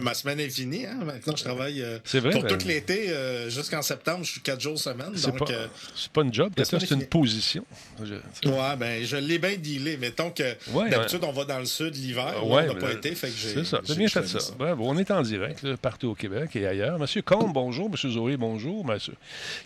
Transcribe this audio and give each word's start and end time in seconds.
Ma 0.00 0.14
semaine 0.14 0.40
est 0.40 0.48
finie. 0.48 0.86
Hein? 0.86 0.98
Maintenant, 1.04 1.34
je 1.36 1.44
travaille 1.44 1.82
euh, 1.82 1.98
vrai, 2.14 2.30
pour 2.30 2.42
ben- 2.42 2.56
tout 2.58 2.66
l'été. 2.66 3.10
euh, 3.10 3.50
Jusqu'en 3.50 3.82
septembre, 3.82 4.24
je 4.24 4.32
suis 4.32 4.40
quatre 4.40 4.60
jours 4.60 4.78
semaine. 4.78 5.12
C'est 5.14 5.36
pas, 5.36 5.44
euh, 5.50 5.66
pas 6.12 6.22
une 6.22 6.32
job, 6.32 6.52
c'est 6.56 6.82
est 6.82 6.90
une 6.90 7.06
position. 7.06 7.64
Je- 8.02 8.48
ouais, 8.48 8.76
ben, 8.78 9.04
je 9.04 9.16
l'ai 9.16 9.38
bien 9.38 9.56
dealé. 9.56 9.96
Mettons 9.96 10.30
que 10.30 10.56
Ouais, 10.72 10.88
d'habitude, 10.90 11.20
on 11.22 11.32
va 11.32 11.44
dans 11.44 11.58
le 11.58 11.64
sud 11.64 11.94
l'hiver. 11.96 12.44
Ouais, 12.44 12.68
on 12.70 12.74
n'a 12.74 12.80
pas 12.80 12.88
là, 12.88 12.94
été. 12.94 13.14
C'est 13.14 13.64
ça, 13.64 13.80
bien 13.96 14.08
fait 14.08 14.26
ça. 14.26 14.38
Bravo, 14.58 14.84
on 14.86 14.96
est 14.98 15.10
en 15.10 15.22
direct, 15.22 15.62
là, 15.62 15.76
partout 15.76 16.08
au 16.08 16.14
Québec 16.14 16.54
et 16.56 16.66
ailleurs. 16.66 16.98
Monsieur 16.98 17.22
Combe, 17.22 17.52
bonjour. 17.52 17.90
Monsieur 17.90 18.10
Zoré, 18.10 18.36
bonjour. 18.36 18.84
Monsieur... 18.84 19.14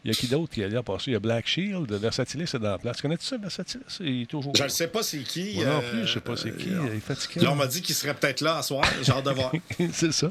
Il 0.04 0.10
y 0.12 0.14
a 0.14 0.18
qui 0.18 0.26
d'autre 0.26 0.52
qui 0.52 0.62
est 0.62 0.64
allé 0.64 0.80
passer? 0.82 1.10
Il 1.10 1.12
y 1.14 1.16
a 1.16 1.20
Black 1.20 1.46
Shield, 1.46 1.90
Versatilis 1.92 2.44
est 2.54 2.58
dans 2.58 2.70
la 2.70 2.78
place. 2.78 3.00
Connais-tu 3.00 3.24
ça, 3.24 3.36
Versatilis? 3.36 3.82
Il 4.00 4.22
est 4.22 4.26
toujours. 4.26 4.54
Je 4.54 4.64
ne 4.64 4.68
sais 4.68 4.88
pas 4.88 5.02
c'est 5.02 5.18
qui. 5.20 5.58
Non 5.58 5.80
euh, 5.82 5.90
plus, 5.90 6.06
je 6.06 6.14
sais 6.14 6.20
pas 6.20 6.36
c'est 6.36 6.56
qui. 6.56 6.68
Il 6.70 6.96
est 6.96 7.00
fatigué. 7.00 7.40
Là, 7.40 7.52
on 7.52 7.56
m'a 7.56 7.66
dit 7.66 7.82
qu'il 7.82 7.94
serait 7.94 8.14
peut-être 8.14 8.40
là 8.40 8.58
à 8.58 8.62
soir. 8.62 8.84
Hâte 9.08 9.24
de 9.24 9.30
voir. 9.30 9.52
c'est 9.92 10.12
ça. 10.12 10.23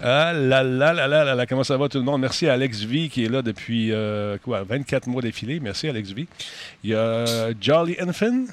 Ah 0.00 0.32
là 0.32 0.62
là 0.62 0.92
là 0.92 1.06
là 1.08 1.34
là 1.34 1.46
comment 1.46 1.64
ça 1.64 1.76
va 1.76 1.88
tout 1.88 1.98
le 1.98 2.04
monde? 2.04 2.20
Merci 2.20 2.48
à 2.48 2.54
Alex 2.54 2.82
V 2.82 3.08
qui 3.08 3.24
est 3.24 3.28
là 3.28 3.42
depuis 3.42 3.92
euh, 3.92 4.38
quoi, 4.38 4.62
24 4.62 5.06
mois 5.08 5.22
d'affilée. 5.22 5.60
Merci 5.60 5.88
Alex 5.88 6.10
V. 6.12 6.26
Il 6.84 6.90
y 6.90 6.94
a 6.94 6.98
euh, 6.98 7.54
Jolly 7.60 7.96
Infant, 8.00 8.46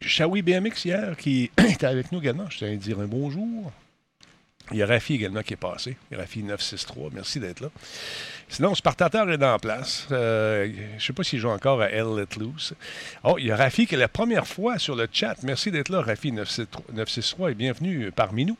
Shawi 0.00 0.42
BMX 0.42 0.84
hier 0.84 1.16
qui 1.16 1.50
était 1.58 1.86
avec 1.86 2.12
nous 2.12 2.18
également. 2.20 2.48
Je 2.50 2.58
tiens 2.58 2.72
à 2.72 2.76
dire 2.76 3.00
un 3.00 3.06
bonjour. 3.06 3.72
Il 4.70 4.76
y 4.76 4.82
a 4.82 4.86
Rafi 4.86 5.14
également 5.14 5.42
qui 5.42 5.54
est 5.54 5.56
passé. 5.56 5.96
Rafi 6.12 6.42
963, 6.42 7.10
merci 7.14 7.40
d'être 7.40 7.60
là. 7.60 7.70
Sinon, 8.50 8.74
Spartateur 8.74 9.30
est 9.30 9.36
dans 9.36 9.52
la 9.52 9.58
place. 9.58 10.06
Euh, 10.10 10.66
je 10.90 10.94
ne 10.94 11.00
sais 11.00 11.12
pas 11.12 11.22
s'il 11.22 11.38
joue 11.38 11.50
encore 11.50 11.82
à 11.82 11.90
L 11.90 12.06
Let 12.16 12.38
Loose. 12.40 12.72
Oh, 13.22 13.36
il 13.38 13.46
y 13.46 13.50
a 13.52 13.56
Rafi 13.56 13.86
qui 13.86 13.94
est 13.94 13.98
la 13.98 14.08
première 14.08 14.46
fois 14.46 14.78
sur 14.78 14.96
le 14.96 15.06
chat. 15.12 15.34
Merci 15.42 15.70
d'être 15.70 15.90
là, 15.90 16.00
Rafi 16.00 16.32
963 16.32 16.82
963 16.94 17.50
et 17.50 17.54
bienvenue 17.54 18.10
parmi 18.14 18.46
nous. 18.46 18.56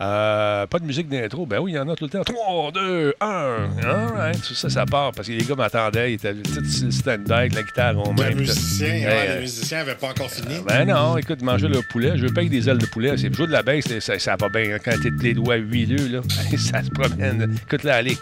Euh, 0.00 0.66
pas 0.66 0.78
de 0.78 0.84
musique 0.86 1.08
d'intro. 1.10 1.44
Ben 1.44 1.58
oui, 1.60 1.72
il 1.72 1.74
y 1.74 1.78
en 1.78 1.86
a 1.90 1.94
tout 1.96 2.04
le 2.04 2.10
temps. 2.10 2.24
3, 2.24 2.72
2, 2.72 3.14
1. 3.20 3.26
All 3.26 3.68
right. 4.16 4.40
Tout 4.42 4.54
ça, 4.54 4.70
ça 4.70 4.86
part 4.86 5.12
parce 5.12 5.28
que 5.28 5.32
les 5.34 5.44
gars 5.44 5.54
m'attendaient. 5.54 6.12
Ils 6.12 6.14
étaient 6.14 6.32
le 6.32 6.90
stand-by 6.90 7.32
avec 7.32 7.54
la 7.54 7.62
guitare 7.62 7.98
en 7.98 8.14
Hey, 8.16 8.34
ouais, 8.34 9.04
euh, 9.06 9.34
les 9.34 9.40
musiciens 9.42 9.78
n'avaient 9.78 9.94
pas 9.96 10.08
encore 10.08 10.30
fini. 10.30 10.60
ben 10.66 10.86
non, 10.86 11.18
écoute, 11.18 11.42
manger 11.42 11.68
le 11.68 11.82
poulet, 11.82 12.12
je 12.16 12.26
veux 12.26 12.32
payer 12.32 12.48
des 12.48 12.70
ailes 12.70 12.78
de 12.78 12.86
poulet. 12.86 13.16
C'est 13.18 13.32
jouer 13.34 13.46
de 13.48 13.52
la 13.52 13.62
baisse, 13.62 13.98
ça, 14.00 14.18
ça 14.18 14.36
va 14.40 14.48
bien. 14.48 14.74
hein, 14.74 14.78
Quand 14.82 14.92
t'es 15.02 15.10
les 15.22 15.34
doigts 15.34 15.56
huileux, 15.56 16.08
là, 16.08 16.20
ça 16.56 16.82
se 16.82 16.88
promène. 16.90 17.54
Écoute, 17.66 17.84
là, 17.84 17.96
allez. 17.96 18.16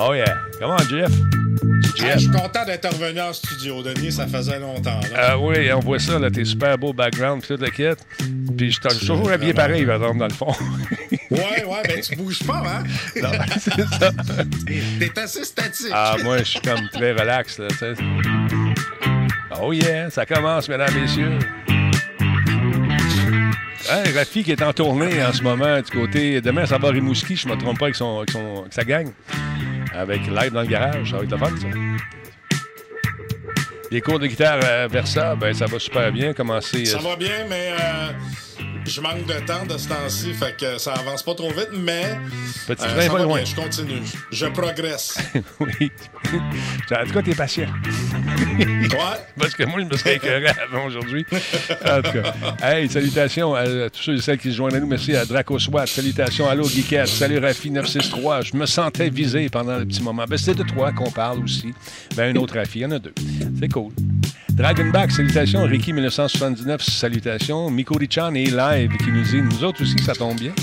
Oh 0.00 0.14
yeah. 0.14 0.38
Comment, 0.60 0.78
Jeff? 0.88 1.10
Hey, 2.00 2.12
je 2.14 2.18
suis 2.20 2.30
content 2.30 2.64
d'intervenir 2.64 3.24
en 3.24 3.32
studio, 3.32 3.82
Denis. 3.82 4.12
Ça 4.12 4.28
faisait 4.28 4.60
longtemps. 4.60 5.00
Ah 5.16 5.36
oui, 5.36 5.72
on 5.72 5.80
voit 5.80 5.98
ça, 5.98 6.20
là, 6.20 6.30
tes 6.30 6.44
super 6.44 6.78
beaux 6.78 6.92
backgrounds, 6.92 7.40
puis 7.40 7.48
toute 7.48 7.60
la 7.60 7.70
quête. 7.70 7.98
Puis 8.56 8.70
je 8.70 8.78
suis 8.80 8.98
toujours 9.06 9.30
habillé 9.30 9.52
pareil, 9.52 9.84
par 9.84 9.96
exemple, 9.96 10.18
dans 10.18 10.28
le 10.28 10.32
fond. 10.32 10.54
Ouais, 11.30 11.62
ouais, 11.62 11.82
ben 11.86 12.00
tu 12.00 12.16
bouges 12.16 12.42
pas, 12.46 12.62
hein? 12.66 12.84
Non, 13.22 13.28
c'est 13.58 13.86
ça. 13.98 14.10
T'es 14.98 15.20
assez 15.20 15.44
statique. 15.44 15.90
Ah, 15.92 16.16
moi, 16.24 16.38
je 16.38 16.44
suis 16.44 16.60
comme 16.60 16.88
très 16.90 17.12
relax, 17.12 17.58
là, 17.58 17.68
tu 17.68 17.76
sais. 17.76 17.92
Oh 19.60 19.72
yeah, 19.72 20.08
ça 20.08 20.24
commence, 20.24 20.66
mesdames, 20.68 20.94
messieurs. 20.94 21.38
Hey, 23.90 24.12
Rafi 24.12 24.44
qui 24.44 24.52
est 24.52 24.62
en 24.62 24.74
tournée 24.74 25.24
en 25.24 25.32
ce 25.32 25.42
moment 25.42 25.80
du 25.80 25.90
côté. 25.90 26.42
Demain, 26.42 26.66
ça 26.66 26.76
va 26.76 26.88
à 26.88 26.90
Rimouski, 26.90 27.36
je 27.36 27.48
ne 27.48 27.54
me 27.54 27.58
trompe 27.58 27.78
pas, 27.78 27.86
avec, 27.86 27.96
son, 27.96 28.18
avec, 28.18 28.30
son, 28.30 28.60
avec 28.60 28.72
sa 28.74 28.84
gang. 28.84 29.10
Avec 29.94 30.26
live 30.26 30.52
dans 30.52 30.60
le 30.60 30.66
garage, 30.66 31.10
ça 31.10 31.16
va 31.16 31.22
être 31.24 31.30
le 31.30 31.38
fun, 31.38 31.50
ça. 31.56 31.68
Les 33.90 34.02
cours 34.02 34.18
de 34.18 34.26
guitare 34.26 34.62
à 34.62 34.88
Versa, 34.88 35.34
ben, 35.36 35.54
ça 35.54 35.64
va 35.64 35.78
super 35.78 36.12
bien. 36.12 36.34
Commencer. 36.34 36.84
Ça 36.84 36.98
euh, 36.98 37.00
va 37.00 37.16
bien, 37.16 37.46
mais 37.48 37.70
euh, 37.72 38.12
je 38.88 39.00
manque 39.00 39.26
de 39.26 39.46
temps 39.46 39.66
de 39.66 39.76
ce 39.76 39.88
temps-ci, 39.88 40.32
fait 40.32 40.56
que 40.56 40.78
ça 40.78 40.94
avance 40.94 41.22
pas 41.22 41.34
trop 41.34 41.50
vite, 41.50 41.68
mais 41.72 42.18
Petit 42.66 42.84
euh, 42.84 43.02
ça 43.02 43.12
va 43.12 43.22
loin. 43.22 43.36
bien, 43.36 43.44
je 43.44 43.54
continue. 43.54 44.00
Je 44.32 44.46
progresse. 44.46 45.18
oui. 45.60 45.90
En 46.90 47.04
tout 47.04 47.12
cas, 47.12 47.22
t'es 47.22 47.34
patient. 47.34 47.68
Ouais. 48.58 49.18
Parce 49.38 49.54
que 49.54 49.64
moi, 49.64 49.80
je 49.80 49.84
me 49.84 49.96
serais 49.96 50.16
écœuré 50.16 50.46
avant 50.48 50.86
aujourd'hui. 50.86 51.24
En 51.84 52.02
tout 52.02 52.12
cas. 52.12 52.34
Hey, 52.62 52.88
salutations 52.88 53.54
à 53.54 53.64
tous 53.90 54.02
ceux 54.02 54.14
et 54.16 54.20
celles 54.20 54.38
qui 54.38 54.50
se 54.50 54.56
joignent 54.56 54.74
à 54.76 54.80
nous. 54.80 54.86
Merci 54.86 55.14
à 55.14 55.24
Draco 55.24 55.58
Swat. 55.58 55.86
Salutations 55.86 56.48
à 56.48 56.52
Allo 56.52 56.68
Geekette. 56.68 57.06
Salut 57.06 57.38
Rafi 57.38 57.70
963. 57.70 58.42
Je 58.42 58.56
me 58.56 58.66
sentais 58.66 59.10
visé 59.10 59.48
pendant 59.48 59.78
le 59.78 59.84
petit 59.84 60.02
moment. 60.02 60.24
Ben, 60.28 60.38
c'est 60.38 60.54
de 60.54 60.64
toi 60.64 60.92
qu'on 60.92 61.10
parle 61.10 61.44
aussi. 61.44 61.72
Ben, 62.16 62.34
un 62.34 62.40
autre 62.40 62.56
Rafi. 62.56 62.80
Il 62.80 62.82
y 62.82 62.86
en 62.86 62.90
a 62.92 62.98
deux. 62.98 63.14
C'est 63.60 63.68
cool. 63.72 63.92
Dragonback, 64.50 65.12
salutations. 65.12 65.64
Ricky 65.64 65.92
1979, 65.92 66.82
salutations. 66.82 67.70
Miko 67.70 67.94
Richan 67.96 68.34
est 68.34 68.50
live 68.50 68.96
qui 68.98 69.10
nous 69.12 69.22
dit 69.22 69.42
Nous 69.42 69.64
autres 69.64 69.82
aussi, 69.82 69.98
ça 70.04 70.14
tombe 70.14 70.38
bien. 70.38 70.52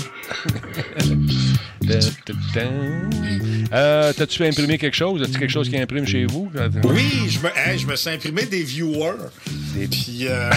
Euh, 3.72 4.12
T'as-tu 4.12 4.44
imprimé 4.44 4.78
quelque 4.78 4.96
chose? 4.96 5.22
As-tu 5.22 5.38
quelque 5.38 5.50
chose 5.50 5.68
qui 5.68 5.78
imprime 5.78 6.06
chez 6.06 6.24
vous? 6.24 6.50
Oui, 6.84 7.28
je 7.28 7.38
me, 7.40 7.48
hey, 7.56 7.78
je 7.78 7.86
me 7.86 7.94
suis 7.96 8.10
imprimé 8.10 8.44
des 8.46 8.62
viewers. 8.62 9.30
Puis, 9.90 10.26
euh, 10.28 10.50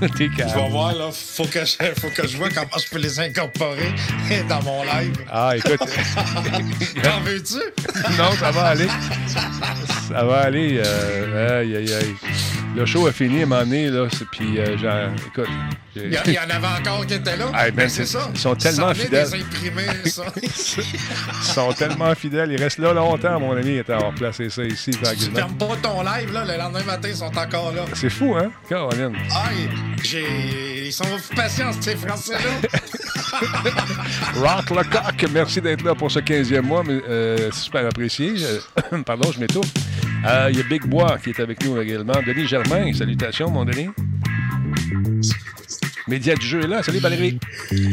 T'es 0.16 0.28
je 0.36 0.54
vais 0.54 0.68
voir, 0.70 0.94
là, 0.94 1.10
faut 1.12 1.44
que, 1.44 1.64
je, 1.64 1.74
faut 2.00 2.08
que 2.08 2.26
je 2.26 2.36
vois 2.36 2.48
comment 2.48 2.66
je 2.82 2.88
peux 2.90 2.98
les 2.98 3.20
incorporer 3.20 3.92
dans 4.48 4.62
mon 4.62 4.82
live. 4.84 5.14
Ah, 5.30 5.52
écoute. 5.56 5.78
T'en 7.02 7.20
veux-tu? 7.20 7.54
non, 8.18 8.32
ça 8.38 8.50
va 8.50 8.62
aller. 8.68 8.88
Ça 10.08 10.24
va 10.24 10.38
aller. 10.42 10.80
euh, 10.84 11.60
aïe, 11.60 11.76
aïe, 11.76 11.92
aïe. 11.94 12.14
Le 12.74 12.84
show 12.84 13.06
a 13.06 13.12
fini 13.12 13.40
à 13.40 13.42
un 13.44 13.46
moment 13.46 13.60
donné, 13.62 13.88
là. 13.88 14.06
c'est- 14.12 14.26
Puis, 14.30 14.58
euh, 14.58 14.76
genre, 14.76 15.10
écoute. 15.26 15.48
j'ai- 15.94 16.06
Il 16.08 16.12
y, 16.12 16.18
il 16.26 16.32
y 16.34 16.38
en 16.38 16.42
avait 16.50 16.66
encore 16.80 17.06
qui 17.06 17.14
étaient 17.14 17.36
là. 17.36 17.46
Ah, 17.54 17.64
ben, 17.70 17.74
Ben, 17.74 17.88
c'est- 17.88 18.04
c'est 18.04 18.18
ça. 18.18 18.28
ils 18.34 18.38
sont 18.40 18.54
tellement 18.54 18.88
Ça 18.88 18.94
fidèles. 18.94 19.30
des 19.30 19.40
imprimés, 19.40 19.86
ça. 20.10 20.24
Ils 20.42 21.44
sont 21.54 21.72
tellement 21.72 22.14
fidèles. 22.14 22.52
Ils 22.52 22.62
restent 22.62 22.78
là 22.78 22.92
longtemps, 22.92 23.40
mon 23.40 23.56
ami. 23.56 23.80
À 23.88 23.96
replacer 23.98 24.50
ça 24.50 24.62
ici, 24.64 24.90
tu 24.90 25.30
fermes 25.34 25.54
pas 25.56 25.68
ton 25.82 26.02
live, 26.02 26.32
là, 26.32 26.44
le 26.44 26.58
lendemain 26.58 26.82
matin, 26.82 27.08
ils 27.08 27.16
sont 27.16 27.34
encore 27.36 27.72
là. 27.72 27.84
C'est 27.94 28.10
fou, 28.10 28.34
hein, 28.38 28.45
Caroline? 28.68 29.16
Ah, 29.32 29.48
j'ai... 30.02 30.86
ils 30.86 30.92
sont 30.92 31.04
patients, 31.34 31.72
ces 31.80 31.96
Français-là. 31.96 32.68
Rock 34.36 34.70
Lecoq, 34.70 35.30
merci 35.32 35.60
d'être 35.60 35.82
là 35.84 35.94
pour 35.94 36.10
ce 36.10 36.20
15e 36.20 36.62
mois. 36.62 36.82
mais, 36.84 37.00
euh, 37.08 37.50
c'est 37.52 37.60
super 37.60 37.86
apprécié. 37.86 38.34
Pardon, 39.06 39.30
je 39.32 39.40
m'étouffe. 39.40 39.72
Euh, 40.26 40.48
Il 40.50 40.58
y 40.58 40.60
a 40.60 40.64
Big 40.64 40.86
Bois 40.86 41.18
qui 41.22 41.30
est 41.30 41.40
avec 41.40 41.64
nous 41.64 41.80
également. 41.80 42.14
Denis 42.26 42.46
Germain, 42.46 42.92
salutations, 42.92 43.50
mon 43.50 43.64
Denis. 43.64 43.88
Média 46.08 46.36
du 46.36 46.46
jeu 46.46 46.62
est 46.62 46.66
là. 46.68 46.82
Salut 46.82 47.00
Valérie. 47.00 47.38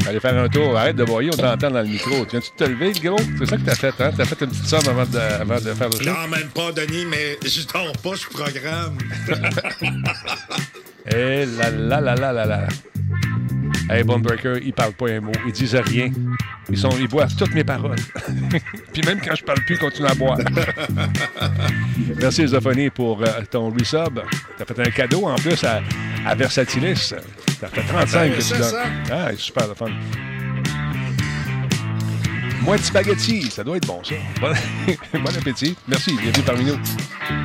Allez 0.07 0.19
faire 0.19 0.38
un 0.38 0.47
tour. 0.47 0.78
Arrête 0.78 0.96
de 0.96 1.03
voyer, 1.03 1.31
on 1.34 1.38
t'entend 1.38 1.72
dans 1.72 1.81
le 1.81 1.88
micro. 1.88 2.25
Tu 2.25 2.31
viens-tu 2.31 2.51
te 2.56 2.63
lever, 2.63 2.94
le 2.94 3.00
gros? 3.09 3.19
C'est 3.40 3.46
ça 3.47 3.57
que 3.57 3.62
t'as 3.63 3.75
fait, 3.75 3.94
hein? 4.00 4.12
T'as 4.16 4.25
fait 4.25 4.41
une 4.41 4.51
petite 4.51 4.68
somme 4.68 4.88
avant 4.88 5.06
de, 5.06 5.18
avant 5.18 5.56
de 5.56 5.74
faire 5.74 5.90
le 5.90 5.96
show? 5.97 6.06
Non, 6.06 6.28
même 6.28 6.50
pas, 6.50 6.72
Denis, 6.72 7.06
mais 7.06 7.40
je 7.44 7.62
dors 7.73 7.91
pas, 7.97 8.16
je 8.16 8.28
programme. 8.28 8.97
Eh 11.06 11.46
là 11.46 11.69
là 11.69 12.00
là 12.00 12.16
là 12.16 12.31
là 12.31 12.46
là. 12.46 12.68
Hey, 13.89 14.03
Bonebreaker, 14.03 14.57
ils 14.57 14.73
parlent 14.73 14.94
pas 14.94 15.09
un 15.09 15.19
mot. 15.19 15.31
Ils 15.45 15.51
disent 15.51 15.75
rien. 15.75 16.09
Ils, 16.69 16.78
sont, 16.78 16.89
ils 17.00 17.07
boivent 17.07 17.35
toutes 17.35 17.53
mes 17.53 17.63
paroles. 17.63 17.97
Puis 18.94 19.01
même 19.03 19.19
quand 19.19 19.35
je 19.35 19.44
parle 19.44 19.59
plus, 19.66 19.75
ils 19.75 19.79
continuent 19.79 20.07
à 20.07 20.16
boire. 20.16 20.38
Merci, 22.19 22.47
Zophonie, 22.47 22.89
pour 22.89 23.22
euh, 23.22 23.28
ton 23.50 23.69
resub. 23.69 24.19
T'as 24.57 24.66
fait 24.66 24.79
un 24.88 24.91
cadeau 24.91 25.25
en 25.28 25.35
plus 25.35 25.63
à, 25.63 25.81
à 26.25 26.35
Versatilis. 26.35 27.13
T'as 27.59 27.67
fait 27.67 27.81
35 27.84 28.19
Ben, 28.29 28.38
que 28.38 28.41
tu 28.41 28.50
donnes. 28.53 28.63
ça. 28.63 28.84
Ah, 29.11 29.29
super 29.35 29.67
le 29.67 29.73
fun. 29.75 29.88
Moins 32.63 32.78
de 32.78 32.81
spaghetti, 32.81 33.51
ça 33.51 33.62
doit 33.62 33.75
être 33.75 33.88
bon, 33.88 34.01
ça. 34.03 34.16
Bon, 34.40 34.53
bon 35.19 35.38
appétit. 35.38 35.75
Merci, 35.85 36.16
bienvenue 36.16 36.44
parmi 36.46 36.63
nous. 36.63 36.78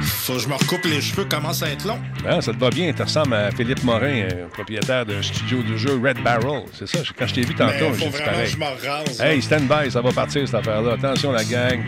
Faut 0.00 0.34
que 0.34 0.38
je 0.38 0.48
me 0.48 0.54
recoupe 0.54 0.84
les 0.84 1.00
cheveux, 1.00 1.24
commence 1.24 1.60
à 1.62 1.70
être 1.70 1.84
long. 1.86 1.98
Ah, 2.24 2.40
ça 2.40 2.52
te 2.52 2.58
va 2.58 2.70
bien. 2.70 2.92
Tu 2.92 3.02
ressembles 3.02 3.34
à 3.34 3.50
Philippe 3.50 3.82
Morin, 3.82 4.28
euh, 4.30 4.46
propriétaire 4.52 5.04
d'un 5.04 5.20
studio 5.20 5.62
de 5.62 5.76
jeu 5.76 6.00
Red 6.00 6.22
Barrel. 6.22 6.62
C'est 6.72 6.86
ça, 6.86 7.00
quand 7.18 7.26
je 7.26 7.34
t'ai 7.34 7.40
vu 7.40 7.54
tantôt, 7.54 7.92
faut 7.92 7.98
j'ai 7.98 8.06
dit 8.06 8.10
vraiment 8.10 8.18
que 8.18 8.30
pareil. 8.30 8.46
je 8.46 8.56
me 8.58 8.64
rase. 8.64 9.20
Hey, 9.20 9.36
là. 9.36 9.42
stand 9.42 9.62
by, 9.69 9.90
ça 9.90 10.00
va 10.00 10.12
partir 10.12 10.46
cette 10.46 10.54
affaire-là. 10.54 10.93
Attention 10.93 11.32
la 11.32 11.44
gang. 11.44 11.82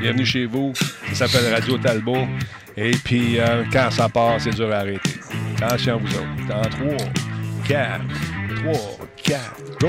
Bienvenue 0.00 0.24
chez 0.24 0.46
vous. 0.46 0.72
Ça 1.12 1.28
s'appelle 1.28 1.52
Radio 1.52 1.76
Talbot. 1.76 2.26
Et 2.78 2.92
puis, 2.92 3.38
euh, 3.38 3.64
quand 3.70 3.90
ça 3.90 4.08
part, 4.08 4.40
c'est 4.40 4.54
dur 4.54 4.72
à 4.72 4.76
arrêter. 4.78 5.20
Attention 5.60 6.00
vous 6.02 6.14
autres. 6.14 6.48
Dans 6.48 6.62
3, 6.62 7.06
4, 7.68 8.00
3, 8.62 8.72
4, 9.22 9.40
go! 9.78 9.88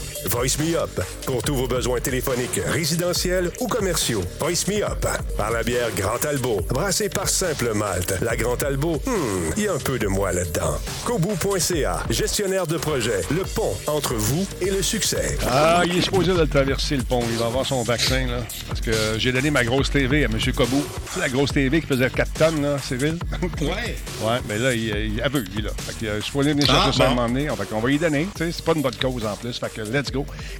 Voice 0.25 0.57
Me 0.59 0.75
Up. 0.77 1.01
Pour 1.25 1.41
tous 1.43 1.55
vos 1.55 1.67
besoins 1.67 1.99
téléphoniques, 1.99 2.59
résidentiels 2.67 3.51
ou 3.59 3.67
commerciaux. 3.67 4.23
Voice 4.39 4.65
Me 4.67 4.83
Up. 4.83 5.05
Par 5.37 5.51
la 5.51 5.63
bière 5.63 5.89
Grand 5.95 6.23
Albo. 6.25 6.61
Brassée 6.69 7.09
par 7.09 7.27
Simple 7.27 7.73
Malte. 7.73 8.15
La 8.21 8.35
Grand 8.35 8.61
Albo, 8.63 9.01
hmm, 9.05 9.53
il 9.57 9.63
y 9.63 9.67
a 9.67 9.73
un 9.73 9.79
peu 9.79 9.97
de 9.97 10.07
moi 10.07 10.31
là-dedans. 10.31 10.77
Kobu.ca. 11.05 12.03
Gestionnaire 12.09 12.67
de 12.67 12.77
projet. 12.77 13.21
Le 13.31 13.43
pont 13.43 13.75
entre 13.87 14.13
vous 14.13 14.45
et 14.61 14.69
le 14.69 14.81
succès. 14.81 15.37
Ah, 15.49 15.81
il 15.85 15.97
est 15.97 16.01
supposé 16.01 16.33
de 16.33 16.39
le 16.39 16.47
traverser 16.47 16.97
le 16.97 17.03
pont. 17.03 17.23
Il 17.31 17.37
va 17.37 17.47
avoir 17.47 17.65
son 17.65 17.83
vaccin, 17.83 18.27
là. 18.27 18.39
Parce 18.67 18.81
que 18.81 18.91
j'ai 19.17 19.31
donné 19.31 19.49
ma 19.51 19.63
grosse 19.63 19.89
TV 19.89 20.23
à 20.25 20.27
M. 20.27 20.37
Kobu. 20.55 20.81
C'est 21.13 21.19
la 21.19 21.29
grosse 21.29 21.51
TV 21.51 21.81
qui 21.81 21.87
faisait 21.87 22.09
4 22.09 22.33
tonnes, 22.33 22.61
là, 22.61 22.77
Cyril? 22.77 23.17
Ouais. 23.61 23.95
Ouais, 24.21 24.39
mais 24.47 24.57
là, 24.57 24.73
il, 24.73 24.81
il 24.83 25.19
est 25.19 25.21
aveugle, 25.21 25.49
lui, 25.55 25.61
là. 25.61 25.69
Fait 25.77 26.05
que, 26.05 26.05
euh, 26.11 26.19
je 26.19 26.25
suis 26.25 26.39
allé 26.39 26.53
venir 26.53 26.65
chercher 26.67 26.97
ça 26.97 27.03
à 27.03 27.07
un 27.07 27.09
moment 27.15 27.27
donné. 27.27 27.47
Fait 27.55 27.65
qu'on 27.69 27.79
va 27.79 27.91
y 27.91 27.97
donner. 27.97 28.27
Tu 28.35 28.45
sais, 28.45 28.51
c'est 28.51 28.65
pas 28.65 28.73
une 28.73 28.81
bonne 28.81 28.95
cause 28.95 29.25
en 29.25 29.35
plus. 29.35 29.57
Fait 29.57 29.71
que 29.73 29.81
let's 29.81 30.10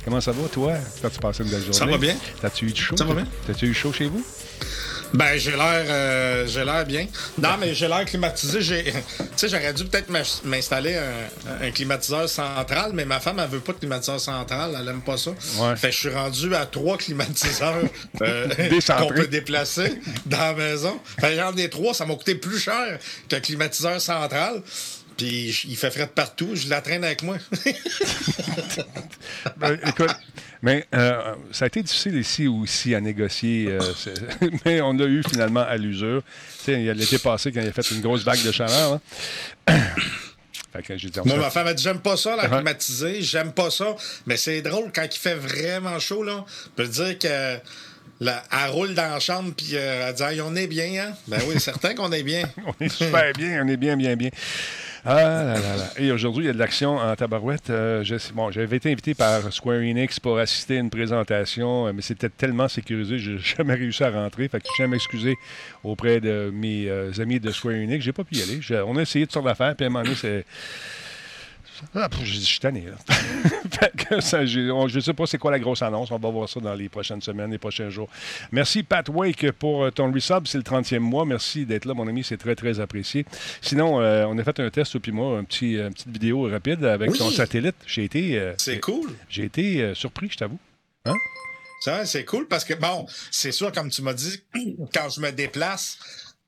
Comment 0.04 0.22
ça 0.22 0.32
va, 0.32 0.48
toi? 0.50 0.74
T'as-tu 1.02 1.20
passé 1.20 1.44
une 1.44 1.50
belle 1.50 1.60
journée? 1.62 1.74
Ça 1.78 1.86
va 1.86 1.98
bien. 1.98 2.16
T'as-tu 2.42 2.68
eu 2.68 2.72
du 2.72 2.82
chaud? 2.82 2.98
Ça 2.98 3.06
va 3.06 3.14
bien. 3.14 3.28
T'as-tu 3.46 3.66
eu 3.68 3.74
chaud 3.74 3.94
chez 3.94 4.08
vous? 4.08 4.24
Ben, 5.14 5.38
j'ai 5.38 5.52
l'air 5.52 5.86
euh, 5.90 6.48
j'ai 6.48 6.64
l'air 6.64 6.86
bien. 6.86 7.06
Non, 7.38 7.58
mais 7.60 7.74
j'ai 7.74 7.88
l'air 7.88 8.06
climatisé. 8.06 8.62
Tu 9.32 9.48
sais, 9.48 9.50
j'aurais 9.50 9.74
dû 9.74 9.86
peut-être 9.86 10.10
m'installer 10.44 10.96
un, 10.96 11.66
un 11.66 11.72
climatiseur 11.72 12.30
central, 12.30 12.92
mais 12.94 13.06
ma 13.06 13.20
femme, 13.20 13.40
elle 13.40 13.50
veut 13.50 13.60
pas 13.60 13.74
de 13.74 13.80
climatiseur 13.80 14.20
central. 14.20 14.78
Elle 14.80 14.88
aime 14.88 15.02
pas 15.02 15.18
ça. 15.18 15.32
Ouais. 15.32 15.76
Fait 15.76 15.88
que 15.88 15.94
je 15.94 16.00
suis 16.00 16.10
rendu 16.10 16.54
à 16.54 16.66
trois 16.66 16.98
climatiseurs 16.98 17.82
euh, 18.22 18.48
qu'on 19.00 19.08
peut 19.08 19.28
déplacer 19.28 20.00
dans 20.28 20.38
la 20.38 20.54
maison. 20.54 21.00
Fait 21.20 21.30
que 21.30 21.36
j'en 21.38 21.56
ai 21.56 21.70
trois, 21.70 21.94
ça 21.94 22.06
m'a 22.06 22.16
coûté 22.16 22.36
plus 22.36 22.60
cher 22.60 23.00
qu'un 23.28 23.40
climatiseur 23.40 24.00
central. 24.00 24.62
Puis 25.22 25.66
il 25.68 25.76
fait 25.78 25.92
de 26.08 26.12
partout, 26.12 26.50
je 26.56 26.68
la 26.68 26.82
traîne 26.82 27.04
avec 27.04 27.22
moi. 27.22 27.38
Ben, 29.58 29.78
écoute, 29.86 30.12
mais 30.62 30.86
euh, 30.94 31.36
ça 31.52 31.66
a 31.66 31.68
été 31.68 31.82
difficile 31.82 32.16
ici 32.18 32.48
aussi 32.48 32.94
à 32.96 33.02
négocier, 33.02 33.68
euh, 33.70 33.80
mais 34.66 34.82
on 34.82 34.94
l'a 34.94 35.06
eu 35.06 35.24
finalement 35.28 35.62
à 35.62 35.78
l'usure. 35.78 36.22
Tu 36.60 36.66
sais, 36.66 36.74
il 36.74 36.84
y 36.86 36.90
a 36.90 36.94
l'été 36.94 37.18
passé 37.18 37.52
quand 37.52 37.62
il 37.62 37.68
a 37.68 37.72
fait 37.72 37.90
une 37.92 38.02
grosse 38.02 38.24
vague 38.24 38.44
de 38.44 38.52
chaleur. 38.52 39.00
hein. 39.68 39.80
fait 40.84 40.96
dit, 40.96 41.12
Moi, 41.26 41.38
ma 41.38 41.50
femme 41.50 41.68
a 41.68 41.74
dit 41.74 41.84
j'aime 41.84 42.00
pas 42.00 42.18
ça, 42.18 42.36
la 42.36 42.48
Uh-huh. 42.48 42.56
climatisée, 42.56 43.22
j'aime 43.22 43.52
pas 43.52 43.70
ça. 43.70 43.96
Mais 44.26 44.38
c'est 44.38 44.62
drôle 44.62 44.92
quand 44.94 45.08
il 45.12 45.18
fait 45.20 45.36
vraiment 45.36 46.00
chaud, 46.00 46.24
là. 46.24 46.46
Je 46.66 46.70
peux 46.84 46.88
dire 46.88 47.20
que 47.20 47.58
la, 48.22 48.44
elle 48.52 48.70
roule 48.70 48.94
dans 48.94 49.10
la 49.10 49.20
chambre 49.20 49.52
puis 49.56 49.72
euh, 49.74 50.08
elle 50.10 50.16
dit 50.16 50.42
on 50.42 50.56
est 50.56 50.68
bien, 50.68 51.04
hein? 51.04 51.14
Ben 51.28 51.40
oui, 51.48 51.60
certain 51.60 51.94
qu'on 51.96 52.12
est 52.12 52.24
bien. 52.24 52.44
on 52.66 52.84
est 52.84 52.90
super 52.90 53.34
bien, 53.34 53.64
on 53.66 53.68
est 53.68 53.78
bien, 53.78 53.98
bien, 53.98 54.16
bien. 54.16 54.30
Ah 55.04 55.16
là 55.16 55.44
là 55.44 55.56
là. 55.56 55.90
Et 55.98 56.12
aujourd'hui, 56.12 56.44
il 56.44 56.48
y 56.48 56.50
a 56.52 56.54
de 56.54 56.60
l'action 56.60 56.98
en 56.98 57.16
tabarouette. 57.16 57.72
Euh, 57.72 58.04
bon, 58.36 58.52
j'avais 58.52 58.78
été 58.78 58.92
invité 58.92 59.16
par 59.16 59.52
Square 59.52 59.78
Enix 59.78 60.20
pour 60.20 60.38
assister 60.38 60.78
à 60.78 60.80
une 60.80 60.92
présentation, 60.92 61.88
euh, 61.88 61.94
mais 61.94 62.04
c'était 62.04 62.30
tellement 62.30 62.68
sécurisé, 62.68 63.18
je 63.18 63.32
n'ai 63.32 63.40
jamais 63.58 63.74
réussi 63.74 64.04
à 64.04 64.12
rentrer. 64.12 64.48
Fait 64.48 64.60
que 64.60 64.68
je 64.70 64.76
tiens 64.76 64.86
à 64.86 64.90
m'excuser 64.90 65.36
auprès 65.84 66.20
de 66.20 66.52
mes 66.54 66.88
euh, 66.88 67.12
amis 67.20 67.40
de 67.40 67.50
Square 67.52 67.74
Enix. 67.74 68.06
J'ai 68.06 68.14
pas 68.14 68.24
pu 68.24 68.36
y 68.36 68.44
aller. 68.44 68.60
On 68.86 68.96
a 68.98 69.02
essayé 69.02 69.26
de 69.26 69.32
sortir 69.32 69.50
l'affaire, 69.50 69.76
puis 69.76 69.86
à 69.86 69.88
un 69.88 69.90
moment 69.90 70.04
donné, 70.04 70.16
c'est. 70.16 70.46
Ah, 71.96 72.08
je 72.24 72.40
suis 72.40 72.60
tanné, 72.60 72.86
là. 72.86 72.96
Fait 73.72 73.92
que 73.96 74.22
ça, 74.22 74.46
j'ai- 74.46 74.70
on- 74.72 74.88
je 74.88 74.96
ne 74.98 75.02
sais 75.02 75.14
pas 75.14 75.26
c'est 75.26 75.38
quoi 75.38 75.52
la 75.52 75.60
grosse 75.60 75.82
annonce. 75.82 76.12
On 76.12 76.18
va 76.18 76.30
voir 76.30 76.48
ça 76.48 76.60
dans 76.60 76.74
les 76.74 76.90
prochaines 76.90 77.22
semaines, 77.22 77.52
les 77.52 77.58
prochains 77.58 77.90
jours. 77.90 78.10
Merci, 78.52 78.84
Pat 78.84 79.08
Wake, 79.10 79.52
pour 79.54 79.84
euh, 79.86 79.92
ton 79.92 80.12
resub. 80.12 80.46
C'est 80.48 80.58
le 80.58 80.64
30e 80.64 81.00
mois. 81.00 81.26
Merci 81.26 81.66
d'être 81.66 81.86
là, 81.86 81.94
mon 81.94 82.08
ami. 82.08 82.24
C'est 82.24 82.38
très, 82.38 82.56
très 82.56 82.80
apprécié. 82.80 83.26
Sinon, 83.62 84.00
euh, 84.02 84.26
on 84.28 84.38
a 84.38 84.44
fait 84.44 84.60
un 84.60 84.70
test, 84.70 84.98
puis 85.00 85.12
moi, 85.12 85.38
un 85.38 85.44
petit, 85.44 85.74
une 85.76 85.94
petite 85.94 86.10
vidéo 86.10 86.44
rapide 86.50 86.84
avec 86.86 87.12
Oui. 87.12 87.18
ton 87.18 87.30
satellite. 87.32 87.76
J'ai 87.88 88.04
été, 88.04 88.40
euh, 88.40 88.54
C'est 88.58 88.80
cool. 88.80 89.10
j'ai 89.30 89.44
été 89.46 89.82
euh, 89.82 89.96
surpris, 89.96 90.30
je 90.32 90.38
t'avoue. 90.38 90.60
Ça, 91.82 92.06
c'est 92.06 92.26
cool 92.26 92.48
parce 92.48 92.64
que, 92.64 92.76
bon, 92.76 93.08
c'est 93.32 93.52
sûr, 93.52 93.72
comme 93.72 93.90
tu 93.90 94.04
m'as 94.04 94.14
dit, 94.14 94.40
quand 94.94 95.10
je 95.10 95.20
me 95.20 95.32
déplace, 95.32 95.98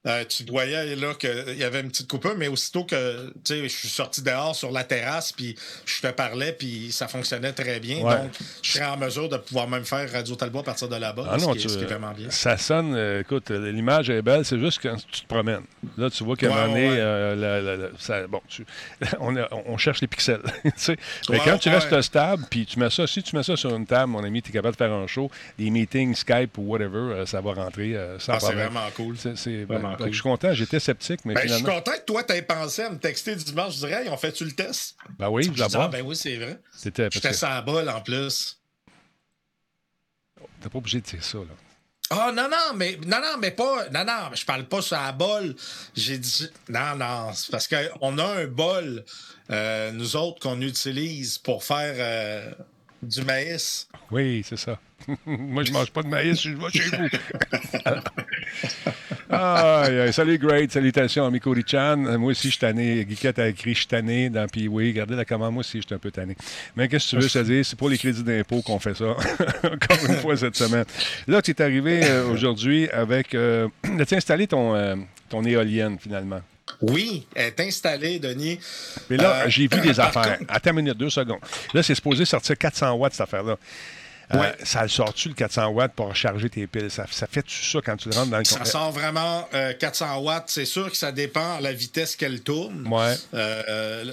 euh, 0.06 0.26
tu 0.26 0.44
voyais 0.46 0.96
là 0.96 1.14
qu'il 1.14 1.58
y 1.58 1.64
avait 1.64 1.80
une 1.80 1.90
petite 1.90 2.10
coupure, 2.10 2.36
mais 2.38 2.48
aussitôt 2.50 2.84
que 2.84 3.28
tu 3.44 3.54
sais, 3.54 3.64
je 3.64 3.68
suis 3.68 3.88
sorti 3.88 4.22
dehors 4.22 4.56
sur 4.56 4.72
la 4.72 4.84
terrasse, 4.84 5.32
puis 5.32 5.56
je 5.86 6.02
te 6.02 6.08
parlais, 6.12 6.52
puis 6.52 6.92
ça 6.92 7.08
fonctionnait 7.08 7.54
très 7.54 7.80
bien. 7.80 7.98
Ouais. 8.04 8.18
Donc, 8.18 8.32
je 8.62 8.72
serais 8.74 8.86
en 8.86 8.98
mesure 8.98 9.30
de 9.30 9.38
pouvoir 9.38 9.68
même 9.68 9.86
faire 9.86 10.12
Radio 10.12 10.36
Talbot 10.36 10.60
à 10.60 10.64
partir 10.64 10.90
de 10.90 10.96
là-bas, 10.98 11.26
Ah 11.32 11.40
ce, 11.40 11.46
non, 11.46 11.54
qui, 11.54 11.60
tu- 11.60 11.70
ce 11.70 11.78
qui 11.78 11.84
est 11.84 11.88
vraiment 11.88 12.12
bien. 12.12 12.30
ça 12.30 12.58
sonne, 12.58 12.94
euh, 12.96 13.22
écoute, 13.22 13.50
l'image 13.50 14.10
est 14.10 14.22
belle, 14.22 14.44
c'est 14.44 14.60
juste 14.60 14.80
quand 14.84 14.96
tu 15.12 15.22
te 15.22 15.28
promènes. 15.28 15.64
Là, 15.98 16.10
tu 16.10 16.24
vois 16.24 16.36
qu'à 16.36 16.48
un 16.48 16.50
Ouais, 16.50 16.56
moment 16.56 16.74
donné, 16.74 16.90
ouais. 16.90 16.96
euh, 17.00 17.36
la- 17.36 17.62
la- 17.62 17.78
la- 17.78 17.90
ça- 17.98 18.28
bon, 18.28 18.42
tu- 18.48 18.66
on, 19.20 19.36
a- 19.38 19.48
on 19.68 19.78
cherche 19.78 20.02
les 20.02 20.08
pixels. 20.08 20.42
Mais 21.30 21.40
quand 21.46 21.58
tu 21.58 21.70
ouais. 21.70 21.76
restes 21.76 22.02
stable, 22.02 22.44
puis 22.50 22.66
tu 22.66 22.80
mets 22.80 22.90
ça, 22.90 23.08
si 23.08 23.24
tu 23.24 23.36
mets 23.36 23.44
ça 23.44 23.56
sur 23.56 23.74
une 23.76 23.86
table, 23.86 24.12
mon 24.12 24.24
ami, 24.24 24.42
tu 24.42 24.50
es 24.50 24.54
capable 24.54 24.74
de 24.76 24.78
faire 24.78 24.92
un 24.92 25.08
show, 25.08 25.30
des 25.58 25.70
meetings, 25.70 26.16
Skype 26.16 26.58
ou 26.58 26.64
whatever, 26.64 26.98
euh, 26.98 27.26
ça 27.26 27.42
va 27.42 27.54
rentrer 27.54 27.96
euh, 27.96 28.20
sans 28.20 28.34
Ah, 28.34 28.40
c'est 28.40 28.54
vraiment 28.54 28.88
cool. 28.96 29.16
C'est, 29.18 29.38
c'est- 29.38 29.64
Vraiment 29.64 29.93
Je 30.00 30.12
suis 30.14 30.22
content, 30.22 30.54
j'étais 30.54 30.80
sceptique, 30.80 31.22
mais 31.26 31.34
Ben, 31.34 31.42
je 31.44 31.48
suis 31.48 31.58
finalement. 31.58 31.80
content 31.82 31.98
que 31.98 32.06
toi, 32.06 32.24
t'aies 32.24 32.42
pensé 32.42 32.82
à 32.84 32.90
me 32.90 32.98
texter 33.00 33.36
du 33.36 33.44
dimanche. 33.44 33.74
Je 33.76 33.80
dirais, 33.88 34.04
ils 34.06 34.10
ont 34.10 34.18
fait-tu 34.18 34.46
le 34.46 34.52
test? 34.52 34.96
Ben 35.20 35.30
oui, 35.30 35.44
Je 35.44 35.50
dis, 35.52 35.62
ah, 35.76 35.88
ben 35.88 36.02
oui, 36.06 36.16
c'est 36.16 36.36
vrai. 36.38 36.60
C'était 36.76 37.10
J'étais 37.12 37.30
que 37.30 37.36
sans 37.36 37.62
bol 37.62 37.88
en 37.90 38.02
plus. 38.02 38.60
t'es 40.62 40.70
pas 40.70 40.78
obligé 40.78 41.02
de 41.02 41.06
dire 41.06 41.24
ça, 41.24 41.38
là. 41.40 41.46
Ah 42.10 42.32
non, 42.32 42.48
non, 42.50 42.76
mais 42.76 42.98
non, 43.08 43.20
non, 43.22 43.38
mais 43.40 43.52
pas. 43.52 43.90
Non, 43.90 44.04
non, 44.06 44.36
je 44.36 44.46
parle 44.46 44.66
pas 44.66 44.82
sur 44.82 44.98
la 44.98 45.12
bol. 45.14 45.56
J'ai 45.96 46.18
dit. 46.18 46.48
Non, 46.70 46.96
non. 46.96 47.32
C'est 47.34 47.50
parce 47.50 47.68
qu'on 47.68 48.18
a 48.20 48.26
un 48.26 48.46
bol, 48.46 49.04
euh, 49.50 49.92
nous 49.94 50.16
autres, 50.16 50.40
qu'on 50.40 50.62
utilise 50.62 51.38
pour 51.40 51.64
faire 51.64 51.96
euh, 51.98 52.52
du 53.02 53.24
maïs. 53.24 53.88
Oui, 54.12 54.46
c'est 54.48 54.58
ça. 54.58 54.80
Moi, 55.26 55.64
je 55.64 55.72
mange 55.72 55.92
pas 55.92 56.04
de 56.04 56.08
maïs, 56.08 56.42
je 56.42 56.50
vais 56.50 56.70
chez 56.72 56.98
vous. 56.98 57.08
Aïe, 59.36 60.00
aïe. 60.00 60.14
Salut, 60.14 60.38
Great. 60.38 60.72
Salutations 60.72 61.26
à 61.26 61.32
Mikori 61.32 61.64
Chan. 61.66 61.98
Moi 61.98 62.32
aussi, 62.32 62.50
je 62.50 62.52
suis 62.52 62.60
tanné. 62.60 63.04
Guiquette 63.04 63.40
a 63.40 63.48
écrit 63.48 63.74
Je 63.74 63.80
suis 63.80 63.88
tanné 63.88 64.30
dans 64.30 64.48
Puis 64.48 64.68
oui, 64.68 64.90
regardez 64.90 65.16
la 65.16 65.26
commande. 65.26 65.54
Moi 65.54 65.62
aussi, 65.62 65.82
je 65.82 65.88
suis 65.88 65.96
un 65.96 65.98
peu 65.98 66.12
tanné. 66.12 66.36
Mais 66.76 66.88
qu'est-ce 66.88 67.06
que 67.06 67.10
tu 67.12 67.16
veux, 67.16 67.28
je 67.28 67.34
te 67.34 67.44
dis, 67.44 67.64
c'est 67.64 67.78
pour 67.78 67.90
les 67.90 67.98
crédits 67.98 68.24
d'impôt 68.24 68.62
qu'on 68.62 68.78
fait 68.78 68.94
ça. 68.94 69.06
Encore 69.64 70.06
une 70.08 70.18
fois 70.18 70.38
cette 70.38 70.56
semaine. 70.56 70.86
Là, 71.28 71.42
tu 71.42 71.52
es 71.52 71.62
arrivé 71.62 72.02
euh, 72.04 72.28
aujourd'hui 72.30 72.88
avec. 72.90 73.34
Euh, 73.34 73.68
As-tu 74.00 74.16
installé 74.16 74.46
ton, 74.46 74.76
euh, 74.76 74.96
ton 75.30 75.44
éolienne 75.44 75.98
finalement? 76.00 76.42
Oui, 76.82 77.26
elle 77.34 77.48
est 77.48 77.60
installée, 77.60 78.20
Denis. 78.20 78.60
Mais 79.10 79.18
là, 79.18 79.48
j'ai 79.50 79.68
vu 79.68 79.80
des 79.82 80.00
affaires. 80.00 80.38
Attends 80.48 80.72
une 80.72 80.78
minute, 80.78 80.98
deux 80.98 81.10
secondes. 81.10 81.40
Là, 81.74 81.82
c'est 81.82 81.96
supposé 81.96 82.26
sortir 82.26 82.58
400 82.58 82.92
watts, 82.94 83.14
cette 83.14 83.22
affaire-là. 83.22 83.58
Euh, 84.34 84.40
Ouais. 84.40 84.56
ça 84.64 84.84
le 84.84 84.90
sort-tu, 84.90 85.30
le 85.30 85.36
400 85.36 85.68
watts, 85.68 85.94
pour 85.94 86.08
recharger 86.08 86.50
tes 86.50 86.68
piles? 86.68 86.90
Ça, 86.90 87.06
ça 87.10 87.28
fait-tu 87.28 87.64
ça 87.64 87.80
quand 87.84 87.96
tu 87.98 88.10
le 88.10 88.16
rentres 88.16 88.32
dans 88.32 88.38
le 88.40 88.44
Ça 88.44 88.66
sort 88.66 88.92
vraiment 88.92 89.48
euh, 89.54 89.74
400 89.74 90.20
watts. 90.20 90.46
C'est 90.48 90.66
sûr 90.66 90.90
que 90.90 90.98
ça 90.98 91.12
dépend 91.12 91.60
de 91.60 91.64
la 91.64 91.74
vitesse 91.74 92.16
qu'elle 92.16 92.42
tourne. 92.42 92.88
Ouais. 92.88 93.16
Euh, 93.34 93.64
euh, 93.70 94.12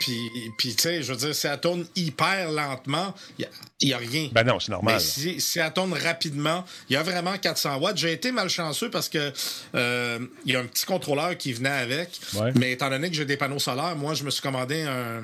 puis, 0.00 0.74
tu 0.74 0.82
sais, 0.82 1.02
je 1.02 1.12
veux 1.12 1.18
dire, 1.18 1.34
si 1.34 1.46
elle 1.46 1.60
tourne 1.60 1.86
hyper 1.96 2.50
lentement, 2.50 3.14
il 3.38 3.46
n'y 3.82 3.92
a, 3.92 3.98
rien. 3.98 4.28
Ben 4.32 4.44
non, 4.44 4.58
c'est 4.60 4.72
normal. 4.72 4.94
Mais 4.94 5.00
si, 5.00 5.40
si 5.40 5.58
elle 5.58 5.72
tourne 5.72 5.92
rapidement, 5.94 6.64
il 6.88 6.94
y 6.94 6.96
a 6.96 7.02
vraiment 7.02 7.36
400 7.36 7.78
watts. 7.78 7.96
J'ai 7.96 8.12
été 8.12 8.32
malchanceux 8.32 8.90
parce 8.90 9.08
que 9.08 9.32
euh, 9.74 10.18
il 10.44 10.52
y 10.52 10.56
a 10.56 10.60
un 10.60 10.66
petit 10.66 10.84
contrôleur 10.84 11.36
qui 11.36 11.52
venait 11.52 11.68
avec. 11.68 12.20
Ouais. 12.34 12.52
Mais 12.56 12.72
étant 12.72 12.90
donné 12.90 13.08
que 13.08 13.14
j'ai 13.16 13.24
des 13.24 13.36
panneaux 13.36 13.58
solaires, 13.58 13.96
moi, 13.96 14.14
je 14.14 14.24
me 14.24 14.30
suis 14.30 14.42
commandé 14.42 14.82
un, 14.82 15.22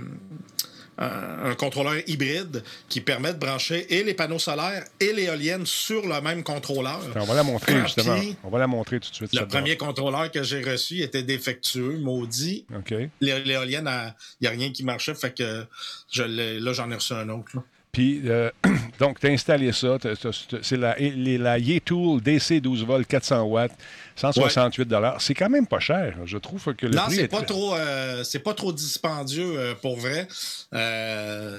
un, 0.98 1.50
un 1.50 1.54
contrôleur 1.54 1.94
hybride 2.06 2.62
qui 2.88 3.00
permet 3.00 3.32
de 3.32 3.38
brancher 3.38 3.86
et 3.94 4.02
les 4.02 4.14
panneaux 4.14 4.38
solaires 4.38 4.84
et 5.00 5.12
l'éolienne 5.12 5.64
sur 5.64 6.06
le 6.06 6.20
même 6.20 6.42
contrôleur. 6.42 7.00
On 7.14 7.24
va 7.24 7.34
la 7.34 7.42
montrer, 7.42 7.80
justement. 7.82 8.18
On 8.44 8.50
va 8.50 8.58
la 8.58 8.66
montrer 8.66 9.00
tout 9.00 9.10
de 9.10 9.14
suite. 9.14 9.32
le 9.32 9.46
premier 9.46 9.76
contrôleur 9.76 10.30
que 10.30 10.42
j'ai 10.42 10.62
reçu 10.62 11.00
était 11.00 11.22
défectueux, 11.22 11.98
maudit. 11.98 12.66
L'éolienne, 13.20 13.90
il 14.40 14.42
n'y 14.42 14.48
a 14.48 14.50
rien 14.50 14.70
qui 14.72 14.84
marchait, 14.84 15.14
fait 15.14 15.36
que 15.36 15.64
je 16.10 16.22
là, 16.22 16.72
j'en 16.72 16.90
ai 16.90 16.94
reçu 16.94 17.12
un 17.12 17.28
autre. 17.28 17.50
là. 17.54 17.62
Puis, 17.92 18.22
euh, 18.26 18.50
donc, 18.98 19.18
tu 19.18 19.26
as 19.26 19.30
installé 19.30 19.72
ça. 19.72 19.98
C'est 20.62 20.76
la, 20.76 20.96
la 20.98 21.58
Yetool 21.58 22.20
DC 22.20 22.60
12 22.60 22.84
volts 22.84 23.06
400 23.06 23.42
watts, 23.42 23.72
168 24.18 24.94
C'est 25.20 25.34
quand 25.34 25.48
même 25.48 25.66
pas 25.66 25.80
cher. 25.80 26.16
Je 26.24 26.36
trouve 26.38 26.74
que 26.74 26.86
le 26.86 26.94
non, 26.96 27.02
prix 27.04 27.16
c'est 27.16 27.22
est 27.22 27.28
pas 27.28 27.38
très- 27.38 27.46
trop, 27.46 27.74
euh, 27.74 28.24
c'est 28.24 28.38
pas 28.40 28.54
trop 28.54 28.72
dispendieux 28.72 29.58
euh, 29.58 29.74
pour 29.74 29.96
vrai. 29.98 30.26
Euh, 30.74 31.58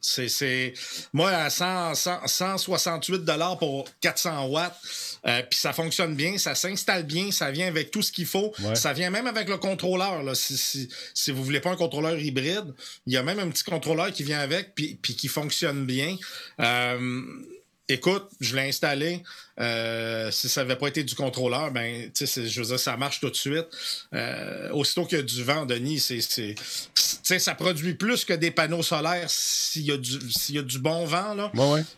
c'est, 0.00 0.28
c'est, 0.28 0.72
moi 1.12 1.30
à 1.30 1.50
100, 1.50 1.94
100 1.94 2.26
168 2.26 3.24
dollars 3.24 3.58
pour 3.58 3.86
400 4.00 4.46
watts. 4.46 4.74
euh, 5.26 5.42
Puis 5.50 5.58
ça 5.58 5.72
fonctionne 5.72 6.14
bien, 6.14 6.38
ça 6.38 6.54
s'installe 6.54 7.04
bien, 7.04 7.30
ça 7.30 7.50
vient 7.50 7.66
avec 7.68 7.90
tout 7.90 8.02
ce 8.02 8.12
qu'il 8.12 8.26
faut. 8.26 8.52
Ouais. 8.62 8.74
Ça 8.74 8.92
vient 8.92 9.10
même 9.10 9.26
avec 9.26 9.48
le 9.48 9.56
contrôleur. 9.58 10.22
Là. 10.22 10.34
Si, 10.34 10.56
si, 10.56 10.88
si 11.14 11.30
vous 11.32 11.42
voulez 11.44 11.60
pas 11.60 11.70
un 11.70 11.76
contrôleur 11.76 12.18
hybride, 12.18 12.72
il 13.06 13.12
y 13.12 13.16
a 13.16 13.22
même 13.22 13.38
un 13.38 13.48
petit 13.48 13.64
contrôleur 13.64 14.12
qui 14.12 14.22
vient 14.22 14.40
avec 14.40 14.74
puis, 14.74 14.98
puis 15.00 15.14
qui 15.16 15.28
fonctionne 15.28 15.84
bien. 15.86 16.16
Euh, 16.60 17.22
écoute, 17.88 18.28
je 18.40 18.56
l'ai 18.56 18.68
installé. 18.68 19.22
Euh, 19.58 20.30
si 20.30 20.50
ça 20.50 20.62
n'avait 20.62 20.76
pas 20.76 20.88
été 20.88 21.02
du 21.02 21.14
contrôleur, 21.14 21.70
ben, 21.70 22.10
je 22.14 22.60
veux 22.60 22.66
dire, 22.66 22.78
ça 22.78 22.96
marche 22.96 23.20
tout 23.20 23.30
de 23.30 23.36
suite. 23.36 23.66
Euh, 24.12 24.70
aussitôt 24.72 25.06
qu'il 25.06 25.18
y 25.18 25.20
a 25.20 25.24
du 25.24 25.42
vent, 25.42 25.64
Denis, 25.64 26.00
c'est, 26.00 27.38
ça 27.38 27.54
produit 27.54 27.94
plus 27.94 28.24
que 28.24 28.34
des 28.34 28.50
panneaux 28.50 28.82
solaires 28.82 29.28
s'il 29.28 29.86
y, 29.86 29.92
a 29.92 29.96
du, 29.96 30.18
y 30.50 30.58
a 30.58 30.62
du 30.62 30.78
bon 30.78 31.06
vent. 31.06 31.34
Là. 31.34 31.50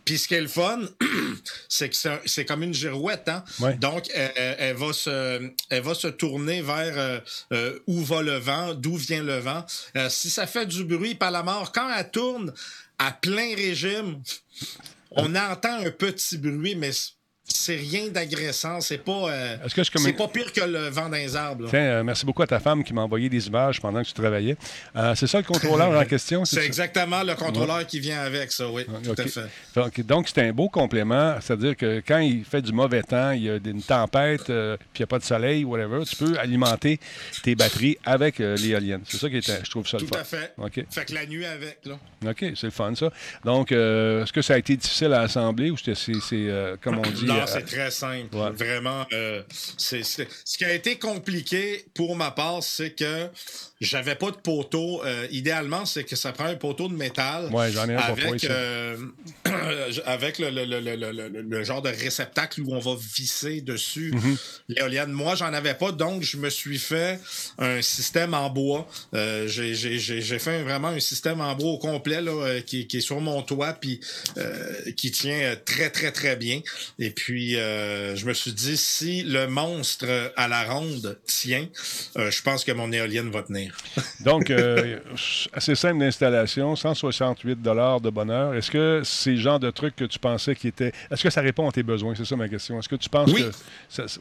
Puis 0.05 0.19
ce 0.19 0.29
qui 0.29 0.35
est 0.35 0.41
le 0.41 0.49
fun, 0.49 0.81
c'est 1.69 1.89
que 1.89 1.97
c'est, 2.25 2.45
comme 2.45 2.63
une 2.63 2.75
girouette. 2.75 3.29
Hein? 3.29 3.45
Donc, 3.81 4.09
elle, 4.15 4.77
va 4.77 4.93
se, 4.93 5.51
elle 5.71 5.83
va 5.83 5.95
se 5.95 6.09
tourner 6.09 6.63
vers 6.63 7.23
euh, 7.53 7.79
où 7.89 8.05
va 8.05 8.23
le 8.23 8.37
vent, 8.37 8.75
d'où 8.75 8.97
vient 8.97 9.23
le 9.23 9.39
vent. 9.39 9.65
si 10.09 10.31
ça 10.31 10.47
fait 10.47 10.67
du 10.67 10.85
bruit, 10.85 11.17
pas 11.17 11.31
la 11.31 11.43
mort, 11.43 11.73
quand 11.73 11.93
elle 11.93 12.11
tourne 12.11 12.53
à 12.99 13.13
plein 13.13 13.55
régime, 13.55 14.21
on 15.11 15.35
entend 15.35 15.85
un 15.85 15.91
petit 15.91 16.39
bruit, 16.39 16.75
mais 16.75 17.18
c'est 17.49 17.77
rien 17.77 18.09
d'agressant. 18.09 18.81
C'est 18.81 18.99
pas, 18.99 19.31
euh, 19.31 19.57
c'est 19.67 20.13
pas 20.13 20.29
pire 20.29 20.53
que 20.53 20.61
le 20.61 20.89
vent 20.89 21.09
dans 21.09 21.17
les 21.17 21.35
arbres. 21.35 21.67
Tiens, 21.69 21.81
euh, 21.81 22.05
merci 22.05 22.25
beaucoup 22.27 22.43
à 22.43 22.47
ta 22.47 22.61
femme 22.61 22.85
qui 22.85 22.93
m'a 22.93 23.03
envoyé 23.03 23.29
des 23.29 23.47
images 23.47 23.81
pendant 23.81 24.03
que 24.03 24.07
tu 24.07 24.13
travaillais. 24.13 24.57
Euh, 24.97 25.15
c'est 25.15 25.27
ça 25.27 25.39
le 25.39 25.45
contrôleur 25.45 25.99
en 25.99 26.05
question? 26.07 26.45
C'est 26.45 26.65
exactement 26.65 27.23
le 27.23 27.35
contrôleur 27.35 27.87
qui 27.87 28.01
vient 28.01 28.21
avec 28.21 28.53
ça, 28.53 28.69
oui. 28.71 28.85
tout 29.05 29.15
à 29.17 29.25
fait. 29.27 30.03
Donc, 30.03 30.29
c'est 30.29 30.43
un 30.43 30.53
beau 30.53 30.69
complément. 30.69 31.37
C'est-à-dire 31.41 31.77
que 31.77 32.03
quand 32.07 32.19
il 32.19 32.45
fait 32.45 32.63
du 32.63 32.73
mauvais 32.73 33.03
temps, 33.03 33.31
il 33.31 33.45
y 33.45 33.51
a 33.51 33.57
une 33.57 33.83
tempête, 33.83 34.45
puis 34.45 34.55
il 34.55 35.01
n'y 35.01 35.05
a 35.05 35.07
pas 35.07 35.19
de 35.19 35.25
soleil, 35.25 35.65
whatever, 35.65 36.05
tu 36.05 36.17
peux 36.17 36.39
alimenter 36.39 37.01
tes 37.43 37.55
batteries 37.55 37.99
avec 38.05 38.39
l'éolienne. 38.39 39.03
C'est 39.05 39.19
ça 39.19 39.29
qui 39.29 39.37
est, 39.37 39.65
je 39.65 39.71
trouve 39.71 39.87
ça 39.87 39.99
le 39.99 40.07
fun. 40.07 40.17
Tout 40.17 40.21
à 40.21 40.25
fait. 40.25 40.55
Fait 40.91 41.05
que 41.05 41.15
la 41.15 41.27
nuit 41.27 41.47
avec, 41.47 41.79
là. 41.85 41.99
OK, 42.27 42.45
c'est 42.55 42.65
le 42.65 42.71
fun, 42.71 42.95
ça. 42.95 43.11
Donc, 43.45 43.73
est-ce 43.73 44.33
que 44.33 44.43
ça 44.43 44.55
a 44.55 44.59
été 44.59 44.77
difficile 44.77 45.13
à 45.13 45.23
assembler 45.23 45.71
ou 45.71 45.77
c'est, 45.77 46.77
comme 46.83 46.99
on 46.99 47.11
dit... 47.11 47.27
Non, 47.41 47.47
c'est 47.47 47.65
très 47.65 47.91
simple. 47.91 48.37
Vraiment, 48.55 49.07
euh, 49.13 49.43
c'est, 49.77 50.03
ce 50.03 50.59
qui 50.59 50.65
a 50.65 50.73
été 50.73 50.99
compliqué 50.99 51.85
pour 51.95 52.17
ma 52.17 52.31
part, 52.31 52.63
c'est 52.63 52.93
que 52.93 53.29
j'avais 53.81 54.17
pas 54.17 54.31
de 54.31 54.37
poteau. 54.37 55.05
Euh, 55.05 55.27
idéalement, 55.31 55.87
c'est 55.87 56.03
que 56.03 56.17
ça 56.17 56.33
prend 56.33 56.47
un 56.47 56.57
poteau 56.57 56.89
de 56.89 56.95
métal. 56.95 57.49
Ouais, 57.53 57.71
j'en 57.71 57.89
ai 57.89 57.95
un 57.95 57.99
avec, 57.99 58.45
euh, 58.45 58.97
avec 60.05 60.39
le, 60.39 60.51
le, 60.51 60.65
le, 60.65 61.43
le, 61.43 61.65
genre 61.65 61.81
de 61.81 61.89
réceptacle 61.89 62.61
où 62.63 62.75
on 62.75 62.81
va 62.81 62.97
visser 62.99 63.61
dessus 63.61 64.13
mm-hmm. 64.13 64.37
l'éolienne. 64.69 65.13
Moi, 65.13 65.37
j'en 65.37 65.53
avais 65.53 65.75
pas, 65.75 65.93
donc 65.93 66.23
je 66.23 66.39
me 66.39 66.51
suis 66.51 66.79
fait 66.79 67.21
un 67.59 67.81
système 67.81 68.35
en 68.35 68.51
bois. 68.51 68.89
Euh, 69.15 69.47
j'ai, 69.47 69.75
j'ai, 69.75 70.39
fait 70.39 70.63
vraiment 70.63 70.89
un 70.89 71.01
système 71.01 71.41
en 71.41 71.55
bois 71.55 71.71
au 71.71 71.79
complet 71.79 72.21
là, 72.21 72.61
qui, 72.63 72.87
qui, 72.87 72.99
est 72.99 73.01
sur 73.01 73.21
mon 73.21 73.43
toit 73.43 73.75
puis 73.75 74.01
qui 74.97 75.11
tient 75.13 75.57
très, 75.65 75.91
très, 75.91 76.11
très 76.11 76.37
bien. 76.37 76.61
Et 76.99 77.11
puis, 77.11 77.53
je 77.53 78.27
me 78.27 78.35
suis 78.35 78.53
dit, 78.53 78.77
si 78.77 79.23
le 79.23 79.47
monstre 79.47 80.33
à 80.37 80.49
la 80.49 80.65
ronde 80.65 81.19
tient, 81.27 81.69
je 82.17 82.43
pense 82.43 82.65
que 82.65 82.73
mon 82.73 82.91
éolienne 82.93 83.31
va 83.31 83.43
tenir. 83.43 83.68
Donc, 84.21 84.51
euh, 84.51 84.99
assez 85.53 85.75
simple 85.75 86.01
d'installation, 86.01 86.77
168 86.77 87.63
de 87.63 88.11
bonheur. 88.11 88.55
Est-ce 88.55 88.71
que 88.71 89.03
c'est 89.05 89.33
le 89.33 89.37
genre 89.37 89.61
de 89.61 89.71
truc 89.71 89.97
que 89.97 90.05
tu 90.05 90.19
pensais 90.19 90.55
qui 90.55 90.69
était. 90.69 90.93
Est-ce 91.11 91.23
que 91.23 91.31
ça 91.31 91.41
répond 91.41 91.69
à 91.69 91.73
tes 91.73 91.83
besoins? 91.83 92.15
C'est 92.15 92.25
ça 92.25 92.37
ma 92.37 92.49
question. 92.49 92.79
Est-ce 92.79 92.89
que 92.89 92.97
tu 92.97 93.09
penses 93.09 93.33
que. 93.33 93.51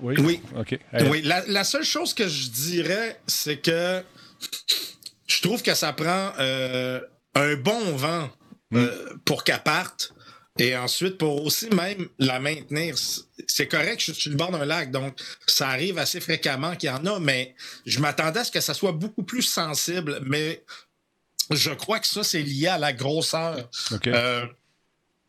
Oui? 0.02 0.16
Oui. 0.20 0.42
OK. 0.58 0.80
Oui. 1.10 1.22
La, 1.24 1.64
seule 1.64 1.84
chose 1.84 2.14
que 2.14 2.28
je 2.28 2.50
dirais, 2.50 3.20
c'est 3.28 3.58
que 3.58 4.02
je 5.28 5.42
trouve 5.42 5.62
que 5.62 5.74
ça 5.74 5.94
prend 5.94 6.32
euh, 6.40 7.00
un 7.36 7.56
bon 7.56 7.96
vent 7.96 8.30
hmm. 8.72 8.78
euh, 8.78 9.14
pour 9.26 9.44
qu'elle 9.44 9.64
parte. 9.64 10.14
Et 10.60 10.76
ensuite, 10.76 11.18
pour 11.18 11.44
aussi 11.46 11.70
même 11.70 12.08
la 12.20 12.40
maintenir, 12.40 12.96
c'est 13.48 13.68
correct, 13.68 14.00
je 14.00 14.12
suis 14.12 14.22
sur 14.24 14.32
le 14.32 14.38
bord 14.38 14.52
d'un 14.52 14.66
lac, 14.66 14.92
donc 14.92 15.20
ça 15.46 15.70
arrive 15.70 15.98
assez 15.98 16.20
fréquemment 16.20 16.76
qu'il 16.76 16.90
y 16.90 16.92
en 16.92 17.06
a, 17.06 17.20
mais 17.20 17.56
je 17.86 18.00
m'attendais 18.00 18.40
à 18.40 18.44
ce 18.44 18.52
que 18.52 18.62
ça 18.62 18.74
soit 18.74 18.92
beaucoup 18.92 19.24
plus 19.24 19.44
sensible, 19.44 20.20
mais 20.26 20.64
je 21.52 21.72
crois 21.72 22.00
que 22.00 22.08
ça, 22.08 22.24
c'est 22.24 22.42
lié 22.42 22.68
à 22.68 22.78
la 22.78 22.94
grosseur. 22.94 23.70
Euh, 24.08 24.46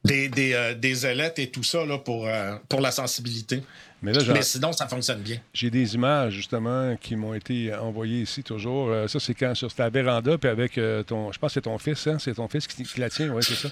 des, 0.04 0.28
des, 0.28 0.52
euh, 0.52 0.74
des, 0.74 1.06
ailettes 1.06 1.38
et 1.38 1.50
tout 1.50 1.64
ça 1.64 1.84
là, 1.84 1.98
pour, 1.98 2.26
euh, 2.26 2.56
pour 2.68 2.80
la 2.80 2.90
sensibilité. 2.90 3.62
Mais, 4.00 4.12
sinon, 4.42 4.72
ça 4.72 4.86
fonctionne 4.86 5.20
bien. 5.20 5.38
J'ai 5.52 5.70
des 5.70 5.96
images, 5.96 6.32
justement, 6.32 6.94
qui 7.00 7.16
m'ont 7.16 7.34
été 7.34 7.74
envoyées 7.74 8.22
ici 8.22 8.44
toujours. 8.44 8.90
Euh, 8.90 9.08
ça, 9.08 9.18
c'est 9.18 9.34
quand 9.34 9.54
sur 9.56 9.74
ta 9.74 9.88
véranda, 9.88 10.38
puis 10.38 10.48
avec 10.48 10.78
euh, 10.78 11.02
ton. 11.02 11.32
Je 11.32 11.38
pense 11.38 11.50
que 11.50 11.54
c'est 11.54 11.62
ton 11.62 11.78
fils, 11.78 12.06
hein? 12.06 12.16
C'est 12.20 12.34
ton 12.34 12.46
fils 12.46 12.68
qui, 12.68 12.84
la 13.00 13.10
tient, 13.10 13.28
oui, 13.30 13.42
c'est 13.42 13.56
ça. 13.56 13.68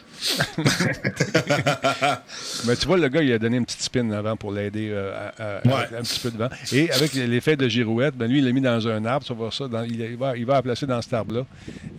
Mais 2.67 2.75
tu 2.75 2.87
vois, 2.87 2.97
le 2.97 3.09
gars, 3.09 3.23
il 3.23 3.33
a 3.33 3.39
donné 3.39 3.59
une 3.59 3.65
petite 3.65 3.83
spin 3.83 4.11
avant 4.11 4.37
pour 4.37 4.51
l'aider 4.51 4.89
euh, 4.91 5.31
à, 5.39 5.59
un 5.59 6.03
petit 6.03 6.19
peu 6.21 6.33
de 6.33 6.39
vent. 6.39 6.49
Et 6.73 6.91
avec 6.91 7.15
l'effet 7.15 7.57
de 7.57 7.69
girouette, 7.69 8.17
ben 8.17 8.29
lui, 8.29 8.39
il 8.39 8.45
l'a 8.45 8.53
mis 8.53 8.61
dans 8.61 8.89
un 8.89 9.05
arbre, 9.05 9.25
tu 9.25 9.33
vas 9.33 9.39
voir 9.39 9.53
ça. 9.53 9.67
il, 9.89 10.17
va, 10.17 10.37
il 10.37 10.45
va 10.45 10.55
la 10.55 10.63
placer 10.63 10.87
dans 10.87 11.01
cet 11.03 11.13
arbre-là. 11.13 11.47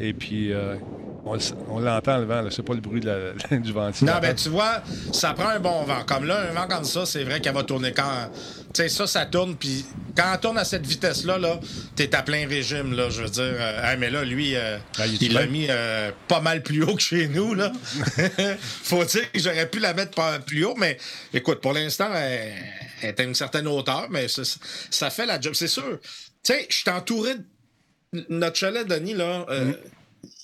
Et 0.02 0.12
puis, 0.14 0.52
on, 1.70 1.80
l'entend, 1.80 2.18
le 2.18 2.26
vent, 2.26 2.44
c'est 2.50 2.64
pas 2.64 2.74
le 2.74 2.82
bruit 2.82 3.02
du 3.52 3.72
ventilateur. 3.72 4.16
Non, 4.16 4.22
ben 4.22 4.36
tu 4.36 4.50
vois, 4.50 4.82
ça 5.12 5.34
prend 5.34 5.50
un 5.50 5.60
bon 5.60 5.84
vent. 5.84 6.04
Comme 6.06 6.26
là, 6.26 6.50
un 6.50 6.54
vent 6.54 6.68
comme 6.68 6.84
ça, 6.84 7.06
c'est 7.06 7.24
vrai 7.24 7.40
qu'elle 7.40 7.54
va 7.54 7.64
tourner 7.64 7.92
quand 7.92 8.17
tu 8.74 8.82
sais, 8.84 8.90
ça, 8.90 9.08
ça 9.08 9.26
tourne. 9.26 9.56
Puis 9.56 9.86
quand 10.16 10.34
on 10.34 10.38
tourne 10.38 10.58
à 10.58 10.66
cette 10.66 10.86
vitesse-là, 10.86 11.38
-là, 11.40 11.60
t'es 11.96 12.14
à 12.16 12.22
plein 12.22 12.48
régime, 12.48 12.94
là. 12.94 13.10
Je 13.10 13.24
veux 13.24 13.30
dire, 13.30 13.44
euh, 13.44 13.96
mais 13.98 14.10
là, 14.10 14.24
lui, 14.24 14.56
euh, 14.56 14.78
ah, 14.98 15.08
il 15.08 15.34
l'a 15.34 15.46
mis 15.46 15.68
euh, 15.70 16.12
pas 16.28 16.42
mal 16.42 16.64
plus 16.64 16.84
haut 16.84 16.96
que 16.96 17.02
chez 17.02 17.28
nous, 17.28 17.54
là. 17.54 17.72
Faut 18.84 19.04
dire 19.06 19.32
que 19.32 19.40
j'aurais 19.40 19.70
pu 19.70 19.80
la 19.80 19.94
mettre 19.94 20.44
plus 20.46 20.66
haut, 20.66 20.76
mais 20.76 20.98
écoute, 21.34 21.62
pour 21.62 21.74
l'instant, 21.74 22.10
elle, 22.14 22.54
est 23.02 23.20
à 23.20 23.24
une 23.24 23.36
certaine 23.36 23.68
hauteur, 23.68 24.08
mais 24.10 24.28
ça, 24.28 25.10
fait 25.10 25.26
la 25.26 25.40
job. 25.40 25.54
C'est 25.54 25.68
sûr. 25.68 26.00
Tu 26.44 26.54
sais, 26.54 26.68
je 26.70 26.76
suis 26.78 26.90
entouré 26.90 27.36
de. 27.36 27.44
Notre 28.30 28.56
chalet, 28.56 28.88
Denis, 28.88 29.14
là. 29.14 29.46
Mm. 29.50 29.74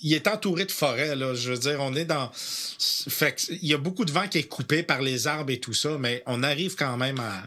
il 0.02 0.14
est 0.14 0.28
entouré 0.28 0.66
de 0.66 0.72
forêts, 0.72 1.16
là. 1.16 1.34
Je 1.34 1.52
veux 1.52 1.58
dire, 1.58 1.78
on 1.80 1.96
est 1.96 2.06
dans. 2.06 2.30
Fait 2.34 3.48
il 3.50 3.68
y 3.68 3.74
a 3.74 3.78
beaucoup 3.78 4.06
de 4.06 4.12
vent 4.12 4.28
qui 4.28 4.40
est 4.40 4.44
coupé 4.48 4.84
par 4.84 5.02
les 5.02 5.28
arbres 5.28 5.52
et 5.52 5.60
tout 5.60 5.74
ça, 5.74 5.98
mais 6.00 6.22
on 6.26 6.44
arrive 6.44 6.76
quand 6.76 6.98
même 6.98 7.20
à, 7.20 7.44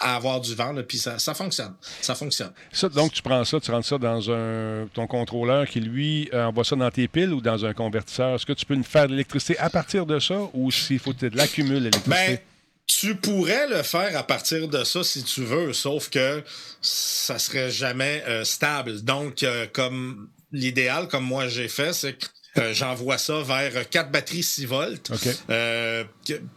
à 0.00 0.16
avoir 0.16 0.40
du 0.40 0.54
vent, 0.54 0.74
puis 0.86 0.98
ça, 0.98 1.18
fonctionne. 1.34 1.74
Ça 2.00 2.14
fonctionne. 2.14 2.52
donc, 2.94 3.12
tu 3.12 3.22
prends 3.22 3.44
ça, 3.44 3.60
tu 3.60 3.70
rentres 3.70 3.86
ça 3.86 3.98
dans 3.98 4.30
un, 4.30 4.86
ton 4.92 5.06
contrôleur 5.06 5.66
qui, 5.66 5.80
lui, 5.80 6.28
euh, 6.32 6.46
envoie 6.46 6.64
ça 6.64 6.76
dans 6.76 6.90
tes 6.90 7.08
piles 7.08 7.32
ou 7.32 7.40
dans 7.40 7.64
un 7.64 7.74
convertisseur? 7.74 8.34
Est-ce 8.34 8.46
que 8.46 8.52
tu 8.52 8.66
peux 8.66 8.80
faire 8.82 9.06
de 9.06 9.12
l'électricité 9.12 9.58
à 9.58 9.70
partir 9.70 10.06
de 10.06 10.18
ça 10.18 10.38
ou 10.52 10.70
s'il 10.70 10.98
faut 10.98 11.12
de 11.12 11.30
l'accumuler 11.36 11.80
l'électricité? 11.80 12.10
Ben, 12.10 12.38
tu 12.86 13.14
pourrais 13.16 13.66
le 13.68 13.82
faire 13.82 14.16
à 14.16 14.22
partir 14.22 14.68
de 14.68 14.84
ça 14.84 15.02
si 15.02 15.24
tu 15.24 15.42
veux, 15.42 15.72
sauf 15.72 16.10
que 16.10 16.42
ça 16.82 17.38
serait 17.38 17.70
jamais 17.70 18.22
euh, 18.26 18.44
stable. 18.44 19.02
Donc, 19.02 19.42
euh, 19.42 19.66
comme 19.72 20.28
l'idéal, 20.52 21.08
comme 21.08 21.24
moi 21.24 21.48
j'ai 21.48 21.68
fait, 21.68 21.92
c'est 21.92 22.14
que 22.14 22.26
j'envoie 22.72 23.18
ça 23.18 23.42
vers 23.42 23.88
quatre 23.88 24.10
batteries 24.10 24.42
6 24.42 24.66
volts. 24.66 25.12
Euh, 25.50 26.04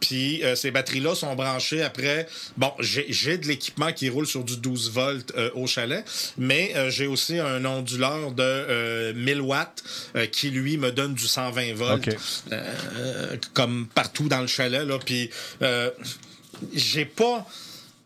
puis 0.00 0.44
euh, 0.44 0.54
ces 0.54 0.70
batteries-là 0.70 1.14
sont 1.14 1.34
branchées 1.34 1.82
après. 1.82 2.26
Bon, 2.56 2.72
j'ai 2.80 3.38
de 3.38 3.46
l'équipement 3.46 3.92
qui 3.92 4.08
roule 4.08 4.26
sur 4.26 4.44
du 4.44 4.56
12 4.56 4.90
volts 4.90 5.32
au 5.54 5.66
chalet, 5.66 6.04
mais 6.36 6.74
j'ai 6.90 7.06
aussi 7.06 7.38
un 7.38 7.64
onduleur 7.64 8.32
de 8.32 9.12
1000 9.12 9.40
watts 9.40 9.82
qui, 10.32 10.50
lui, 10.50 10.76
me 10.76 10.90
donne 10.92 11.14
du 11.14 11.26
120 11.26 11.74
volts. 11.74 12.08
comme 13.54 13.86
partout 13.94 14.28
dans 14.28 14.40
le 14.40 14.46
chalet. 14.46 14.86
Là. 14.86 14.98
Puis 15.04 15.30
j'ai 16.74 17.04
pas. 17.04 17.46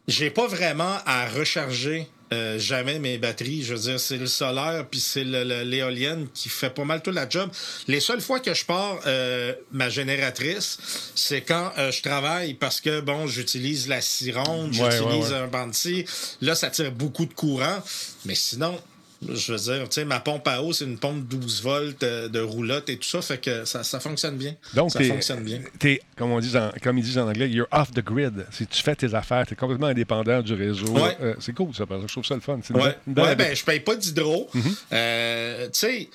J'ai 0.08 0.30
pas 0.30 0.48
vraiment 0.48 0.98
à 1.06 1.28
recharger 1.28 2.08
euh, 2.32 2.58
jamais 2.58 2.98
mes 2.98 3.18
batteries. 3.18 3.62
Je 3.62 3.74
veux 3.74 3.80
dire, 3.80 4.00
c'est 4.00 4.16
le 4.16 4.26
solaire 4.26 4.86
puis 4.90 5.00
c'est 5.00 5.24
l'éolienne 5.24 6.28
qui 6.32 6.48
fait 6.48 6.70
pas 6.70 6.84
mal 6.84 7.02
toute 7.02 7.14
la 7.14 7.28
job. 7.28 7.50
Les 7.88 8.00
seules 8.00 8.20
fois 8.20 8.40
que 8.40 8.54
je 8.54 8.64
pars 8.64 9.00
euh, 9.06 9.52
ma 9.70 9.88
génératrice, 9.88 10.78
c'est 11.14 11.42
quand 11.42 11.72
euh, 11.78 11.90
je 11.90 12.02
travaille 12.02 12.54
parce 12.54 12.80
que, 12.80 13.00
bon, 13.00 13.26
j'utilise 13.26 13.88
la 13.88 14.00
sironde, 14.00 14.72
j'utilise 14.72 15.32
un 15.32 15.46
bandit. 15.46 16.04
Là, 16.40 16.54
ça 16.54 16.70
tire 16.70 16.92
beaucoup 16.92 17.26
de 17.26 17.34
courant. 17.34 17.82
Mais 18.24 18.34
sinon, 18.34 18.80
je 19.28 19.52
veux 19.52 19.58
dire, 19.58 19.88
tu 19.88 19.94
sais, 19.94 20.04
ma 20.04 20.20
pompe 20.20 20.46
à 20.48 20.62
eau, 20.62 20.72
c'est 20.72 20.84
une 20.84 20.98
pompe 20.98 21.26
12 21.26 21.62
volts 21.62 22.02
euh, 22.02 22.28
de, 22.28 22.40
roulotte 22.40 22.88
et 22.88 22.96
tout 22.96 23.08
ça, 23.08 23.22
fait 23.22 23.38
que 23.38 23.64
ça, 23.64 24.00
fonctionne 24.00 24.36
bien. 24.36 24.54
Donc, 24.74 24.90
ça 24.90 25.02
fonctionne 25.02 25.44
bien. 25.44 25.60
Es, 25.82 26.00
comme, 26.16 26.30
on 26.30 26.40
dit 26.40 26.52
comme 26.82 26.98
ils 26.98 27.04
disent 27.04 27.18
en 27.18 27.28
anglais, 27.28 27.48
you're 27.48 27.68
off 27.70 27.92
the 27.92 28.04
grid. 28.04 28.46
Si 28.50 28.66
tu 28.66 28.82
fais 28.82 28.94
tes 28.94 29.14
affaires, 29.14 29.46
tu 29.46 29.54
es 29.54 29.56
complètement 29.56 29.88
indépendant 29.88 30.42
du 30.42 30.54
réseau. 30.54 30.96
Euh, 30.96 31.34
c'est 31.40 31.54
cool, 31.54 31.74
ça, 31.74 31.86
parce 31.86 32.02
que 32.02 32.08
je 32.08 32.12
trouve 32.12 32.24
ça 32.24 32.34
le 32.34 32.40
fun. 32.40 32.60
Ouais, 32.70 32.96
ouais 33.06 33.36
ben, 33.36 33.54
je 33.54 33.64
paye 33.64 33.80
pas 33.80 33.96
d'hydro. 33.96 34.48
Mm-hmm. 34.54 34.74
Euh, 34.92 35.66
tu 35.66 35.78
sais, 35.78 36.08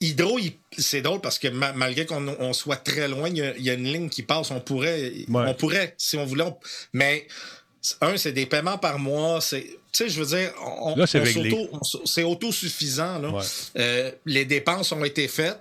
Hydro, 0.00 0.38
c'est 0.76 1.00
drôle 1.00 1.20
parce 1.20 1.38
que 1.38 1.48
malgré 1.48 2.04
qu'on 2.04 2.52
soit 2.52 2.76
très 2.76 3.08
loin, 3.08 3.28
il 3.28 3.38
y, 3.38 3.70
a 3.70 3.74
une 3.74 3.84
ligne 3.84 4.08
qui 4.08 4.22
passe. 4.22 4.50
On 4.50 4.60
pourrait, 4.60 5.12
on 5.32 5.54
pourrait 5.54 5.94
si 5.96 6.16
on 6.16 6.24
voulait. 6.26 6.44
mais 6.92 7.26
un, 8.00 8.16
c'est 8.16 8.32
des 8.32 8.46
paiements 8.46 8.78
par 8.78 8.98
mois. 8.98 9.40
C'est 9.40 9.66
tu 9.94 10.04
sais, 10.04 10.08
je 10.08 10.20
veux 10.20 10.26
dire, 10.26 10.52
c'est 12.04 12.24
autosuffisant. 12.24 13.20
Euh, 13.78 14.10
les 14.26 14.44
dépenses 14.44 14.90
ont 14.90 15.04
été 15.04 15.28
faites. 15.28 15.60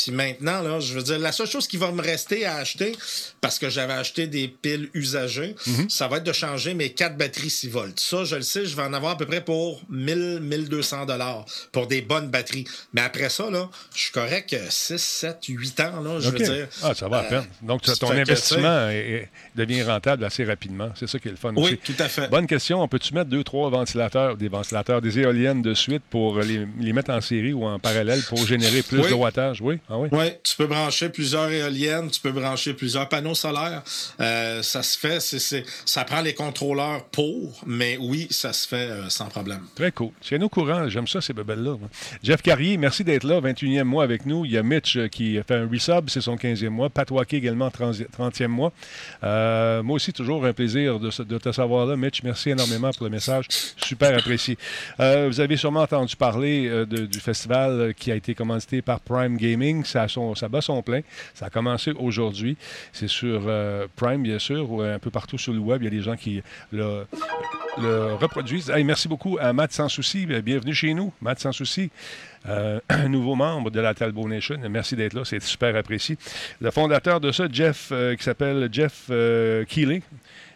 Puis 0.00 0.12
maintenant, 0.12 0.62
là, 0.62 0.78
je 0.78 0.94
veux 0.94 1.02
dire, 1.02 1.18
la 1.18 1.32
seule 1.32 1.48
chose 1.48 1.66
qui 1.66 1.76
va 1.76 1.90
me 1.90 2.00
rester 2.00 2.46
à 2.46 2.56
acheter, 2.58 2.92
parce 3.40 3.58
que 3.58 3.68
j'avais 3.68 3.94
acheté 3.94 4.28
des 4.28 4.46
piles 4.46 4.88
usagées, 4.94 5.56
Mhm. 5.66 5.90
ça 5.90 6.06
va 6.06 6.18
être 6.18 6.24
de 6.24 6.32
changer 6.32 6.72
mes 6.74 6.90
quatre 6.90 7.16
batteries 7.16 7.50
6 7.50 7.68
volts. 7.68 7.98
Ça, 7.98 8.22
je 8.24 8.36
le 8.36 8.42
sais, 8.42 8.64
je 8.64 8.76
vais 8.76 8.82
en 8.84 8.92
avoir 8.92 9.12
à 9.14 9.16
peu 9.18 9.26
près 9.26 9.40
pour 9.44 9.82
1000, 9.90 10.38
1200 10.40 11.04
dollars 11.04 11.44
pour 11.72 11.88
des 11.88 12.00
bonnes 12.00 12.28
batteries. 12.28 12.64
Mais 12.92 13.00
après 13.00 13.28
ça, 13.28 13.50
là, 13.50 13.68
je 13.92 13.98
suis 14.02 14.12
correct 14.12 14.54
6, 14.70 14.98
7, 15.02 15.38
8 15.48 15.80
ans, 15.80 16.00
là, 16.00 16.20
je 16.20 16.30
veux 16.30 16.38
dire. 16.38 16.68
Ah, 16.84 16.94
ça 16.94 17.08
va 17.08 17.18
à 17.18 17.24
Euh, 17.24 17.28
peine. 17.30 17.46
Donc, 17.62 17.82
tu- 17.82 17.90
ton 17.98 18.12
investissement 18.12 18.88
est- 18.90 18.94
est- 18.96 19.28
devient 19.56 19.82
rentable 19.82 20.24
assez 20.24 20.44
rapidement. 20.44 20.90
C'est 20.94 21.08
ça 21.08 21.18
qui 21.18 21.26
est 21.26 21.32
le 21.32 21.36
fun 21.36 21.52
Oui, 21.56 21.62
aussi. 21.64 21.78
tout 21.78 21.94
à 22.02 22.08
fait. 22.08 22.28
Bonne 22.28 22.46
question. 22.46 22.80
On 22.80 22.86
peut-tu 22.86 23.14
mettre 23.14 23.30
deux, 23.30 23.42
trois 23.42 23.68
ventilateurs, 23.68 24.36
des 24.36 24.48
ventilateurs, 24.48 25.02
des 25.02 25.18
éoliennes 25.18 25.60
de 25.60 25.74
suite 25.74 26.02
pour 26.08 26.38
les, 26.38 26.66
les 26.78 26.92
mettre 26.92 27.10
en 27.10 27.20
série 27.20 27.52
ou 27.52 27.64
en 27.64 27.80
parallèle 27.80 28.22
pour 28.28 28.46
générer 28.46 28.82
plus 28.82 29.00
Oui. 29.00 29.08
de 29.08 29.14
wattage? 29.14 29.60
Oui? 29.60 29.78
Ah 29.90 29.96
oui? 29.98 30.08
Oui, 30.12 30.26
tu 30.44 30.54
peux 30.56 30.66
brancher 30.66 31.08
plusieurs 31.08 31.50
éoliennes, 31.50 32.10
tu 32.10 32.20
peux 32.20 32.30
brancher 32.30 32.74
plusieurs 32.74 33.08
panneaux 33.08 33.34
solaires. 33.34 33.82
Euh, 34.20 34.62
ça 34.62 34.82
se 34.82 34.98
fait, 34.98 35.18
ça 35.86 36.04
prend 36.04 36.20
les 36.20 36.34
contrôleurs 36.34 37.04
pour, 37.06 37.62
mais 37.66 37.96
oui, 37.98 38.26
ça 38.30 38.52
se 38.52 38.68
fait 38.68 38.76
euh, 38.90 39.08
sans 39.08 39.26
problème. 39.26 39.60
Très 39.74 39.90
cool. 39.92 40.10
C'est 40.20 40.42
au 40.42 40.48
courant. 40.50 40.88
J'aime 40.90 41.06
ça, 41.08 41.22
ces 41.22 41.32
bebelles-là. 41.32 41.76
Jeff 42.22 42.42
Carrier, 42.42 42.76
merci 42.76 43.02
d'être 43.02 43.24
là. 43.24 43.40
21e 43.40 43.84
mois 43.84 44.04
avec 44.04 44.26
nous. 44.26 44.44
Il 44.44 44.52
y 44.52 44.58
a 44.58 44.62
Mitch 44.62 44.96
euh, 44.96 45.08
qui 45.08 45.36
fait 45.46 45.54
un 45.54 45.66
resub, 45.66 46.10
c'est 46.10 46.20
son 46.20 46.36
15e 46.36 46.68
mois. 46.68 46.90
Pat 46.90 47.10
Wackey 47.10 47.38
également, 47.38 47.70
30 47.70 47.96
30e 48.18 48.46
mois. 48.48 48.72
Euh, 49.24 49.82
moi 49.82 49.96
aussi, 49.96 50.12
toujours 50.12 50.44
un 50.44 50.52
plaisir 50.52 51.00
de, 51.00 51.38
te 51.38 51.52
savoir 51.52 51.86
là. 51.86 51.96
Mitch, 51.96 52.22
merci 52.22 52.50
énormément 52.50 52.90
pour 52.92 53.04
le 53.04 53.10
message. 53.10 53.46
Super 53.76 54.18
apprécié. 54.18 54.58
Vous 54.98 55.40
avez 55.40 55.56
sûrement 55.56 55.80
entendu 55.82 56.14
parler 56.16 56.68
de- 56.68 57.06
du 57.06 57.20
festival 57.20 57.94
qui 57.96 58.12
a 58.12 58.16
été 58.16 58.34
commandité 58.34 58.82
par 58.82 59.00
Prime 59.00 59.36
Gaming. 59.36 59.77
Ça, 59.84 60.06
bat 60.48 60.60
son 60.60 60.82
plein. 60.82 61.00
Ça 61.34 61.46
a 61.46 61.50
commencé 61.50 61.92
aujourd'hui. 61.92 62.56
C'est 62.92 63.08
sur 63.08 63.42
euh, 63.46 63.86
Prime, 63.96 64.22
bien 64.22 64.38
sûr, 64.38 64.70
ou 64.70 64.82
un 64.82 64.98
peu 64.98 65.10
partout 65.10 65.38
sur 65.38 65.52
le 65.52 65.58
web. 65.58 65.82
Il 65.82 65.84
y 65.84 65.88
a 65.88 65.90
des 65.90 66.02
gens 66.02 66.16
qui 66.16 66.42
le, 66.72 67.06
reproduisent. 68.20 68.72
Merci 68.84 69.08
beaucoup 69.08 69.38
à 69.40 69.52
Matt 69.52 69.72
Sans 69.72 69.88
Souci. 69.88 70.26
Bienvenue 70.26 70.74
chez 70.74 70.94
nous, 70.94 71.12
Matt 71.20 71.40
Sans 71.40 71.52
Souci. 71.52 71.90
Euh, 72.48 72.80
nouveau 73.08 73.34
membre 73.34 73.70
de 73.70 73.80
la 73.80 73.94
Talbot 73.94 74.28
Nation. 74.28 74.58
Merci 74.68 74.96
d'être 74.96 75.14
là, 75.14 75.24
c'est 75.24 75.42
super 75.42 75.74
apprécié. 75.76 76.16
Le 76.60 76.70
fondateur 76.70 77.20
de 77.20 77.30
ça, 77.32 77.46
Jeff, 77.50 77.90
euh, 77.92 78.16
qui 78.16 78.24
s'appelle 78.24 78.68
Jeff 78.72 79.10
Keeley, 79.68 80.02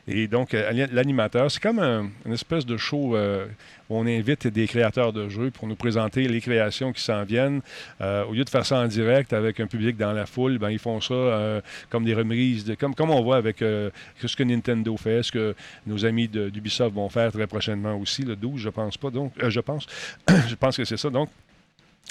et 0.08 0.26
donc 0.26 0.54
euh, 0.54 0.86
l'animateur. 0.92 1.50
C'est 1.50 1.62
comme 1.62 1.78
un, 1.78 2.10
une 2.26 2.32
espèce 2.32 2.66
de 2.66 2.76
show 2.76 3.16
euh, 3.16 3.46
où 3.88 3.96
on 3.96 4.06
invite 4.06 4.48
des 4.48 4.66
créateurs 4.66 5.12
de 5.12 5.28
jeux 5.28 5.50
pour 5.50 5.68
nous 5.68 5.76
présenter 5.76 6.26
les 6.26 6.40
créations 6.40 6.92
qui 6.92 7.02
s'en 7.02 7.22
viennent. 7.24 7.60
Euh, 8.00 8.24
au 8.24 8.32
lieu 8.32 8.44
de 8.44 8.50
faire 8.50 8.66
ça 8.66 8.80
en 8.80 8.86
direct 8.86 9.32
avec 9.32 9.60
un 9.60 9.66
public 9.66 9.96
dans 9.96 10.12
la 10.12 10.26
foule, 10.26 10.58
ben, 10.58 10.70
ils 10.70 10.78
font 10.78 11.00
ça 11.00 11.62
comme 11.88 12.04
des 12.04 12.14
remises, 12.14 12.74
comme, 12.78 12.94
comme 12.94 13.10
on 13.10 13.22
voit 13.22 13.36
avec 13.36 13.58
ce 13.58 14.36
que 14.36 14.42
Nintendo 14.42 14.96
fait, 14.96 15.22
ce 15.22 15.32
que 15.32 15.54
nos 15.86 16.04
amis 16.04 16.28
d'Ubisoft 16.28 16.94
vont 16.94 17.08
faire 17.08 17.30
très 17.30 17.46
prochainement 17.46 17.96
aussi, 17.96 18.22
le 18.22 18.36
12, 18.36 18.60
je 18.60 18.68
pense 18.68 18.96
pas. 18.96 19.10
Donc, 19.10 19.32
je 19.48 19.60
pense, 19.60 19.86
je 20.48 20.54
pense 20.54 20.76
que 20.76 20.84
c'est 20.84 20.96
ça. 20.96 21.10
Donc, 21.10 21.28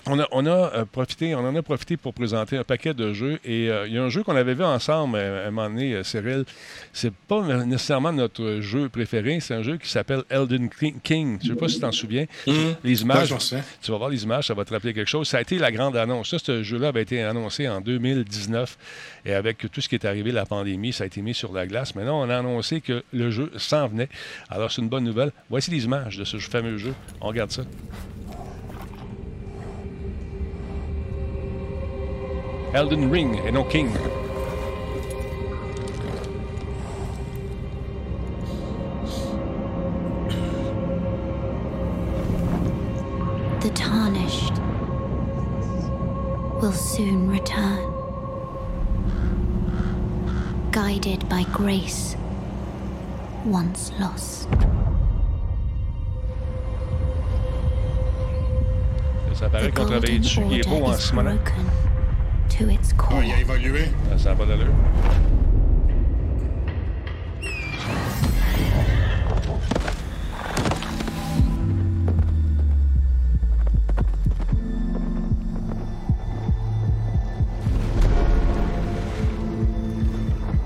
on, 0.08 0.20
a, 0.20 0.28
on, 0.32 0.46
a, 0.46 0.50
euh, 0.50 0.86
profité, 0.86 1.36
on 1.36 1.40
en 1.40 1.56
a 1.56 1.62
profité 1.62 1.96
pour 1.96 2.14
présenter 2.14 2.58
un 2.58 2.64
paquet 2.64 2.94
de 2.94 3.14
jeux. 3.14 3.40
Et 3.46 3.70
euh, 3.70 3.88
il 3.88 3.94
y 3.94 3.98
a 3.98 4.04
un 4.04 4.10
jeu 4.10 4.24
qu'on 4.24 4.36
avait 4.36 4.54
vu 4.54 4.64
ensemble 4.64 5.18
euh, 5.18 5.46
à 5.46 5.48
un 5.48 5.52
moment 5.52 5.70
donné, 5.70 6.04
Cyril. 6.04 6.46
C'est 6.92 7.14
pas 7.14 7.42
nécessairement 7.66 8.12
notre 8.12 8.60
jeu 8.62 8.90
préféré. 8.90 9.40
C'est 9.40 9.54
un 9.54 9.62
jeu 9.62 9.78
qui 9.78 9.90
s'appelle 9.90 10.24
Elden 10.30 10.70
King. 11.04 11.38
Je 11.42 11.50
sais 11.50 11.56
pas 11.56 11.68
si 11.68 11.76
tu 11.76 11.82
t'en 11.82 11.92
souviens. 11.92 12.26
Mhm. 12.48 12.76
Les 12.84 13.02
images, 13.02 13.34
tu 13.82 13.92
vas 13.92 13.98
voir 13.98 14.10
les 14.10 14.24
images, 14.24 14.48
ça 14.48 14.54
va 14.54 14.66
te 14.66 14.74
rappeler 14.74 14.94
quelque 14.94 15.10
chose. 15.10 15.28
Ça 15.28 15.38
a 15.38 15.42
été 15.42 15.58
la 15.60 15.72
grande 15.72 15.96
annonce. 15.96 16.32
Ça, 16.32 16.40
ce 16.40 16.64
jeu-là 16.64 16.90
avait 16.90 17.04
été 17.04 17.22
annoncé 17.22 17.68
en 17.68 17.80
2019. 17.82 18.78
Et 19.26 19.34
avec 19.34 19.72
tout 19.72 19.82
ce 19.82 19.90
qui 19.90 19.96
est 19.96 20.06
arrivé, 20.06 20.32
la 20.32 20.46
pandémie, 20.46 20.94
ça 20.94 21.04
a 21.04 21.08
été 21.08 21.22
mis 21.22 21.36
sur 21.36 21.54
la 21.54 21.68
glace. 21.68 21.94
Maintenant, 21.94 22.22
on 22.22 22.30
a 22.30 22.38
annoncé 22.38 22.82
que 22.82 23.04
le 23.14 23.30
jeu 23.30 23.52
s'en 23.58 23.88
venait. 23.88 24.10
Alors, 24.50 24.72
c'est 24.72 24.82
une 24.82 24.90
bonne 24.90 25.04
nouvelle. 25.04 25.32
Voici 25.50 25.70
les 25.70 25.84
images 25.86 26.18
de 26.18 26.24
ce 26.24 26.38
fameux 26.38 26.78
jeu. 26.78 26.94
On 27.22 27.28
regarde 27.28 27.52
ça. 27.52 27.64
Elden 32.74 33.12
Ring 33.12 33.38
et 33.46 33.52
non 33.52 33.66
King. 33.66 33.90
The 43.60 43.70
tarnished 43.76 44.54
will 46.62 46.72
soon 46.72 47.30
return. 47.30 47.92
Guided 50.72 51.28
by 51.28 51.44
grace, 51.52 52.16
once 53.46 53.92
lost. 54.00 54.48
Ça 59.34 59.50
paraît 59.50 59.70
The 59.70 59.74
qu'on 59.74 59.84
travaille 59.84 60.00
golden 60.00 60.22
dessus. 60.22 60.42
Il 60.50 60.60
est 60.60 60.70
beau 60.70 60.86
en 60.86 60.94
ce 60.94 61.14
moment. 61.14 61.36
Broken 62.62 62.68
to 62.68 62.82
its 62.82 62.94
core. 62.94 63.10
Ah, 63.14 63.26
il 63.26 63.32
a 63.34 63.40
évolué. 63.40 63.86
Ça 64.18 64.30
n'a 64.30 64.36
pas 64.36 64.46
d'allure. 64.46 64.68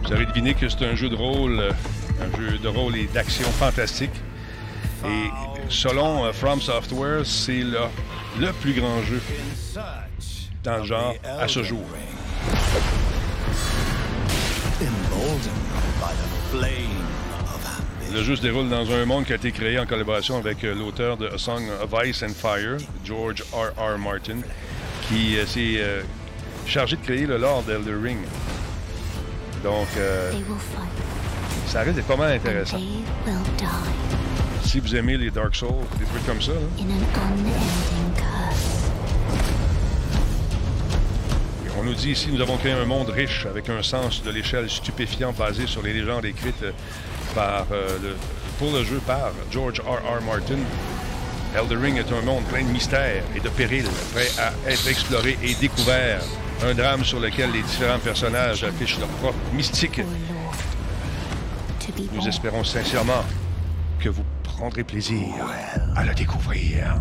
Vous 0.03 0.13
avez 0.13 0.25
deviné 0.27 0.53
que 0.53 0.69
c'est 0.69 0.85
un 0.85 0.95
jeu 0.95 1.09
de 1.09 1.15
rôle, 1.15 1.59
euh, 1.59 1.71
un 2.21 2.37
jeu 2.37 2.57
de 2.57 2.67
rôle 2.67 2.95
et 2.95 3.07
d'action 3.07 3.49
fantastique. 3.51 4.11
Et 5.03 5.29
selon 5.67 6.25
euh, 6.25 6.31
From 6.31 6.61
Software, 6.61 7.25
c'est 7.25 7.63
le, 7.63 7.79
le 8.39 8.51
plus 8.53 8.73
grand 8.73 9.01
jeu 9.03 9.19
dans 10.65 10.77
le 10.77 10.83
genre 10.83 11.15
à 11.39 11.47
ce 11.47 11.63
jour. 11.63 11.83
Le 18.13 18.23
jeu 18.23 18.35
se 18.35 18.41
déroule 18.41 18.69
dans 18.69 18.89
un 18.91 19.05
monde 19.05 19.25
qui 19.25 19.33
a 19.33 19.35
été 19.35 19.51
créé 19.51 19.77
en 19.79 19.85
collaboration 19.85 20.37
avec 20.37 20.63
euh, 20.63 20.73
l'auteur 20.73 21.17
de 21.17 21.27
A 21.27 21.37
Song 21.37 21.63
of 21.81 22.05
Ice 22.05 22.23
and 22.23 22.33
Fire, 22.33 22.77
George 23.03 23.43
R. 23.51 23.73
R. 23.77 23.97
Martin, 23.97 24.37
qui 25.07 25.37
euh, 25.37 25.45
s'est 25.45 25.75
euh, 25.77 26.01
chargé 26.65 26.95
de 26.95 27.01
créer 27.01 27.25
le 27.25 27.37
lore 27.37 27.63
d'Elder 27.63 27.95
Ring. 28.01 28.19
Donc, 29.63 29.87
euh, 29.97 30.31
ça 31.67 31.81
risque 31.81 31.95
d'être 31.95 32.07
pas 32.07 32.15
mal 32.15 32.33
intéressant. 32.33 32.79
Si 34.63 34.79
vous 34.79 34.95
aimez 34.95 35.17
les 35.17 35.31
Dark 35.31 35.55
Souls, 35.55 35.85
des 35.99 36.05
trucs 36.05 36.25
comme 36.25 36.41
ça, 36.41 36.53
là, 36.53 36.59
nous 41.85 41.93
dit 41.93 42.11
ici, 42.11 42.29
nous 42.31 42.41
avons 42.41 42.57
créé 42.57 42.71
un 42.71 42.85
monde 42.85 43.09
riche 43.09 43.45
avec 43.45 43.69
un 43.69 43.83
sens 43.83 44.23
de 44.23 44.31
l'échelle 44.31 44.69
stupéfiant 44.69 45.31
basé 45.33 45.67
sur 45.67 45.83
les 45.83 45.93
légendes 45.93 46.25
écrites 46.25 46.63
euh, 46.63 46.71
euh, 47.71 48.15
pour 48.57 48.71
le 48.71 48.83
jeu 48.83 48.99
par 49.05 49.31
George 49.51 49.79
R. 49.81 50.17
R. 50.17 50.21
Martin. 50.23 50.57
Elder 51.55 51.75
Ring 51.75 51.97
est 51.97 52.11
un 52.11 52.21
monde 52.21 52.43
plein 52.45 52.63
de 52.63 52.69
mystères 52.69 53.23
et 53.35 53.39
de 53.39 53.49
périls, 53.49 53.87
prêt 54.13 54.27
à 54.39 54.51
être 54.69 54.87
exploré 54.87 55.37
et 55.43 55.53
découvert. 55.55 56.21
Un 56.63 56.73
drame 56.73 57.05
sur 57.05 57.19
lequel 57.19 57.51
les 57.51 57.61
différents 57.61 57.99
personnages 57.99 58.63
affichent 58.63 58.99
leur 58.99 59.09
propre 59.09 59.37
mystique. 59.53 60.01
Nous 62.13 62.27
espérons 62.27 62.63
sincèrement 62.63 63.23
que 63.99 64.09
vous 64.09 64.25
prendrez 64.41 64.83
plaisir 64.83 65.27
à 65.95 66.03
le 66.03 66.15
découvrir. 66.15 66.95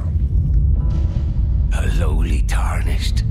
A 1.72 1.86
lowly 1.98 2.44
tarnished. 2.44 3.24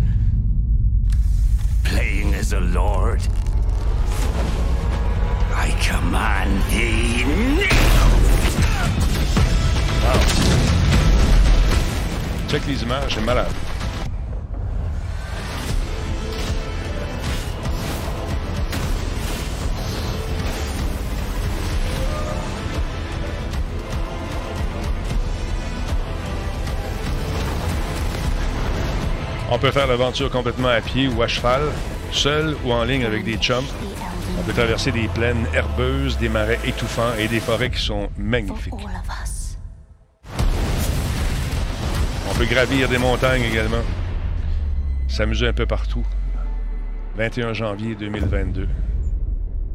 As 2.44 2.52
a 2.52 2.60
lord. 2.60 3.22
I 5.56 5.72
command 5.82 6.62
thee 6.70 7.24
now! 10.04 10.20
Check 12.50 12.68
les 12.68 12.84
images, 12.84 13.16
c'est 13.16 13.22
malade. 13.22 13.48
On 29.50 29.58
peut 29.58 29.72
faire 29.72 29.88
l'aventure 29.88 30.30
complètement 30.30 30.68
à 30.68 30.82
pied 30.82 31.08
ou 31.08 31.22
à 31.22 31.28
cheval, 31.30 31.62
seul 32.13 32.56
ou 32.65 32.71
en 32.71 32.84
ligne 32.84 33.06
avec 33.06 33.23
des 33.23 33.38
chums. 33.38 33.65
On 34.39 34.43
peut 34.43 34.54
traverser 34.54 34.91
des 34.91 35.08
plaines 35.08 35.45
herbeuses, 35.54 36.17
des 36.17 36.30
marais 36.30 36.60
étouffants 36.65 37.13
et 37.17 37.28
des 37.28 37.39
forêts 37.39 37.69
qui 37.69 37.82
sont 37.82 38.10
magnifiques. 38.17 38.73
On 42.30 42.36
peut 42.36 42.45
gravir 42.45 42.89
des 42.89 42.97
montagnes 42.97 43.43
également. 43.43 43.84
S'amuser 45.08 45.47
un 45.47 45.54
peu 45.54 45.65
partout. 45.65 46.06
21 47.15 47.54
janvier 47.54 47.95
2022. 47.95 48.67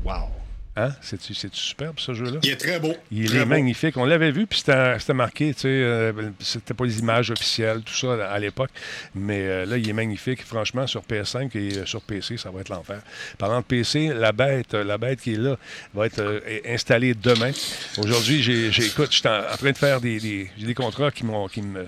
Wow. 0.05 0.38
Hein? 0.81 0.93
C'est-tu 1.01 1.35
c'est-tu 1.35 1.59
superbe, 1.59 1.97
ce 1.99 2.15
jeu-là? 2.15 2.39
Il 2.45 2.51
est 2.51 2.57
très 2.57 2.79
beau. 2.79 2.95
Il 3.11 3.27
Très 3.27 3.39
est 3.39 3.41
beau. 3.41 3.47
magnifique. 3.47 3.97
On 3.97 4.05
l'avait 4.05 4.31
vu, 4.31 4.47
puis 4.47 4.61
c'était 4.61 5.13
marqué, 5.13 5.53
tu 5.53 5.63
sais, 5.63 5.69
euh, 5.69 6.13
c'était 6.39 6.73
pas 6.75 6.85
les 6.85 7.01
images 7.01 7.31
officielles, 7.33 7.81
tout 7.85 7.95
ça 7.95 8.31
à 8.31 8.39
l'époque. 8.39 8.71
Mais 9.15 9.41
euh, 9.41 9.67
là, 9.67 9.77
il 9.77 9.89
est 9.89 9.93
magnifique. 9.93 10.45
Franchement, 10.45 10.87
sur 10.87 11.03
PS5 11.03 11.51
et 11.59 11.79
euh, 11.79 11.87
sur 11.87 12.01
PC, 12.03 12.37
ça 12.37 12.51
va 12.51 12.61
être 12.61 12.69
l'enfer. 12.69 13.01
Parlant 13.39 13.59
de 13.59 13.65
PC, 13.65 14.13
la 14.15 14.31
bête, 14.33 14.75
la 14.75 14.99
bête 14.99 15.21
qui 15.21 15.35
est 15.35 15.39
là, 15.39 15.57
va 15.95 16.07
être 16.07 16.21
euh, 16.21 16.41
installée 16.67 17.15
demain. 17.15 17.51
Aujourd'hui, 17.99 18.43
j'ai, 18.43 18.71
j'ai- 18.71 18.87
écoute, 18.87 19.09
je 19.11 19.17
suis 19.19 19.29
en, 19.29 19.41
en 19.53 19.57
train 19.57 19.73
de 19.73 19.77
faire 19.77 20.01
des, 20.01 20.21
des, 20.21 20.49
j'ai 20.57 20.67
des 20.67 20.75
contrats 20.75 21.11
qui, 21.11 21.25
m'ont, 21.25 21.49
qui 21.49 21.61
me 21.63 21.87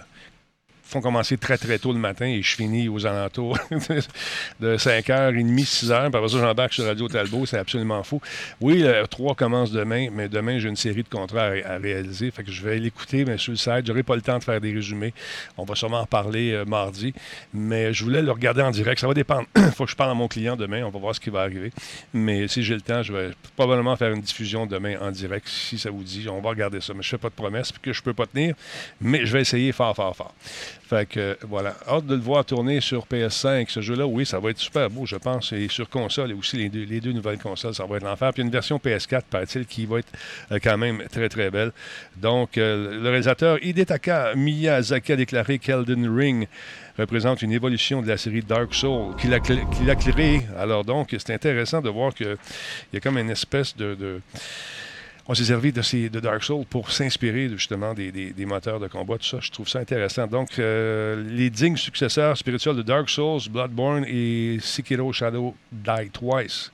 font 0.91 1.01
commencer 1.01 1.37
très 1.37 1.57
très 1.57 1.79
tôt 1.79 1.93
le 1.93 1.99
matin 1.99 2.27
et 2.27 2.43
je 2.43 2.57
finis 2.57 2.89
aux 2.89 3.07
alentours 3.07 3.57
de 4.61 4.77
5h30, 4.77 5.65
6h. 5.65 6.11
Puis 6.11 6.19
après 6.19 6.29
ça, 6.29 6.39
j'embarque 6.39 6.73
sur 6.73 6.85
Radio 6.85 7.09
Talbot, 7.09 7.47
c'est 7.47 7.59
absolument 7.59 8.03
fou. 8.03 8.21
Oui, 8.61 8.83
le 8.83 9.07
3 9.07 9.35
commence 9.35 9.71
demain, 9.71 10.09
mais 10.13 10.29
demain, 10.29 10.59
j'ai 10.59 10.69
une 10.69 10.77
série 10.77 11.03
de 11.03 11.09
contrats 11.09 11.53
à, 11.65 11.79
réaliser. 11.79 12.33
Je 12.47 12.63
vais 12.63 12.79
l'écouter, 12.79 13.25
mais 13.25 13.39
sur 13.39 13.53
le 13.53 13.57
site. 13.57 13.87
J'aurai 13.87 14.03
pas 14.03 14.17
le 14.17 14.23
temps 14.23 14.39
de 14.39 14.45
faire 14.45 14.61
des 14.61 14.73
résumés. 14.73 15.15
On 15.57 15.65
va 15.65 15.75
sûrement 15.75 16.01
en 16.01 16.07
parler 16.07 16.53
euh, 16.53 16.65
mardi. 16.65 17.15
Mais 17.55 17.93
je 17.93 18.05
voulais 18.05 18.23
le 18.23 18.33
regarder 18.33 18.63
en 18.63 18.71
direct. 18.71 19.01
Ça 19.01 19.07
va 19.07 19.15
dépendre. 19.15 19.47
Faut 19.77 19.85
que 19.85 19.91
je 19.91 19.97
parle 19.97 20.11
à 20.11 20.15
mon 20.15 20.29
client 20.29 20.57
demain. 20.57 20.85
On 20.85 20.91
va 20.91 20.99
voir 20.99 21.15
ce 21.15 21.21
qui 21.21 21.31
va 21.31 21.41
arriver. 21.41 21.73
Mais 22.13 22.49
si 22.49 22.63
j'ai 22.63 22.75
le 22.75 22.81
temps, 22.81 23.03
je 23.03 23.13
vais 23.13 23.31
probablement 23.57 23.97
faire 23.97 24.13
une 24.13 24.21
diffusion 24.21 24.67
demain 24.67 24.99
en 25.01 25.11
direct, 25.11 25.49
si 25.49 25.79
ça 25.79 25.91
vous 25.91 26.03
dit. 26.03 26.27
On 26.29 26.41
va 26.41 26.51
regarder 26.51 26.81
ça. 26.81 26.93
Mais 26.95 27.03
je 27.03 27.09
fais 27.09 27.19
pas 27.19 27.29
de 27.29 27.35
promesses 27.35 27.73
que 27.81 27.93
je 27.93 28.03
peux 28.03 28.15
pas 28.15 28.27
tenir. 28.27 28.55
Mais 29.01 29.25
je 29.25 29.33
vais 29.33 29.43
essayer 29.43 29.73
fort, 29.73 29.95
fort, 29.95 30.17
fort. 30.17 30.35
Fait 30.91 31.07
que 31.07 31.39
voilà. 31.43 31.77
Hâte 31.87 32.07
de 32.07 32.17
le 32.17 32.21
voir 32.21 32.45
tourner 32.45 32.81
sur 32.81 33.07
PS5. 33.07 33.69
Ce 33.69 33.81
jeu-là, 33.81 34.09
oui, 34.09 34.27
ça 34.27 34.41
va 34.41 34.51
être 34.51 34.59
super 34.59 34.91
beau, 34.91 35.07
je 35.07 35.15
pense. 35.15 35.53
Et 35.53 35.69
sur 35.69 35.89
console 35.89 36.33
et 36.33 36.35
aussi 36.35 36.57
les 36.57 36.69
deux, 36.69 36.83
les 36.83 37.01
deux 37.01 37.13
nouvelles 37.13 37.39
consoles, 37.39 37.77
ça 37.77 37.87
va 37.87 37.99
être 37.99 38.03
l'enfer. 38.03 38.33
Puis 38.33 38.43
une 38.43 38.51
version 38.51 38.79
PS4, 38.79 39.23
paraît-il, 39.31 39.67
qui 39.67 39.87
va 39.87 40.01
être 40.01 40.13
euh, 40.51 40.59
quand 40.61 40.77
même 40.77 41.05
très, 41.09 41.29
très 41.29 41.49
belle. 41.49 41.71
Donc, 42.17 42.59
euh, 42.59 43.01
le 43.01 43.09
réalisateur 43.09 43.65
Hidetaka 43.65 44.35
Miyazaki 44.35 45.13
a 45.13 45.17
déclaré 45.17 45.61
qu'Elden 45.61 46.13
Ring 46.13 46.49
représente 46.99 47.43
une 47.43 47.53
évolution 47.53 48.03
de 48.03 48.09
la 48.09 48.17
série 48.17 48.43
Dark 48.43 48.75
Souls 48.75 49.15
qu'il 49.15 49.33
a, 49.33 49.39
cl-. 49.39 50.43
Alors 50.59 50.85
donc, 50.85 51.15
c'est 51.17 51.33
intéressant 51.33 51.81
de 51.81 51.89
voir 51.89 52.13
qu'il 52.13 52.37
y 52.93 52.97
a 52.97 53.01
comme 53.01 53.17
une 53.17 53.31
espèce 53.31 53.77
de 53.77 54.21
on 55.31 55.35
s'est 55.35 55.45
servi 55.45 55.71
de, 55.71 55.81
ces, 55.81 56.09
de 56.11 56.19
Dark 56.19 56.43
Souls 56.43 56.65
pour 56.69 56.91
s'inspirer 56.91 57.49
justement 57.49 57.95
des, 57.95 58.11
des- 58.11 58.33
des 58.33 58.47
moteurs 58.47 58.81
de 58.81 58.89
combat, 58.89 59.17
tout 59.17 59.25
ça. 59.27 59.39
Je 59.41 59.51
trouve 59.53 59.69
ça 59.69 59.79
intéressant. 59.79 60.27
Donc, 60.27 60.59
euh, 60.59 61.23
les 61.31 61.51
dignes 61.51 61.77
successeurs 61.77 62.37
spirituels 62.37 62.75
de 62.75 62.83
Dark 62.83 63.09
Souls, 63.09 63.41
Bloodborne 63.49 64.05
et 64.09 64.59
Sekiro 64.61 65.13
Shadow 65.13 65.55
Die 65.71 66.11
Twice. 66.13 66.73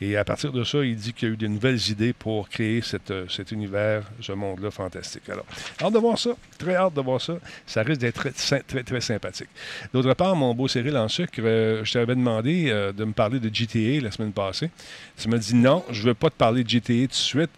Et 0.00 0.16
à 0.16 0.24
partir 0.24 0.52
de 0.52 0.62
ça, 0.62 0.84
il 0.84 0.94
dit 0.96 1.12
qu'il 1.12 1.28
y 1.28 1.30
a 1.30 1.34
eu 1.34 1.36
de 1.36 1.46
nouvelles 1.48 1.90
idées 1.90 2.12
pour 2.12 2.48
créer 2.48 2.82
euh, 3.10 3.26
cet 3.28 3.50
univers, 3.50 4.04
ce 4.20 4.30
monde-là 4.32 4.70
fantastique. 4.70 5.28
Alors, 5.28 5.44
hâte 5.82 5.92
de 5.92 5.98
voir 5.98 6.16
ça. 6.18 6.30
Très 6.56 6.76
hâte 6.76 6.94
de 6.94 7.00
voir 7.00 7.20
ça. 7.20 7.34
Ça 7.66 7.82
risque 7.82 8.00
d'être 8.00 8.28
très, 8.30 8.62
très 8.84 9.00
sympathique. 9.00 9.48
D'autre 9.92 10.14
part, 10.14 10.36
mon 10.36 10.54
beau 10.54 10.68
Cyril 10.68 10.96
en 10.96 11.08
sucre, 11.08 11.32
euh, 11.40 11.84
je 11.84 11.92
t'avais 11.92 12.14
demandé 12.14 12.66
euh, 12.68 12.92
de 12.92 13.04
me 13.04 13.12
parler 13.12 13.40
de 13.40 13.52
GTA 13.52 14.00
la 14.00 14.12
semaine 14.12 14.32
passée. 14.32 14.70
Tu 15.16 15.28
m'as 15.28 15.38
dit 15.38 15.54
non, 15.56 15.84
je 15.90 16.00
ne 16.02 16.06
veux 16.06 16.14
pas 16.14 16.30
te 16.30 16.36
parler 16.36 16.62
de 16.62 16.68
GTA 16.68 16.94
tout 17.02 17.06
de 17.08 17.12
suite 17.14 17.50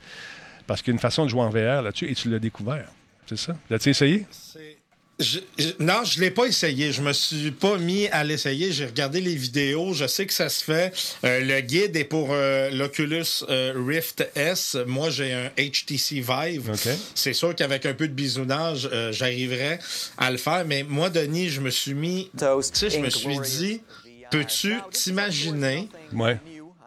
parce 0.67 0.81
qu'il 0.81 0.93
y 0.93 0.95
a 0.95 0.97
une 0.97 1.01
façon 1.01 1.25
de 1.25 1.29
jouer 1.31 1.43
en 1.43 1.51
VR 1.51 1.83
là-dessus 1.83 2.11
et 2.11 2.15
tu 2.15 2.31
l'as 2.31 2.39
découvert. 2.39 2.89
C'est 3.27 3.37
ça? 3.37 3.57
L'as-tu 3.69 3.91
essayé? 3.91 4.27
C'est- 4.31 4.80
je- 5.21 5.39
je- 5.59 5.71
non, 5.79 6.03
je 6.05 6.19
ne 6.19 6.25
l'ai 6.25 6.31
pas 6.31 6.47
essayé. 6.47 6.93
Je 6.93 7.03
me 7.03 7.13
suis 7.13 7.51
pas 7.51 7.77
mis 7.79 8.09
à 8.09 8.25
l'essayer. 8.25 8.73
J'ai 8.73 8.87
regardé 8.87 9.21
les 9.21 9.35
vidéos. 9.35 9.93
Je 9.95 10.07
sais 10.07 10.27
que 10.27 10.33
ça 10.33 10.49
se 10.49 10.65
fait. 10.65 10.93
Euh, 11.25 11.41
le 11.41 11.61
guide 11.61 11.95
est 11.97 12.05
pour 12.05 12.29
euh, 12.33 12.71
l'Oculus 12.71 13.25
euh, 13.49 13.75
Rift 13.87 14.29
S. 14.35 14.77
Moi, 14.87 15.11
j'ai 15.11 15.33
un 15.33 15.51
HTC 15.57 16.21
Vive. 16.21 16.71
OK. 16.73 16.89
C'est 17.15 17.33
sûr 17.35 17.55
qu'avec 17.55 17.87
un 17.87 17.95
peu 17.95 18.09
de 18.09 18.13
bisounage, 18.15 18.89
euh, 18.93 19.13
j'arriverais 19.13 19.79
à 20.19 20.31
le 20.31 20.39
faire. 20.39 20.65
Mais 20.67 20.83
moi, 20.83 21.11
Denis, 21.11 21.51
je 21.51 21.61
me 21.61 21.71
suis 21.71 21.95
mis. 21.95 22.31
Tu 22.39 22.45
sais, 22.73 22.91
je 22.91 22.99
me 22.99 23.11
suis 23.11 23.39
dit, 23.41 23.83
peux-tu 24.31 24.75
t'imaginer 24.93 25.89
Ouais. 26.13 26.39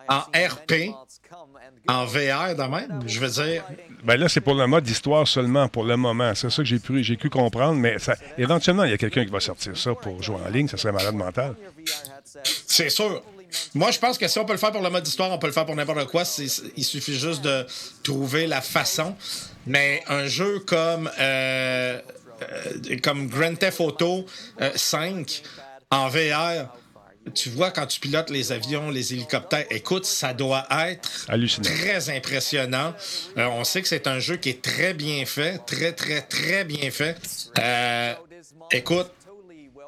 en 0.09 0.19
RP, 0.19 0.91
en 1.87 2.05
VR 2.05 2.55
de 2.55 2.63
même? 2.69 2.99
Je 3.05 3.19
veux 3.19 3.29
dire, 3.29 3.63
Ben 4.03 4.17
là, 4.17 4.27
c'est 4.27 4.41
pour 4.41 4.55
le 4.55 4.67
mode 4.67 4.83
d'histoire 4.83 5.27
seulement, 5.27 5.67
pour 5.69 5.85
le 5.85 5.95
moment. 5.95 6.35
C'est 6.35 6.49
ça 6.49 6.57
que 6.57 6.67
j'ai 6.67 6.79
pu, 6.79 7.03
j'ai 7.03 7.15
pu 7.15 7.29
comprendre, 7.29 7.75
mais 7.75 7.95
éventuellement, 8.37 8.83
il 8.83 8.91
y 8.91 8.93
a 8.93 8.97
quelqu'un 8.97 9.23
qui 9.23 9.31
va 9.31 9.39
sortir 9.39 9.77
ça 9.77 9.93
pour 9.95 10.21
jouer 10.21 10.37
en 10.45 10.49
ligne. 10.49 10.67
Ça 10.67 10.77
serait 10.77 10.91
malade 10.91 11.15
mental. 11.15 11.55
C'est 12.67 12.89
sûr. 12.89 13.23
Moi, 13.75 13.91
je 13.91 13.99
pense 13.99 14.17
que 14.17 14.27
si 14.27 14.39
on 14.39 14.45
peut 14.45 14.53
le 14.53 14.59
faire 14.59 14.71
pour 14.71 14.81
le 14.81 14.89
mode 14.89 15.07
histoire, 15.07 15.31
on 15.31 15.37
peut 15.37 15.47
le 15.47 15.53
faire 15.53 15.65
pour 15.65 15.75
n'importe 15.75 16.07
quoi. 16.07 16.23
Il 16.75 16.83
suffit 16.83 17.17
juste 17.17 17.43
de 17.43 17.65
trouver 18.03 18.47
la 18.47 18.61
façon. 18.61 19.15
Mais 19.65 20.03
un 20.07 20.25
jeu 20.25 20.59
comme, 20.59 21.09
euh, 21.19 21.99
euh, 22.41 22.97
comme 23.01 23.27
Grand 23.27 23.55
Theft 23.55 23.79
Auto 23.79 24.25
euh, 24.61 24.71
5 24.75 25.41
en 25.91 26.09
VR, 26.09 26.67
tu 27.33 27.49
vois 27.49 27.71
quand 27.71 27.85
tu 27.87 27.99
pilotes 27.99 28.29
les 28.29 28.51
avions, 28.51 28.89
les 28.89 29.13
hélicoptères, 29.13 29.65
écoute, 29.69 30.05
ça 30.05 30.33
doit 30.33 30.67
être 30.87 31.27
très 31.63 32.09
impressionnant. 32.09 32.93
Euh, 33.37 33.45
on 33.47 33.63
sait 33.63 33.81
que 33.81 33.87
c'est 33.87 34.07
un 34.07 34.19
jeu 34.19 34.35
qui 34.37 34.49
est 34.49 34.61
très 34.61 34.93
bien 34.93 35.25
fait, 35.25 35.59
très, 35.65 35.93
très, 35.93 36.21
très 36.21 36.63
bien 36.65 36.91
fait. 36.91 37.15
Euh, 37.59 38.13
écoute, 38.71 39.09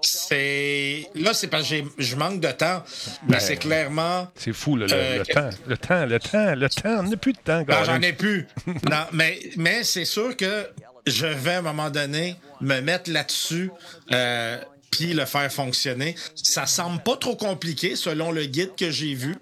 c'est. 0.02 1.08
Là, 1.16 1.34
c'est 1.34 1.48
parce 1.48 1.64
que 1.64 1.70
j'ai- 1.70 1.86
je 1.98 2.16
manque 2.16 2.40
de 2.40 2.52
temps. 2.52 2.84
Mais 3.28 3.34
Ben, 3.38 3.40
c'est 3.40 3.58
clairement. 3.58 4.28
C'est 4.36 4.54
fou, 4.54 4.76
là, 4.78 4.86
le, 4.88 4.94
Euh, 4.94 5.18
le 5.20 5.24
que- 5.26 5.34
temps. 5.34 5.50
Le 5.68 5.78
temps, 5.78 6.06
le 6.06 6.20
temps, 6.20 6.56
le 6.56 6.70
temps. 6.70 7.00
On 7.00 7.04
n'a 7.04 7.18
plus 7.18 7.34
de 7.34 7.38
temps. 7.40 7.60
Non, 7.60 7.66
Colin. 7.66 7.84
j'en 7.86 8.02
ai 8.02 8.14
plus. 8.14 8.48
non, 8.90 9.06
mais, 9.14 9.40
mais 9.58 9.84
c'est 9.84 10.06
sûr 10.06 10.36
que 10.38 10.68
je 11.08 11.26
vais 11.26 11.54
à 11.56 11.60
un 11.60 11.62
moment 11.62 11.90
donné 11.90 12.36
me 12.62 12.80
mettre 12.82 13.12
là-dessus. 13.12 13.72
euh, 14.12 14.58
le 15.04 15.26
faire 15.26 15.52
fonctionner. 15.52 16.16
Ça 16.36 16.66
semble 16.66 17.02
pas 17.04 17.18
trop 17.18 17.36
compliqué 17.36 17.96
selon 17.96 18.32
le 18.32 18.46
guide 18.46 18.72
que 18.78 18.92
j'ai 18.92 19.14
vu. 19.14 19.36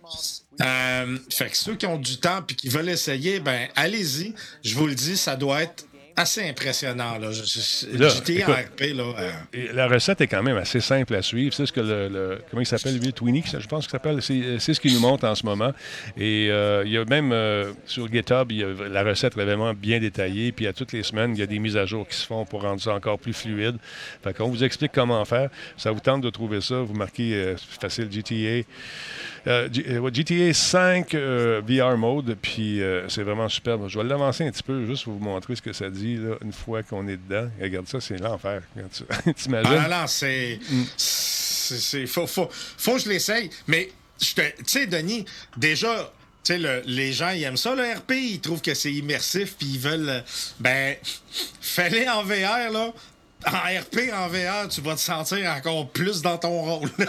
Euh, 0.61 1.17
fait 1.31 1.49
que 1.49 1.57
ceux 1.57 1.75
qui 1.75 1.85
ont 1.85 1.97
du 1.97 2.17
temps 2.17 2.41
puis 2.45 2.55
qui 2.55 2.69
veulent 2.69 2.89
essayer, 2.89 3.39
ben 3.39 3.67
allez-y. 3.75 4.33
Je 4.63 4.75
vous 4.75 4.87
le 4.87 4.95
dis, 4.95 5.17
ça 5.17 5.35
doit 5.35 5.63
être 5.63 5.85
assez 6.15 6.47
impressionnant. 6.47 7.17
Là. 7.17 7.30
En. 8.47 8.52
RP, 8.52 8.82
là. 8.95 9.04
euh, 9.19 9.32
la 9.73 9.88
recette 9.88 10.21
est 10.21 10.28
quand 10.28 10.43
même 10.43 10.58
assez 10.58 10.80
simple 10.80 11.15
à 11.15 11.21
suivre. 11.21 11.54
C'est 11.54 11.65
ce 11.65 11.71
que 11.71 11.80
le, 11.82 12.08
le- 12.08 12.41
comment 12.49 12.62
il 12.62 12.65
s'appelle 12.65 12.97
lui, 12.99 13.12
Twinix, 13.13 13.58
je 13.60 13.67
pense 13.67 13.86
qu'il 13.86 13.91
s'appelle. 13.91 14.21
C'est 14.21 14.60
c'est 14.60 14.73
ce 14.73 14.80
qu'il 14.80 14.93
nous 14.93 14.99
montre 14.99 15.26
en 15.28 15.36
ce 15.36 15.45
moment. 15.45 15.71
Et 16.17 16.49
euh, 16.52 16.84
il 16.86 16.91
y 16.91 16.97
a 16.97 17.06
même 17.06 17.32
euh, 17.32 17.71
sur 17.86 18.12
GitHub, 18.12 18.52
il 18.52 18.58
y 18.58 18.63
a, 18.63 18.67
la 18.89 19.04
recette 19.04 19.38
est 19.38 19.43
vraiment 19.43 19.73
bien 19.73 19.99
détaillée. 19.99 20.52
Puis 20.52 20.67
à 20.67 20.73
toutes 20.73 20.91
les 20.93 21.04
semaines, 21.04 21.32
il 21.36 21.39
y 21.39 21.43
a 21.43 21.47
des 21.47 21.60
mises 21.60 21.78
à 21.78 21.86
jour 21.86 22.08
qui 22.08 22.15
se 22.15 22.26
font 22.26 22.45
pour 22.45 22.62
rendre 22.62 22.82
ça 22.82 22.93
encore 22.93 23.17
plus 23.19 23.34
fluide. 23.34 23.78
Fait 24.23 24.34
qu'on 24.34 24.49
vous 24.49 24.63
explique 24.63 24.91
comment 24.93 25.23
faire. 25.26 25.49
Ça 25.78 25.91
vous 25.91 25.99
tente 25.99 26.21
de 26.21 26.30
trouver 26.30 26.62
ça. 26.62 26.76
Vous 26.82 26.93
marquez 26.93 27.34
euh, 27.34 27.56
facile 27.80 28.10
GTA. 28.12 28.67
Euh, 29.45 29.67
euh, 29.89 30.10
GTA 30.13 30.53
5 30.53 31.13
euh, 31.15 31.62
VR 31.67 31.97
mode, 31.97 32.38
puis 32.41 32.82
euh, 32.82 33.10
c'est 33.10 33.23
vraiment 33.23 33.49
superbe. 33.49 33.88
Je 33.89 33.97
vais 33.99 34.06
l'avancer 34.06 34.45
un 34.45 34.51
petit 34.51 34.63
peu 34.63 34.86
juste 34.86 35.03
pour 35.03 35.13
vous 35.13 35.19
montrer 35.23 35.56
ce 35.56 35.62
que 35.62 35.73
ça 35.73 35.89
dit 35.89 36.15
là, 36.15 36.36
une 36.43 36.53
fois 36.53 36.82
qu'on 36.84 37.08
est 37.10 37.17
dedans. 37.17 37.49
Regarde 37.62 37.88
ça, 37.88 37.99
c'est 37.99 38.17
l'enfer. 38.17 38.62
T'imagines? 39.36 39.82
Ah 39.86 39.89
non, 39.89 40.08
c'est. 40.08 40.60
c'est- 40.97 41.77
c'est- 41.79 42.08
faut, 42.08 42.27
faut, 42.27 42.49
faut 42.51 42.93
que 42.95 42.99
je 43.01 43.10
l'essaye. 43.10 43.49
Mais, 43.67 43.89
je 44.21 44.34
te- 44.34 44.41
tu 44.58 44.63
sais, 44.67 44.88
Denis, 44.88 45.25
déjà. 45.58 46.12
Tu 46.45 46.51
sais, 46.53 46.60
le- 46.60 46.82
les 46.86 47.13
gens, 47.13 47.29
ils 47.29 47.43
aiment 47.43 47.56
ça, 47.58 47.73
le 47.73 47.84
RP. 47.84 48.12
Ils 48.12 48.39
trouvent 48.41 48.62
que 48.62 48.73
c'est 48.73 48.91
immersif, 48.91 49.56
puis 49.58 49.67
ils 49.75 49.79
veulent. 49.79 50.10
euh, 50.10 50.19
Ben, 50.60 50.95
fais-les 51.62 52.08
en 52.10 52.23
VR, 52.23 52.69
là. 52.71 52.93
En 53.45 53.79
RP, 53.79 54.12
en 54.13 54.27
VR, 54.27 54.67
tu 54.69 54.82
vas 54.82 54.95
te 54.95 54.99
sentir 54.99 55.49
encore 55.51 55.89
plus 55.89 56.21
dans 56.21 56.38
ton 56.38 56.62
rôle. 56.62 56.89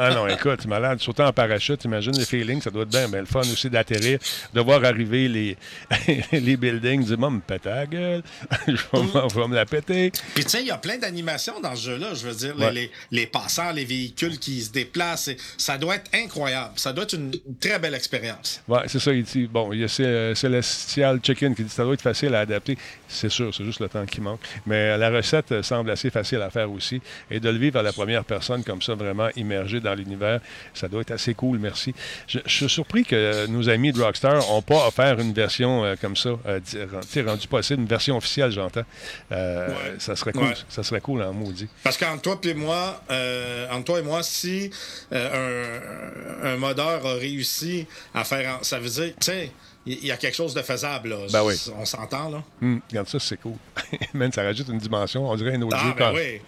Ah 0.00 0.10
non, 0.14 0.26
écoute, 0.28 0.66
malade. 0.66 1.00
Surtout 1.00 1.22
en 1.22 1.32
parachute, 1.32 1.84
imagine 1.84 2.16
le 2.16 2.24
feeling, 2.24 2.60
ça 2.62 2.70
doit 2.70 2.82
être 2.82 2.88
bien, 2.88 3.08
bien 3.08 3.20
le 3.20 3.26
fun 3.26 3.40
aussi 3.40 3.68
d'atterrir, 3.68 4.18
de 4.54 4.60
voir 4.60 4.84
arriver 4.84 5.28
les, 5.28 5.56
les 6.32 6.56
buildings, 6.56 7.04
dire, 7.04 7.18
moi, 7.18 7.30
me 7.30 7.40
péter 7.40 7.68
la 7.68 7.86
gueule, 7.86 8.22
je 8.66 8.72
vais, 8.72 9.46
me- 9.48 9.54
la 9.54 9.66
péter. 9.66 10.12
Puis 10.34 10.44
tu 10.44 10.50
sais, 10.50 10.60
il 10.60 10.66
y 10.66 10.70
a 10.70 10.78
plein 10.78 10.98
d'animations 10.98 11.60
dans 11.60 11.74
ce 11.74 11.86
jeu-là. 11.90 12.14
Je 12.14 12.26
veux 12.26 12.34
dire, 12.34 12.54
les- 12.56 12.64
Ouais. 12.66 12.72
les, 12.72 12.90
les 13.12 13.26
passants, 13.26 13.72
les 13.72 13.84
véhicules 13.84 14.38
qui 14.38 14.60
se 14.62 14.70
déplacent, 14.70 15.30
ça 15.56 15.78
doit 15.78 15.96
être 15.96 16.10
incroyable. 16.14 16.72
Ça 16.76 16.92
doit 16.92 17.04
être 17.04 17.14
une, 17.14 17.32
une 17.46 17.56
très 17.56 17.78
belle 17.78 17.94
expérience. 17.94 18.60
Ouais, 18.68 18.82
c'est 18.86 18.98
ça, 19.00 19.12
il 19.12 19.24
dit. 19.24 19.46
Bon, 19.46 19.72
il 19.72 19.80
y 19.80 19.84
a 19.84 19.88
Cé- 19.88 20.34
Celestial 20.34 21.18
Chicken 21.22 21.54
qui 21.54 21.64
dit 21.64 21.70
ça 21.70 21.82
doit 21.84 21.94
être 21.94 22.02
facile 22.02 22.34
à 22.34 22.40
adapter. 22.40 22.76
C'est 23.08 23.30
sûr, 23.30 23.54
c'est 23.54 23.64
juste 23.64 23.80
le 23.80 23.88
temps 23.88 24.04
qui 24.06 24.20
manque. 24.20 24.40
Mais 24.66 24.96
la 24.98 25.10
recette, 25.10 25.62
semble 25.68 25.90
assez 25.90 26.10
facile 26.10 26.42
à 26.42 26.50
faire 26.50 26.70
aussi. 26.70 27.00
Et 27.30 27.40
de 27.40 27.48
le 27.48 27.58
vivre 27.58 27.78
à 27.78 27.82
la 27.82 27.92
première 27.92 28.24
personne 28.24 28.64
comme 28.64 28.82
ça, 28.82 28.94
vraiment 28.94 29.28
immergé 29.36 29.80
dans 29.80 29.94
l'univers, 29.94 30.40
ça 30.74 30.88
doit 30.88 31.02
être 31.02 31.10
assez 31.12 31.34
cool, 31.34 31.58
merci. 31.58 31.94
Je, 32.26 32.38
je 32.44 32.50
suis 32.54 32.68
surpris 32.68 33.04
que 33.04 33.46
nos 33.46 33.68
amis 33.68 33.92
de 33.92 34.00
Rockstar 34.02 34.36
n'ont 34.48 34.62
pas 34.62 34.86
offert 34.88 35.18
une 35.20 35.32
version 35.32 35.84
euh, 35.84 35.94
comme 36.00 36.16
ça, 36.16 36.30
euh, 36.46 36.60
di- 36.60 36.78
ren- 36.82 37.00
tu 37.00 37.08
sais, 37.08 37.22
rendue 37.22 37.46
possible, 37.48 37.80
une 37.82 37.88
version 37.88 38.16
officielle, 38.16 38.50
j'entends. 38.50 38.84
Euh, 39.32 39.68
Ouais. 39.68 39.74
Ça 39.98 40.16
serait 40.16 40.32
cool. 40.32 40.44
Ouais. 40.44 40.54
Ça 40.68 40.82
serait 40.82 41.00
cool 41.00 41.22
en 41.22 41.32
maudit. 41.32 41.68
Parce 41.84 41.96
qu'entre 41.96 42.22
toi 42.22 42.38
et 42.44 42.54
moi, 42.54 43.02
euh, 43.10 43.66
entre 43.70 43.84
toi 43.84 43.98
et 44.00 44.02
moi, 44.02 44.22
si 44.22 44.70
un, 45.12 46.50
un 46.52 46.56
modeur 46.56 47.04
a 47.06 47.14
réussi 47.14 47.86
à 48.14 48.24
faire, 48.24 48.58
en- 48.60 48.62
ça 48.62 48.78
veut 48.78 48.88
dire, 48.88 49.12
tu 49.20 49.26
sais, 49.26 49.50
il 49.88 50.06
y, 50.06 50.12
a 50.12 50.16
quelque 50.16 50.34
chose 50.36 50.54
de 50.54 50.62
faisable 50.62 51.10
là. 51.10 51.16
Ben 51.32 51.42
oui. 51.44 51.54
On 51.78 51.84
s'entend 51.84 52.28
là. 52.30 52.42
Hum, 52.62 52.80
regarde 52.90 53.08
ça, 53.08 53.18
c'est 53.18 53.38
cool. 53.40 53.54
Man, 54.14 54.30
ça 54.32 54.42
rajoute 54.42 54.68
une 54.68 54.78
dimension. 54.78 55.28
On 55.28 55.34
dirait 55.36 55.54
un 55.54 55.62
autre 55.62 55.76
Ah 55.78 55.86
jeu. 55.88 55.94
ben 55.96 56.12
oui. 56.14 56.40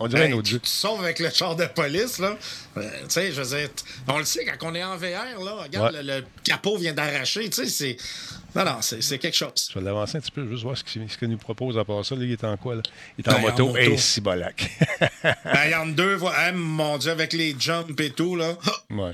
On 0.00 0.06
dirait 0.06 0.26
Hey, 0.26 0.32
un 0.32 0.36
autre 0.36 0.46
tu 0.46 0.52
jeu. 0.54 0.58
te 0.60 0.68
sauves 0.68 1.02
avec 1.02 1.18
le 1.18 1.28
char 1.30 1.56
de 1.56 1.66
police, 1.66 2.18
là. 2.20 2.36
Euh, 2.76 2.82
tu 3.02 3.06
sais, 3.08 3.32
je 3.32 3.42
veux 3.42 3.56
dire, 3.58 3.68
on 4.06 4.18
le 4.18 4.24
sait, 4.24 4.44
quand 4.44 4.68
on 4.70 4.74
est 4.76 4.84
en 4.84 4.96
VR, 4.96 5.40
là, 5.44 5.62
regarde, 5.64 5.92
Ouais. 5.94 6.02
le, 6.04 6.20
le 6.20 6.24
capot 6.44 6.76
vient 6.78 6.92
d'arracher, 6.92 7.50
tu 7.50 7.64
sais, 7.64 7.66
c'est... 7.66 7.96
Non, 8.54 8.64
non, 8.64 8.76
c'est 8.80 9.18
quelque 9.18 9.36
chose. 9.36 9.68
Je 9.72 9.78
vais 9.78 9.84
l'avancer 9.84 10.18
un 10.18 10.20
petit 10.20 10.30
peu, 10.30 10.48
juste 10.48 10.62
voir 10.62 10.76
ce 10.78 10.84
qu'il 10.84 11.28
nous 11.28 11.36
propose 11.36 11.76
à 11.76 11.84
part 11.84 12.04
ça. 12.04 12.14
Là, 12.14 12.22
il 12.24 12.30
est 12.32 12.44
en 12.44 12.56
quoi, 12.56 12.76
là? 12.76 12.82
Il 13.18 13.24
est 13.26 13.28
en 13.28 13.32
Ben, 13.32 13.38
en 13.38 13.50
moto. 13.50 13.76
Et 13.76 13.96
si 13.96 14.20
bolac. 14.20 14.70
Ben, 15.24 15.34
Il 15.66 15.70
y 15.72 15.74
en 15.74 15.88
a 15.88 15.92
deux, 15.92 16.18
hein, 16.24 16.52
mon 16.52 16.96
Dieu, 16.96 17.10
avec 17.10 17.32
les 17.32 17.56
jumps 17.58 18.00
et 18.00 18.10
tout, 18.10 18.36
là. 18.36 18.56
ouais. 18.90 19.12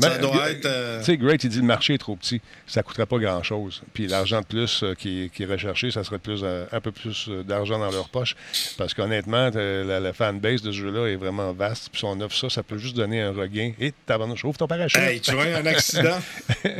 Ça 0.00 0.10
Mais, 0.10 0.18
doit 0.18 0.50
être, 0.50 0.64
euh, 0.66 0.98
Tu 1.00 1.04
sais, 1.06 1.16
Great, 1.16 1.42
il 1.44 1.50
dit 1.50 1.58
le 1.58 1.64
marché 1.64 1.94
est 1.94 1.98
trop 1.98 2.14
petit. 2.16 2.40
Ça 2.66 2.80
ne 2.80 2.84
coûterait 2.84 3.06
pas 3.06 3.18
grand-chose. 3.18 3.82
Puis 3.94 4.06
l'argent 4.06 4.40
de 4.40 4.46
plus 4.46 4.82
euh, 4.82 4.94
qui, 4.94 5.24
est- 5.24 5.28
qui 5.34 5.42
est 5.42 5.46
recherché, 5.46 5.90
ça 5.90 6.04
serait 6.04 6.18
plus, 6.18 6.40
euh, 6.42 6.66
un 6.72 6.80
peu 6.80 6.92
plus 6.92 7.28
d'argent 7.46 7.78
dans 7.78 7.90
leur 7.90 8.08
poche. 8.08 8.36
Parce 8.76 8.94
qu'honnêtement, 8.94 9.50
la, 9.54 9.98
la 10.00 10.12
fanbase 10.12 10.62
de 10.62 10.70
ce 10.72 10.76
jeu-là 10.76 11.06
est 11.08 11.16
vraiment 11.16 11.52
vaste. 11.52 11.88
Puis 11.90 12.00
si 12.00 12.04
on 12.04 12.20
offre 12.20 12.36
ça, 12.36 12.48
ça 12.48 12.62
peut 12.62 12.78
juste 12.78 12.96
donner 12.96 13.20
un 13.22 13.32
regain. 13.32 13.72
Et 13.80 13.92
tabarnouche, 14.06 14.44
ouvre 14.44 14.56
ton 14.58 14.66
parachute. 14.68 15.00
Hey, 15.00 15.20
tu 15.20 15.32
vois, 15.32 15.44
un 15.44 15.66
accident. 15.66 16.18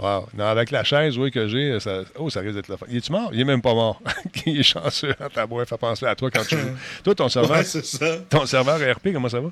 Wow. 0.00 0.26
Non, 0.36 0.46
avec 0.46 0.70
la 0.72 0.82
chaise, 0.82 1.16
oui, 1.18 1.30
que 1.30 1.46
j'ai, 1.46 1.78
ça... 1.78 2.00
oh, 2.16 2.28
ça 2.28 2.40
risque 2.40 2.54
d'être 2.54 2.68
le 2.68 2.76
fun. 2.76 2.86
Il 2.90 2.96
est-tu 2.96 3.12
mort? 3.12 3.30
Il 3.32 3.40
est 3.40 3.44
même 3.44 3.62
pas 3.62 3.74
mort. 3.74 4.00
il 4.46 4.58
est 4.58 4.62
chanceux. 4.64 5.14
Ta 5.32 5.46
boîte 5.46 5.68
fait 5.68 5.76
penser 5.78 6.06
à 6.06 6.14
toi 6.16 6.30
quand 6.30 6.44
tu 6.44 6.56
joues. 6.58 6.68
toi, 7.04 7.14
ton 7.14 7.28
serveur, 7.28 7.58
ouais, 7.58 7.64
ça. 7.64 8.16
ton 8.28 8.44
serveur 8.46 8.78
RP, 8.96 9.12
comment 9.12 9.28
ça 9.28 9.40
va? 9.40 9.50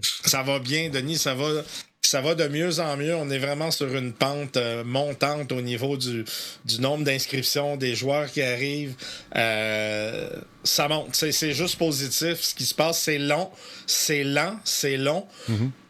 Ça 0.00 0.42
va 0.42 0.58
bien, 0.58 0.90
Denis, 0.90 1.18
ça 1.18 1.34
va, 1.34 1.62
ça 2.02 2.20
va 2.20 2.34
de 2.34 2.46
mieux 2.48 2.80
en 2.80 2.96
mieux. 2.96 3.14
On 3.14 3.30
est 3.30 3.38
vraiment 3.38 3.70
sur 3.70 3.94
une 3.94 4.12
pente 4.12 4.56
euh, 4.56 4.84
montante 4.84 5.52
au 5.52 5.60
niveau 5.60 5.96
du, 5.96 6.24
du 6.64 6.80
nombre 6.80 7.04
d'inscriptions, 7.04 7.76
des 7.76 7.94
joueurs 7.94 8.30
qui 8.30 8.42
arrivent. 8.42 8.94
Euh, 9.36 10.28
ça 10.64 10.88
monte. 10.88 11.14
C'est, 11.14 11.52
juste 11.52 11.76
positif. 11.76 12.40
Ce 12.40 12.54
qui 12.54 12.64
se 12.64 12.74
passe, 12.74 13.00
c'est 13.00 13.18
long, 13.18 13.50
c'est 13.86 14.24
lent, 14.24 14.58
c'est 14.64 14.96
long. 14.96 15.26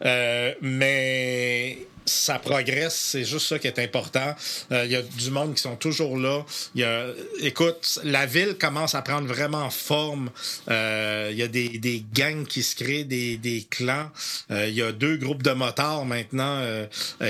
Euh, 0.04 0.54
mais 0.60 1.78
ça 2.06 2.38
progresse, 2.38 2.94
c'est 2.94 3.24
juste 3.24 3.46
ça 3.48 3.58
qui 3.58 3.66
est 3.66 3.78
important. 3.78 4.34
Euh, 4.72 4.84
Il 4.84 4.92
y 4.92 4.96
a 4.96 5.02
du 5.02 5.30
monde 5.30 5.54
qui 5.54 5.62
sont 5.62 5.76
toujours 5.76 6.16
là. 6.18 6.44
Il 6.74 6.80
y 6.82 6.84
a, 6.84 7.06
écoute, 7.40 7.98
la 8.04 8.26
ville 8.26 8.56
commence 8.58 8.94
à 8.94 9.02
prendre 9.02 9.26
vraiment 9.26 9.70
forme. 9.70 10.30
Euh, 10.70 11.28
Il 11.32 11.38
y 11.38 11.42
a 11.42 11.48
des, 11.48 11.78
des 11.78 12.04
gangs 12.12 12.46
qui 12.46 12.62
se 12.62 12.74
créent, 12.76 13.04
des, 13.04 13.36
des 13.36 13.66
clans. 13.68 14.10
Euh, 14.50 14.66
Il 14.68 14.74
y 14.74 14.82
a 14.82 14.92
deux 14.92 15.16
groupes 15.16 15.42
de 15.42 15.52
motards 15.52 16.04
maintenant 16.04 16.62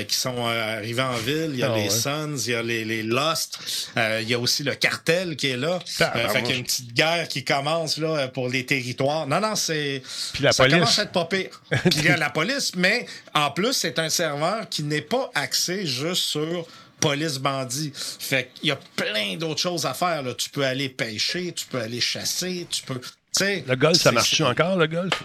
qui 0.07 0.15
sont 0.15 0.45
arrivés 0.45 1.01
en 1.01 1.15
ville. 1.17 1.51
Il 1.53 1.59
y 1.59 1.63
a 1.63 1.71
Ah 1.71 1.77
les 1.77 1.83
ouais. 1.83 1.89
Suns, 1.89 2.37
il 2.45 2.51
y 2.51 2.55
a 2.55 2.61
les, 2.63 2.85
les 2.85 3.03
Lost. 3.03 3.59
Euh, 3.97 4.19
Il 4.21 4.29
y 4.29 4.33
a 4.33 4.39
aussi 4.39 4.63
le 4.63 4.75
cartel 4.75 5.35
qui 5.35 5.47
est 5.51 5.57
là. 5.57 5.79
Tabarnouche. 5.97 6.25
Euh, 6.25 6.29
fait 6.33 6.41
qu'il 6.43 6.51
y 6.51 6.53
a 6.53 6.57
une 6.57 6.63
petite 6.63 6.93
guerre 6.93 7.27
qui 7.27 7.43
commence 7.43 7.97
là 7.97 8.27
pour 8.27 8.49
les 8.49 8.65
territoires. 8.65 9.27
Non, 9.27 9.39
non, 9.39 9.55
c'est 9.55 10.01
Puis 10.33 10.43
la 10.43 10.51
ça 10.51 10.63
police. 10.63 10.75
commence 10.79 10.99
à 10.99 11.03
être 11.03 11.11
pas 11.11 11.25
pire. 11.25 11.61
Puis 11.69 11.99
il 11.99 12.05
y 12.05 12.09
a 12.09 12.17
la 12.17 12.29
police, 12.29 12.71
mais 12.75 13.05
en 13.33 13.51
plus, 13.51 13.73
c'est 13.73 13.99
un 13.99 14.09
serveur 14.09 14.64
qui 14.65 14.83
n'est 14.83 15.01
pas 15.01 15.31
axé 15.35 15.85
juste 15.85 16.23
sur 16.23 16.67
police 16.99 17.37
bandit. 17.37 17.91
Fait 17.95 18.51
qu'il 18.55 18.69
y 18.69 18.71
a 18.71 18.79
plein 18.95 19.35
d'autres 19.37 19.61
choses 19.61 19.85
à 19.85 19.93
faire. 19.93 20.23
Là. 20.23 20.33
Tu 20.33 20.49
peux 20.49 20.65
aller 20.65 20.89
pêcher, 20.89 21.51
tu 21.53 21.65
peux 21.65 21.79
aller 21.79 22.01
chasser, 22.01 22.67
tu 22.69 22.83
peux. 22.83 22.99
Le 23.41 23.75
golf, 23.75 23.97
ça 23.97 24.11
marche-tu 24.11 24.43
encore, 24.43 24.77
le 24.77 24.87
golf? 24.87 25.23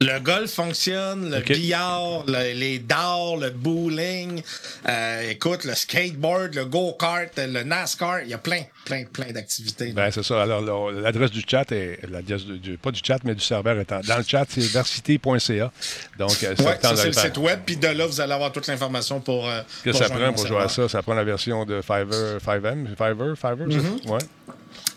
Le 0.00 0.20
golf 0.20 0.52
fonctionne, 0.52 1.28
le 1.28 1.40
billard, 1.40 2.22
le- 2.28 2.52
les 2.54 2.78
dards, 2.78 3.36
le 3.36 3.50
bowling, 3.50 4.40
euh, 4.88 5.30
écoute, 5.30 5.64
le 5.64 5.74
skateboard, 5.74 6.54
le 6.54 6.66
go-kart, 6.66 7.30
le 7.36 7.64
NASCAR, 7.64 8.20
il 8.22 8.28
y 8.28 8.34
a 8.34 8.38
plein, 8.38 8.62
plein, 8.84 9.02
plein 9.12 9.32
d'activités. 9.32 9.90
Ben, 9.90 10.08
c'est 10.12 10.22
ça. 10.22 10.40
Alors, 10.44 10.92
l'adresse 10.92 11.32
du 11.32 11.42
chat 11.44 11.72
est. 11.72 11.98
L'adresse 12.08 12.44
du, 12.44 12.78
pas 12.78 12.92
du 12.92 13.00
chat, 13.02 13.18
mais 13.24 13.34
du 13.34 13.40
serveur 13.40 13.76
est 13.80 13.90
en- 13.90 13.98
dans 14.02 14.18
le 14.18 14.22
chat, 14.22 14.46
c'est 14.48 14.60
versité.ca. 14.70 15.72
Donc, 16.16 16.44
euh, 16.44 16.54
Ouais, 16.60 16.78
ça 16.80 16.94
c'est 16.94 17.06
le 17.06 17.12
site 17.12 17.38
web, 17.38 17.58
puis 17.66 17.76
de 17.76 17.88
là, 17.88 18.06
vous 18.06 18.20
allez 18.20 18.32
avoir 18.34 18.52
toute 18.52 18.68
l'information 18.68 19.20
pour. 19.20 19.48
euh, 19.48 19.62
que 19.82 19.90
pour 19.90 19.98
ça 19.98 20.08
prend 20.08 20.32
pour 20.32 20.46
jouer 20.46 20.62
à 20.62 20.68
ça? 20.68 20.88
Ça 20.88 21.02
prend 21.02 21.14
la 21.14 21.24
version 21.24 21.64
de 21.64 21.80
Fiverr, 21.82 22.38
5M, 22.40 22.86
Fiverr, 22.96 23.36
Fiverr, 23.36 23.66
Mm-hmm. 23.66 24.04
ça? 24.06 24.12
Ouais. 24.12 24.20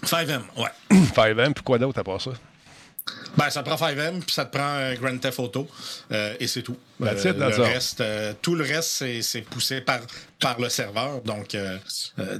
5M, 0.06 0.42
ouais. 0.58 0.98
5M, 1.16 1.54
puis 1.56 1.64
quoi 1.64 1.80
d'autre 1.80 2.00
à 2.00 2.04
part 2.04 2.22
ça? 2.22 2.30
Ben, 3.38 3.50
ça 3.50 3.64
te 3.64 3.70
prend 3.70 3.88
5M, 3.88 4.20
puis 4.22 4.34
ça 4.34 4.46
te 4.46 4.56
prend 4.56 4.76
euh, 4.78 4.96
Grand 4.96 5.18
Theft 5.18 5.40
Auto, 5.40 5.68
euh, 6.12 6.34
et 6.40 6.48
c'est 6.48 6.62
tout. 6.62 6.78
That's 7.00 7.26
Euh, 7.26 7.32
it, 7.32 7.38
le 7.38 7.64
reste, 7.64 8.02
euh, 8.02 8.34
tout 8.42 8.56
le 8.56 8.64
reste, 8.64 9.04
c'est, 9.22 9.42
poussé 9.42 9.82
par, 9.82 10.02
par 10.40 10.60
le 10.60 10.70
serveur, 10.70 11.22
donc 11.22 11.56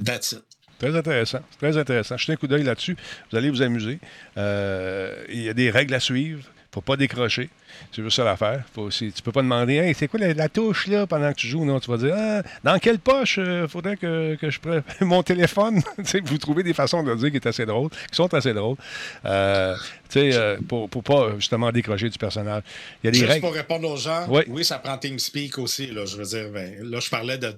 that's 0.04 0.32
it. 0.32 0.42
Très 0.78 0.96
intéressant. 0.96 1.40
Très 1.58 1.76
intéressant. 1.76 2.16
Jetez 2.16 2.32
un 2.32 2.36
coup 2.36 2.48
d'œil 2.48 2.64
là-dessus. 2.64 2.96
Vous 3.30 3.38
allez 3.38 3.50
vous 3.50 3.62
amuser. 3.62 4.00
Il 4.36 5.42
y 5.42 5.48
a 5.48 5.54
des 5.54 5.70
règles 5.70 5.94
à 5.94 6.00
suivre. 6.00 6.42
Faut 6.72 6.80
pas 6.80 6.96
décrocher. 6.96 7.50
C'est 7.94 8.02
juste 8.02 8.16
ça 8.16 8.24
l'affaire. 8.24 8.64
Faut 8.74 8.82
aussi, 8.82 9.12
tu 9.12 9.22
peux 9.22 9.32
pas 9.32 9.42
demander 9.42 9.74
Hey, 9.76 9.94
c'est 9.94 10.08
quoi 10.08 10.18
la, 10.20 10.32
la 10.32 10.48
touche 10.48 10.86
là 10.86 11.06
pendant 11.06 11.30
que 11.32 11.36
tu 11.36 11.46
joues? 11.46 11.64
Non, 11.64 11.80
tu 11.80 11.90
vas 11.90 11.96
dire 11.98 12.14
Ah, 12.16 12.42
dans 12.64 12.78
quelle 12.78 12.98
poche 12.98 13.38
il 13.38 13.66
faudrait 13.68 13.96
que, 13.96 14.36
que 14.36 14.50
je 14.50 14.58
prenne 14.60 14.82
mon 15.02 15.22
téléphone? 15.22 15.82
Vous 16.24 16.38
trouvez 16.38 16.62
des 16.62 16.72
façons 16.74 17.02
de 17.02 17.10
le 17.10 17.16
dire 17.16 17.30
qui 17.30 17.36
est 17.36 17.46
assez 17.46 17.66
drôles, 17.66 17.90
qui 17.90 18.16
sont 18.16 18.32
assez 18.32 18.54
drôles. 18.54 18.76
Euh, 19.24 19.76
tu 20.08 20.20
sais, 20.20 20.34
euh, 20.34 20.56
pour, 20.66 20.88
pour 20.88 21.02
pas 21.02 21.34
justement 21.36 21.70
décrocher 21.72 22.08
du 22.08 22.18
personnage. 22.18 22.62
Il 23.02 23.06
y 23.06 23.08
a 23.08 23.10
des 23.12 23.18
Juste 23.18 23.30
règles. 23.30 23.46
pour 23.46 23.54
répondre 23.54 23.90
aux 23.90 23.96
gens, 23.96 24.26
Oui. 24.28 24.42
oui, 24.48 24.64
ça 24.64 24.78
prend 24.78 24.96
TeamSpeak 24.96 25.58
aussi. 25.58 25.88
Là, 25.88 26.04
je 26.06 26.16
veux 26.16 26.24
dire, 26.24 26.50
ben, 26.50 26.74
là, 26.82 27.00
je 27.00 27.10
parlais 27.10 27.36
de, 27.38 27.54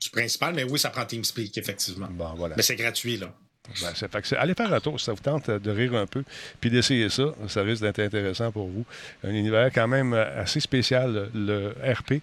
du 0.00 0.10
principal, 0.10 0.54
mais 0.54 0.64
oui, 0.64 0.78
ça 0.78 0.90
prend 0.90 1.04
TeamSpeak, 1.04 1.56
effectivement. 1.58 2.08
Bon, 2.10 2.34
voilà. 2.36 2.54
Mais 2.56 2.62
c'est 2.62 2.76
gratuit, 2.76 3.16
là. 3.16 3.32
Ben, 3.82 4.38
allez 4.38 4.54
faire 4.54 4.72
un 4.72 4.80
tour 4.80 4.98
si 4.98 5.06
ça 5.06 5.12
vous 5.12 5.20
tente 5.22 5.50
de 5.50 5.70
rire 5.70 5.94
un 5.94 6.06
peu, 6.06 6.22
puis 6.60 6.70
d'essayer 6.70 7.08
ça. 7.08 7.24
Ça 7.48 7.62
risque 7.62 7.82
d'être 7.82 7.98
intéressant 8.00 8.50
pour 8.50 8.68
vous. 8.68 8.84
Un 9.24 9.30
univers 9.30 9.70
quand 9.72 9.88
même 9.88 10.12
euh, 10.14 10.40
assez 10.42 10.60
spécial, 10.60 11.28
le 11.34 11.74
RP, 11.84 12.20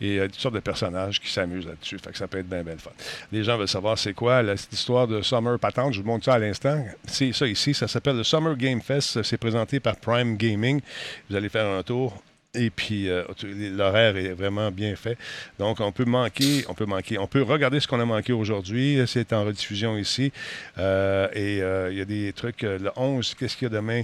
et 0.00 0.18
euh, 0.20 0.26
toutes 0.26 0.34
sortes 0.40 0.54
de 0.54 0.60
personnages 0.60 1.20
qui 1.20 1.30
s'amusent 1.30 1.66
là-dessus. 1.66 1.98
Ça 2.14 2.26
peut 2.28 2.38
être 2.38 2.48
bien, 2.48 2.62
bien 2.62 2.72
le 2.74 2.78
fun. 2.78 2.90
Les 3.32 3.44
gens 3.44 3.56
veulent 3.58 3.68
savoir 3.68 3.98
c'est 3.98 4.14
quoi 4.14 4.42
la- 4.42 4.56
cette 4.56 4.72
histoire 4.72 5.06
de 5.06 5.22
Summer 5.22 5.58
Patente. 5.58 5.92
Je 5.94 6.00
vous 6.00 6.06
montre 6.06 6.24
ça 6.24 6.34
à 6.34 6.38
l'instant. 6.38 6.84
C'est 7.06 7.32
ça 7.32 7.46
ici. 7.46 7.74
Ça 7.74 7.88
s'appelle 7.88 8.16
le 8.16 8.24
Summer 8.24 8.56
Game 8.56 8.80
Fest. 8.80 9.22
C'est 9.22 9.36
présenté 9.38 9.80
par 9.80 9.96
Prime 9.96 10.36
Gaming. 10.36 10.80
Vous 11.28 11.36
allez 11.36 11.48
faire 11.48 11.66
un 11.66 11.82
tour. 11.82 12.22
Et 12.56 12.70
puis, 12.70 13.08
euh, 13.08 13.22
l'horaire 13.44 14.16
est 14.16 14.32
vraiment 14.32 14.70
bien 14.70 14.96
fait. 14.96 15.18
Donc, 15.58 15.80
on 15.80 15.92
peut 15.92 16.04
manquer, 16.04 16.64
on 16.68 16.74
peut 16.74 16.86
manquer, 16.86 17.18
on 17.18 17.26
peut 17.26 17.42
regarder 17.42 17.80
ce 17.80 17.86
qu'on 17.86 18.00
a 18.00 18.04
manqué 18.04 18.32
aujourd'hui. 18.32 18.98
C'est 19.06 19.32
en 19.32 19.44
rediffusion 19.44 19.96
ici. 19.98 20.32
Euh, 20.78 21.28
et 21.34 21.62
euh, 21.62 21.92
il 21.92 21.98
y 21.98 22.00
a 22.00 22.04
des 22.04 22.32
trucs, 22.32 22.62
le 22.62 22.90
11, 22.96 23.34
qu'est-ce 23.34 23.56
qu'il 23.56 23.68
y 23.68 23.70
a 23.70 23.74
demain? 23.74 24.02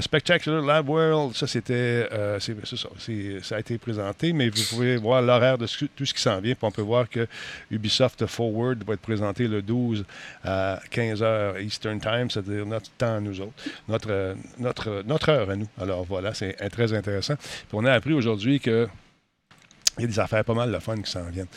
Spectacular 0.00 0.62
Lab 0.62 0.88
World, 0.88 1.34
ça, 1.34 1.46
c'était, 1.46 2.08
c'est, 2.38 2.54
ça, 2.66 2.88
ça 3.42 3.56
a 3.56 3.58
été 3.58 3.78
présenté, 3.78 4.32
mais 4.32 4.48
vous 4.48 4.62
pouvez 4.70 4.96
voir 4.96 5.20
l'horaire 5.22 5.58
de 5.58 5.66
tout 5.66 6.06
ce 6.06 6.14
qui 6.14 6.20
s'en 6.22 6.40
vient. 6.40 6.54
Puis 6.54 6.64
on 6.64 6.70
peut 6.70 6.82
voir 6.82 7.08
que 7.08 7.26
Ubisoft 7.70 8.26
Forward 8.26 8.82
va 8.86 8.94
être 8.94 9.00
présenté 9.00 9.48
le 9.48 9.62
12 9.62 10.04
à 10.44 10.80
15h 10.90 11.62
Eastern 11.62 12.00
Time, 12.00 12.30
c'est-à-dire 12.30 12.64
notre 12.66 12.90
temps 12.92 13.16
à 13.16 13.20
nous 13.20 13.40
autres, 13.40 13.52
notre, 13.88 14.36
notre, 14.58 15.02
notre 15.04 15.28
heure 15.30 15.50
à 15.50 15.56
nous. 15.56 15.68
Alors 15.80 16.04
voilà, 16.04 16.34
c'est 16.34 16.52
très 16.70 16.92
intéressant. 16.92 17.34
On 17.74 17.86
a 17.86 17.92
appris 17.92 18.12
aujourd'hui 18.12 18.60
que 18.60 18.86
il 19.98 20.02
y 20.02 20.04
a 20.04 20.06
des 20.08 20.18
affaires 20.18 20.44
pas 20.44 20.54
mal 20.54 20.72
de 20.72 20.78
fun 20.78 20.96
qui 20.96 21.10
s'en 21.10 21.24
viennent. 21.24 21.48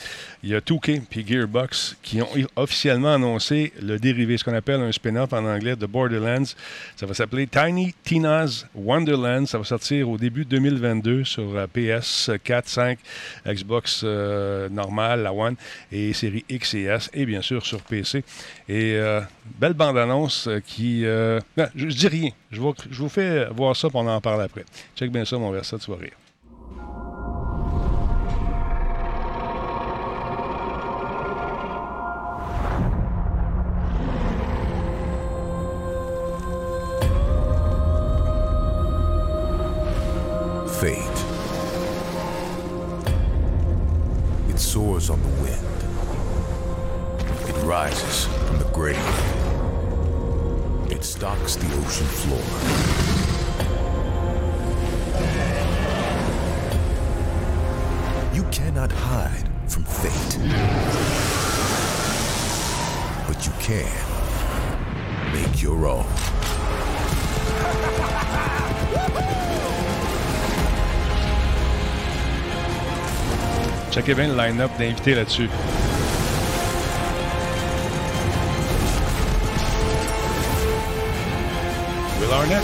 Il 0.43 0.49
y 0.49 0.55
a 0.55 0.59
2K 0.59 1.01
et 1.09 1.25
Gearbox 1.25 1.95
qui 2.01 2.21
ont 2.21 2.27
officiellement 2.55 3.13
annoncé 3.13 3.71
le 3.81 3.97
dérivé, 3.97 4.37
ce 4.37 4.43
qu'on 4.43 4.53
appelle 4.53 4.81
un 4.81 4.91
spin-off 4.91 5.31
en 5.31 5.45
anglais 5.45 5.75
de 5.75 5.85
Borderlands. 5.85 6.53
Ça 6.95 7.05
va 7.05 7.13
s'appeler 7.13 7.47
Tiny 7.47 7.95
Tina's 8.03 8.67
Wonderland. 8.75 9.47
Ça 9.47 9.57
va 9.57 9.63
sortir 9.63 10.09
au 10.09 10.17
début 10.17 10.43
2022 10.43 11.23
sur 11.23 11.55
euh, 11.55 11.67
PS 11.67 12.31
4, 12.43 12.67
5, 12.67 12.99
Xbox 13.47 14.01
euh, 14.03 14.69
normale, 14.69 15.23
la 15.23 15.33
One, 15.33 15.55
et 15.91 16.13
série 16.13 16.43
X 16.49 16.73
et 16.73 16.83
S, 16.83 17.09
et 17.13 17.25
bien 17.25 17.41
sûr 17.41 17.65
sur 17.65 17.81
PC. 17.81 18.23
Et 18.67 18.95
euh, 18.95 19.21
belle 19.59 19.73
bande-annonce 19.73 20.47
euh, 20.47 20.59
qui... 20.59 21.03
non, 21.57 21.67
je, 21.75 21.89
je 21.89 21.95
dis 21.95 22.07
rien. 22.07 22.31
Je 22.51 22.59
vous, 22.59 23.09
fais 23.09 23.45
voir 23.45 23.75
ça, 23.75 23.89
puis 23.89 23.97
on 23.97 24.07
en 24.07 24.21
parle 24.21 24.41
après. 24.41 24.65
Check 24.95 25.11
bien 25.11 25.25
ça, 25.25 25.37
mon 25.37 25.51
verset, 25.51 25.77
tu 25.77 25.91
vas 25.91 25.97
rire. 25.97 26.24
Soars 44.75 45.09
on 45.09 45.21
the 45.21 45.29
wind. 45.41 45.79
It 47.47 47.55
rises 47.63 48.25
from 48.25 48.57
the 48.59 48.65
grave. 48.73 48.97
It 50.91 51.01
stalks 51.01 51.55
the 51.55 51.65
ocean 51.79 52.07
floor. 52.07 52.43
You 58.33 58.43
cannot 58.51 58.91
hide 58.91 59.47
from 59.69 59.85
fate. 59.85 60.39
But 63.29 63.45
you 63.45 63.53
can 63.61 63.89
make 65.31 65.61
your 65.61 65.87
own. 65.87 66.05
Checkez 73.91 74.13
bien 74.13 74.27
le 74.27 74.35
line-up 74.35 74.71
d'invités 74.77 75.15
là-dessus. 75.15 75.49
Will 82.19 82.33
Arnett. 82.33 82.63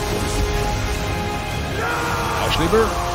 Ashley 2.48 2.68
Burke. 2.68 3.11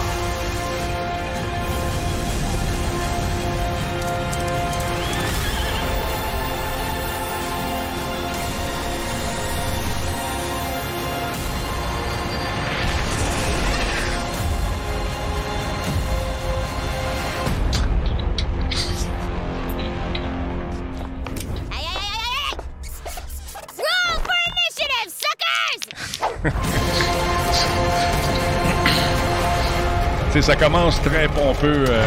Ça 30.46 30.54
commence 30.54 31.02
très 31.02 31.26
pompeux. 31.26 31.86
euh, 31.88 32.06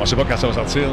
on 0.00 0.06
sait 0.06 0.14
pas 0.14 0.24
quand 0.24 0.36
ça 0.36 0.46
va 0.46 0.52
sortir. 0.52 0.84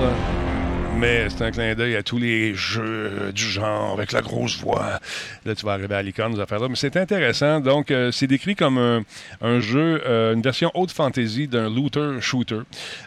Mais 0.98 1.30
c'est 1.30 1.44
un 1.44 1.52
clin 1.52 1.76
d'œil 1.76 1.96
à 1.96 2.02
tous 2.02 2.18
les 2.18 2.56
jeux 2.56 3.32
du 3.32 3.44
genre 3.44 3.94
avec 3.94 4.12
la 4.12 4.22
grosse 4.22 4.58
voix. 4.58 5.00
Là, 5.46 5.56
tu 5.56 5.66
vas 5.66 5.74
arriver 5.74 5.96
à 5.96 6.02
l'icône, 6.02 6.36
ces 6.36 6.42
affaires-là. 6.42 6.68
Mais 6.68 6.76
c'est 6.76 6.98
intéressant. 6.98 7.60
Donc, 7.60 7.92
euh, 7.92 8.12
c'est 8.12 8.28
décrit 8.28 8.56
comme 8.56 8.78
un, 8.78 9.60
jeu, 9.60 10.02
euh, 10.06 10.34
une 10.34 10.42
version 10.42 10.72
haute 10.74 10.92
fantasy 10.92 11.48
d'un 11.48 11.70
looter-shooter, 11.70 12.62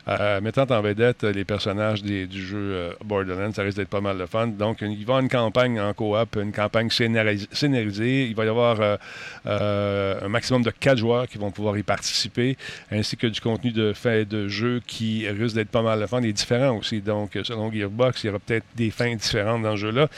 euh, 0.08 0.40
mettant 0.40 0.66
en 0.70 0.80
vedette 0.80 1.24
les 1.24 1.44
personnages 1.44 2.02
du 2.02 2.46
jeu 2.46 2.96
Borderlands. 3.04 3.52
Ça 3.52 3.62
risque 3.62 3.76
d'être 3.76 3.88
pas 3.88 4.00
mal 4.00 4.18
de 4.18 4.26
fun. 4.26 4.46
Donc, 4.46 4.78
il 4.80 4.88
va 4.88 4.94
y 4.94 5.02
avoir 5.02 5.20
une 5.20 5.28
campagne 5.28 5.80
en 5.80 5.92
coop, 5.92 6.36
une 6.40 6.52
campagne 6.52 6.88
scénaris- 6.88 7.48
scénarisée. 7.52 8.26
Il 8.26 8.34
va 8.34 8.44
y 8.44 8.48
avoir 8.48 8.98
un 9.44 10.28
maximum 10.28 10.62
de 10.62 10.70
quatre 10.70 10.98
joueurs 10.98 11.28
qui 11.28 11.38
vont 11.38 11.50
pouvoir 11.50 11.76
y 11.76 11.82
participer, 11.82 12.56
ainsi 12.90 13.16
que 13.16 13.26
du 13.26 13.40
contenu 13.40 13.72
de 13.72 13.92
fait 13.92 14.24
de 14.24 14.48
jeu 14.48 14.80
qui 14.86 15.28
risque 15.28 15.54
d'être 15.54 15.70
pas 15.70 15.82
mal 15.82 16.00
de 16.00 16.06
fun 16.06 16.22
et 16.22 16.32
différent 16.32 16.78
aussi. 16.78 17.00
Donc, 17.00 17.38
selon 17.42 17.70
Gearbox, 17.70 18.24
il 18.24 18.28
y 18.28 18.30
aura 18.30 18.38
peut-être 18.38 18.66
des 18.74 18.90
fins 18.90 19.14
différentes 19.14 19.62
dans 19.62 19.72
ce 19.72 19.82
jeu-là. 19.82 20.08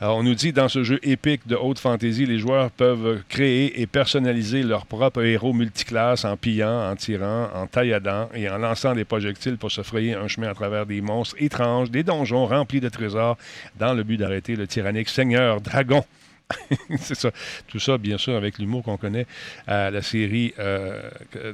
On 0.00 0.22
nous 0.22 0.34
dit 0.34 0.52
dans 0.52 0.68
ce 0.68 0.82
jeu 0.82 0.98
épique 1.02 1.46
de 1.46 1.56
haute 1.56 1.69
fantasy, 1.78 2.26
les 2.26 2.38
joueurs 2.38 2.70
peuvent 2.70 3.22
créer 3.28 3.80
et 3.80 3.86
personnaliser 3.86 4.62
leur 4.62 4.86
propre 4.86 5.22
héros 5.22 5.52
multiclasse 5.52 6.24
en 6.24 6.36
pillant, 6.36 6.90
en 6.90 6.96
tirant, 6.96 7.48
en 7.54 7.66
tailladant 7.66 8.28
et 8.34 8.48
en 8.48 8.58
lançant 8.58 8.94
des 8.94 9.04
projectiles 9.04 9.56
pour 9.56 9.70
se 9.70 9.82
frayer 9.82 10.14
un 10.14 10.28
chemin 10.28 10.48
à 10.48 10.54
travers 10.54 10.86
des 10.86 11.00
monstres 11.00 11.36
étranges, 11.38 11.90
des 11.90 12.02
donjons 12.02 12.46
remplis 12.46 12.80
de 12.80 12.88
trésors, 12.88 13.36
dans 13.78 13.94
le 13.94 14.02
but 14.02 14.16
d'arrêter 14.16 14.56
le 14.56 14.66
tyrannique 14.66 15.08
Seigneur 15.08 15.60
Dragon. 15.60 16.04
c'est 16.98 17.14
ça. 17.14 17.30
Tout 17.68 17.78
ça, 17.78 17.98
bien 17.98 18.18
sûr, 18.18 18.34
avec 18.34 18.58
l'humour 18.58 18.82
qu'on 18.82 18.96
connaît 18.96 19.26
à 19.66 19.90
la 19.90 20.02
série, 20.02 20.52
euh, 20.58 21.00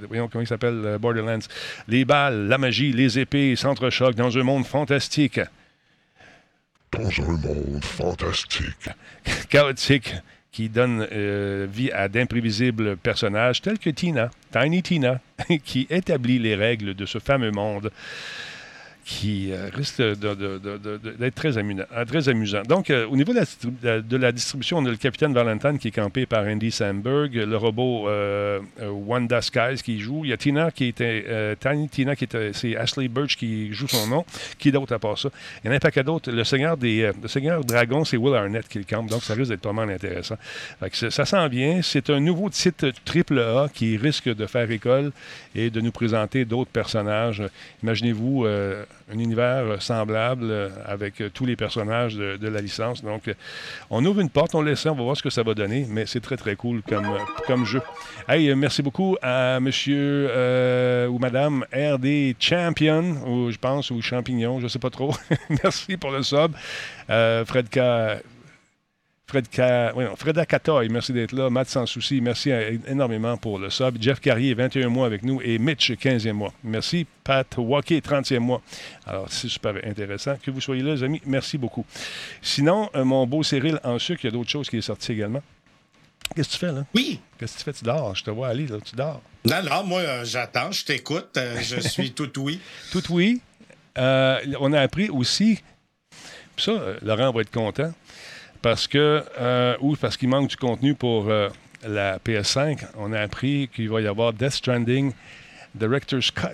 voyons 0.08 0.28
comment 0.28 0.42
il 0.42 0.46
s'appelle, 0.46 0.80
euh, 0.84 0.98
Borderlands. 0.98 1.46
Les 1.88 2.04
balles, 2.04 2.48
la 2.48 2.58
magie, 2.58 2.92
les 2.92 3.18
épées 3.18 3.56
s'entrechoquent 3.56 4.14
dans 4.14 4.36
un 4.36 4.42
monde 4.42 4.64
fantastique, 4.64 5.40
Dans 6.98 7.10
monde 7.10 7.80
fantastique. 7.82 8.88
chaotique, 9.48 10.14
qui 10.52 10.68
donne 10.70 11.06
euh, 11.12 11.66
vie 11.70 11.90
à 11.92 12.08
d'imprévisibles 12.08 12.96
personnages 12.96 13.60
tels 13.60 13.78
que 13.78 13.90
Tina, 13.90 14.30
Tiny 14.52 14.82
Tina, 14.82 15.20
qui 15.64 15.86
établit 15.90 16.38
les 16.38 16.54
règles 16.54 16.94
de 16.94 17.04
ce 17.04 17.18
fameux 17.18 17.50
monde 17.50 17.90
qui 19.06 19.52
euh, 19.52 19.70
risque 19.72 20.02
d'être 20.02 21.34
très, 21.36 21.58
amusant, 21.58 21.84
euh. 21.94 22.62
Donc, 22.64 22.90
euh, 22.90 23.06
au 23.06 23.16
niveau 23.16 23.32
de 23.32 24.16
la, 24.16 24.32
distribution, 24.32 24.78
on 24.78 24.84
a 24.84 24.90
le 24.90 24.96
capitaine 24.96 25.32
Valentine 25.32 25.78
qui 25.78 25.88
est 25.88 25.92
campé 25.92 26.26
par 26.26 26.44
Andy 26.44 26.72
Samberg, 26.72 27.32
le 27.32 27.56
robot 27.56 28.08
Wanda 28.82 29.40
Skies 29.40 29.80
qui 29.84 30.00
joue. 30.00 30.24
Il 30.24 30.30
y 30.30 30.32
a 30.32 30.36
Tina 30.36 30.72
qui 30.72 30.86
était, 30.86 31.24
euh, 31.28 31.54
Tiny 31.54 31.88
Tina 31.88 32.16
qui 32.16 32.24
était, 32.24 32.50
c'est 32.52 32.76
Ashley 32.76 33.06
Birch 33.06 33.36
qui 33.36 33.72
joue 33.72 33.86
son 33.86 34.08
nom. 34.08 34.24
Qui 34.58 34.72
d'autre 34.72 34.92
à 34.92 34.98
part 34.98 35.16
ça? 35.16 35.28
Il 35.62 35.68
y 35.68 35.70
en 35.70 35.72
a 35.72 35.76
un 35.76 35.78
paquet 35.78 36.02
d'autres. 36.02 36.32
Le 36.32 36.42
Seigneur 36.42 36.76
des, 36.76 37.12
Seigneur 37.26 37.64
Dragon, 37.64 38.04
c'est 38.04 38.16
Will 38.16 38.34
Arnett 38.34 38.66
qui 38.66 38.78
le 38.78 38.84
campe, 38.84 39.08
donc 39.08 39.22
ça 39.22 39.34
risque 39.34 39.50
d'être 39.50 39.60
pas 39.60 39.72
mal 39.72 39.88
intéressant. 39.88 40.36
Fait 40.80 41.10
ça, 41.10 41.24
sent 41.24 41.48
bien. 41.48 41.80
C'est 41.80 42.10
un 42.10 42.18
nouveau 42.18 42.50
titre 42.50 42.90
triple 43.04 43.38
A 43.38 43.68
qui 43.72 43.96
risque 43.96 44.34
de 44.34 44.46
faire 44.46 44.68
école 44.68 45.12
et 45.54 45.70
de 45.70 45.80
nous 45.80 45.92
présenter 45.92 46.44
d'autres 46.44 46.72
personnages. 46.72 47.44
Imaginez-vous 47.84 48.46
un 49.12 49.18
univers 49.18 49.80
semblable 49.80 50.50
euh, 50.50 50.68
avec 50.84 51.20
euh, 51.20 51.30
tous 51.32 51.46
les 51.46 51.56
personnages 51.56 52.16
de, 52.16 52.48
la 52.48 52.60
licence. 52.60 53.02
Donc, 53.02 53.28
euh, 53.28 53.34
on 53.90 54.04
ouvre 54.04 54.20
une 54.20 54.30
porte, 54.30 54.54
on 54.54 54.62
laisse 54.62 54.86
on 54.86 54.94
va 54.94 55.02
voir 55.02 55.16
ce 55.16 55.22
que 55.22 55.30
ça 55.30 55.42
va 55.42 55.54
donner, 55.54 55.86
mais 55.88 56.06
c'est 56.06 56.20
très, 56.20 56.36
très 56.36 56.56
cool 56.56 56.82
comme, 56.82 57.06
euh, 57.06 57.18
comme 57.46 57.64
jeu. 57.64 57.80
Hey, 58.28 58.48
euh, 58.48 58.56
merci 58.56 58.82
beaucoup 58.82 59.16
à 59.22 59.60
monsieur 59.60 60.28
euh, 60.30 61.06
ou 61.06 61.18
madame 61.18 61.64
RD 61.72 62.34
Champion, 62.40 63.16
ou 63.26 63.50
je 63.50 63.58
pense, 63.58 63.90
ou 63.90 64.00
Champignon, 64.02 64.60
je 64.60 64.68
sais 64.68 64.78
pas 64.78 64.90
trop. 64.90 65.14
merci 65.62 65.96
pour 65.96 66.10
le 66.10 66.22
sub. 66.22 66.52
Euh, 67.08 67.44
Fred 67.44 67.68
K. 67.68 68.22
Fred, 69.28 69.48
Ka- 69.48 69.92
oui, 69.96 70.04
non, 70.04 70.14
Fred 70.14 70.38
Akatoy, 70.38 70.88
merci 70.88 71.12
d'être 71.12 71.32
là. 71.32 71.50
Matt 71.50 71.68
Sans 71.68 71.84
Souci, 71.84 72.20
merci 72.20 72.52
énormément 72.86 73.36
pour 73.36 73.58
le 73.58 73.70
sub. 73.70 74.00
Jeff 74.00 74.20
Carrier, 74.20 74.54
21 74.54 74.88
mois 74.88 75.04
avec 75.06 75.24
nous. 75.24 75.40
Et 75.42 75.58
Mitch, 75.58 75.90
15e 75.90 76.32
mois. 76.32 76.52
Merci. 76.62 77.08
Pat 77.24 77.44
Walker, 77.58 77.98
30e 78.00 78.38
mois. 78.38 78.62
Alors, 79.04 79.26
c'est 79.28 79.48
super 79.48 79.74
intéressant. 79.84 80.36
Que 80.40 80.52
vous 80.52 80.60
soyez 80.60 80.82
là, 80.82 80.94
les 80.94 81.02
amis. 81.02 81.20
Merci 81.26 81.58
beaucoup. 81.58 81.84
Sinon, 82.40 82.88
euh, 82.94 83.02
mon 83.04 83.26
beau 83.26 83.42
Cyril 83.42 83.80
en 83.82 83.98
sucre, 83.98 84.20
il 84.22 84.26
y 84.26 84.28
a 84.28 84.30
d'autres 84.30 84.48
choses 84.50 84.70
qui 84.70 84.76
est 84.76 84.80
sorti 84.82 85.10
également. 85.10 85.42
Qu'est-ce 86.36 86.48
que 86.50 86.52
tu 86.52 86.58
fais, 86.60 86.72
là? 86.72 86.84
Oui. 86.94 87.18
Qu'est-ce 87.36 87.54
que 87.54 87.58
tu 87.58 87.64
fais? 87.64 87.72
Tu 87.72 87.84
dors? 87.84 88.14
Je 88.14 88.22
te 88.22 88.30
vois 88.30 88.46
aller, 88.46 88.68
là. 88.68 88.76
Tu 88.84 88.94
dors. 88.94 89.20
Non, 89.44 89.60
non, 89.68 89.82
moi, 89.82 90.00
euh, 90.02 90.24
j'attends, 90.24 90.70
je 90.70 90.84
t'écoute, 90.84 91.36
euh, 91.36 91.56
je 91.62 91.80
suis 91.88 92.12
tout 92.12 92.30
oui. 92.38 92.60
Tout 92.92 93.02
oui. 93.10 93.40
On 93.96 94.72
a 94.72 94.80
appris 94.80 95.08
aussi, 95.08 95.58
puis 96.54 96.64
ça, 96.64 96.72
Laurent 97.02 97.32
va 97.32 97.40
être 97.40 97.50
content, 97.50 97.92
parce 98.66 98.88
que, 98.88 99.22
euh, 99.38 99.76
ou 99.78 99.94
parce 99.94 100.16
qu'il 100.16 100.28
manque 100.28 100.48
du 100.48 100.56
contenu 100.56 100.96
pour 100.96 101.28
euh, 101.28 101.48
la 101.86 102.18
PS5, 102.18 102.84
on 102.98 103.12
a 103.12 103.20
appris 103.20 103.70
qu'il 103.72 103.88
va 103.88 104.00
y 104.00 104.08
avoir 104.08 104.32
Death 104.32 104.54
Stranding 104.54 105.12
Director's 105.72 106.32
Cut 106.32 106.48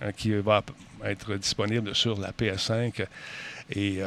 euh, 0.00 0.10
qui 0.12 0.32
va 0.32 0.62
être 1.04 1.34
disponible 1.34 1.94
sur 1.94 2.18
la 2.18 2.32
PS5. 2.32 3.04
Et 3.76 3.98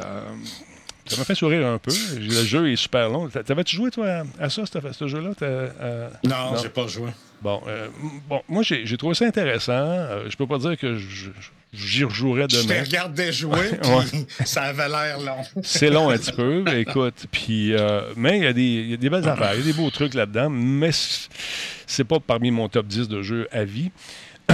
ça 1.06 1.16
m'a 1.18 1.24
fait 1.24 1.34
sourire 1.34 1.66
un 1.66 1.78
peu. 1.78 1.92
Le 2.18 2.30
jeu 2.44 2.70
est 2.72 2.76
super 2.76 3.08
long. 3.08 3.28
T'a- 3.28 3.42
T'avais-tu 3.42 3.76
joué, 3.76 3.90
toi, 3.90 4.22
à, 4.40 4.48
ça, 4.50 4.62
ce, 4.66 4.78
ce 4.92 5.08
jeu-là? 5.08 5.30
Euh, 5.42 6.08
Non, 6.24 6.56
j'ai 6.62 6.68
pas 6.68 6.86
joué. 6.86 7.10
Bon, 7.42 7.60
euh, 7.66 7.88
bon 8.28 8.40
moi, 8.48 8.62
j'ai 8.62 8.96
trouvé 8.96 9.14
ça 9.14 9.24
intéressant. 9.26 9.72
Euh, 9.72 10.24
je 10.30 10.36
peux 10.36 10.46
pas 10.46 10.58
dire 10.58 10.78
que 10.78 10.96
j'y 11.74 12.04
rejouerais 12.04 12.46
Je 12.48 12.58
te 12.60 12.62
demain. 12.68 12.82
regardais 12.84 13.32
jouer, 13.32 13.70
puis 13.82 14.26
ça 14.46 14.62
avait 14.62 14.88
l'air 14.88 15.18
long. 15.20 15.62
C'est 15.64 15.90
long 15.90 16.10
un 16.10 16.18
petit 16.18 16.32
peu, 16.32 16.62
mais 16.62 16.82
écoute. 16.82 17.26
Puis, 17.32 17.72
euh, 17.74 18.02
mais 18.16 18.38
il 18.38 18.44
y, 18.44 18.46
a 18.46 18.52
des- 18.52 18.62
il 18.62 18.90
y 18.90 18.94
a 18.94 18.96
des 18.96 19.10
belles 19.10 19.28
affaires, 19.28 19.54
il 19.54 19.60
y 19.60 19.62
a 19.62 19.66
des 19.66 19.72
beaux 19.72 19.90
trucs 19.90 20.14
là-dedans, 20.14 20.50
mais 20.50 20.90
c'est 21.86 22.04
pas 22.04 22.20
parmi 22.20 22.50
mon 22.52 22.68
top 22.68 22.86
10 22.86 23.08
de 23.08 23.22
jeux 23.22 23.48
à 23.50 23.64
vie. 23.64 23.90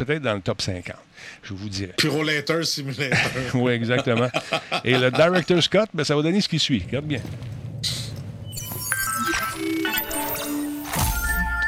Peut-être 0.00 0.22
dans 0.22 0.32
le 0.32 0.40
top 0.40 0.62
50, 0.62 0.96
je 1.42 1.52
vous 1.52 1.68
dirais. 1.68 1.92
Puro 1.98 2.22
Later 2.22 2.64
Simulator. 2.64 3.18
Oui, 3.54 3.72
exactement. 3.72 4.30
Et 4.82 4.96
le 4.96 5.10
Director's 5.10 5.68
Cut, 5.68 5.88
ben, 5.92 6.04
ça 6.04 6.16
va 6.16 6.22
donner 6.22 6.40
ce 6.40 6.48
qui 6.48 6.58
suit. 6.58 6.82
Regarde 6.86 7.04
bien. 7.04 7.20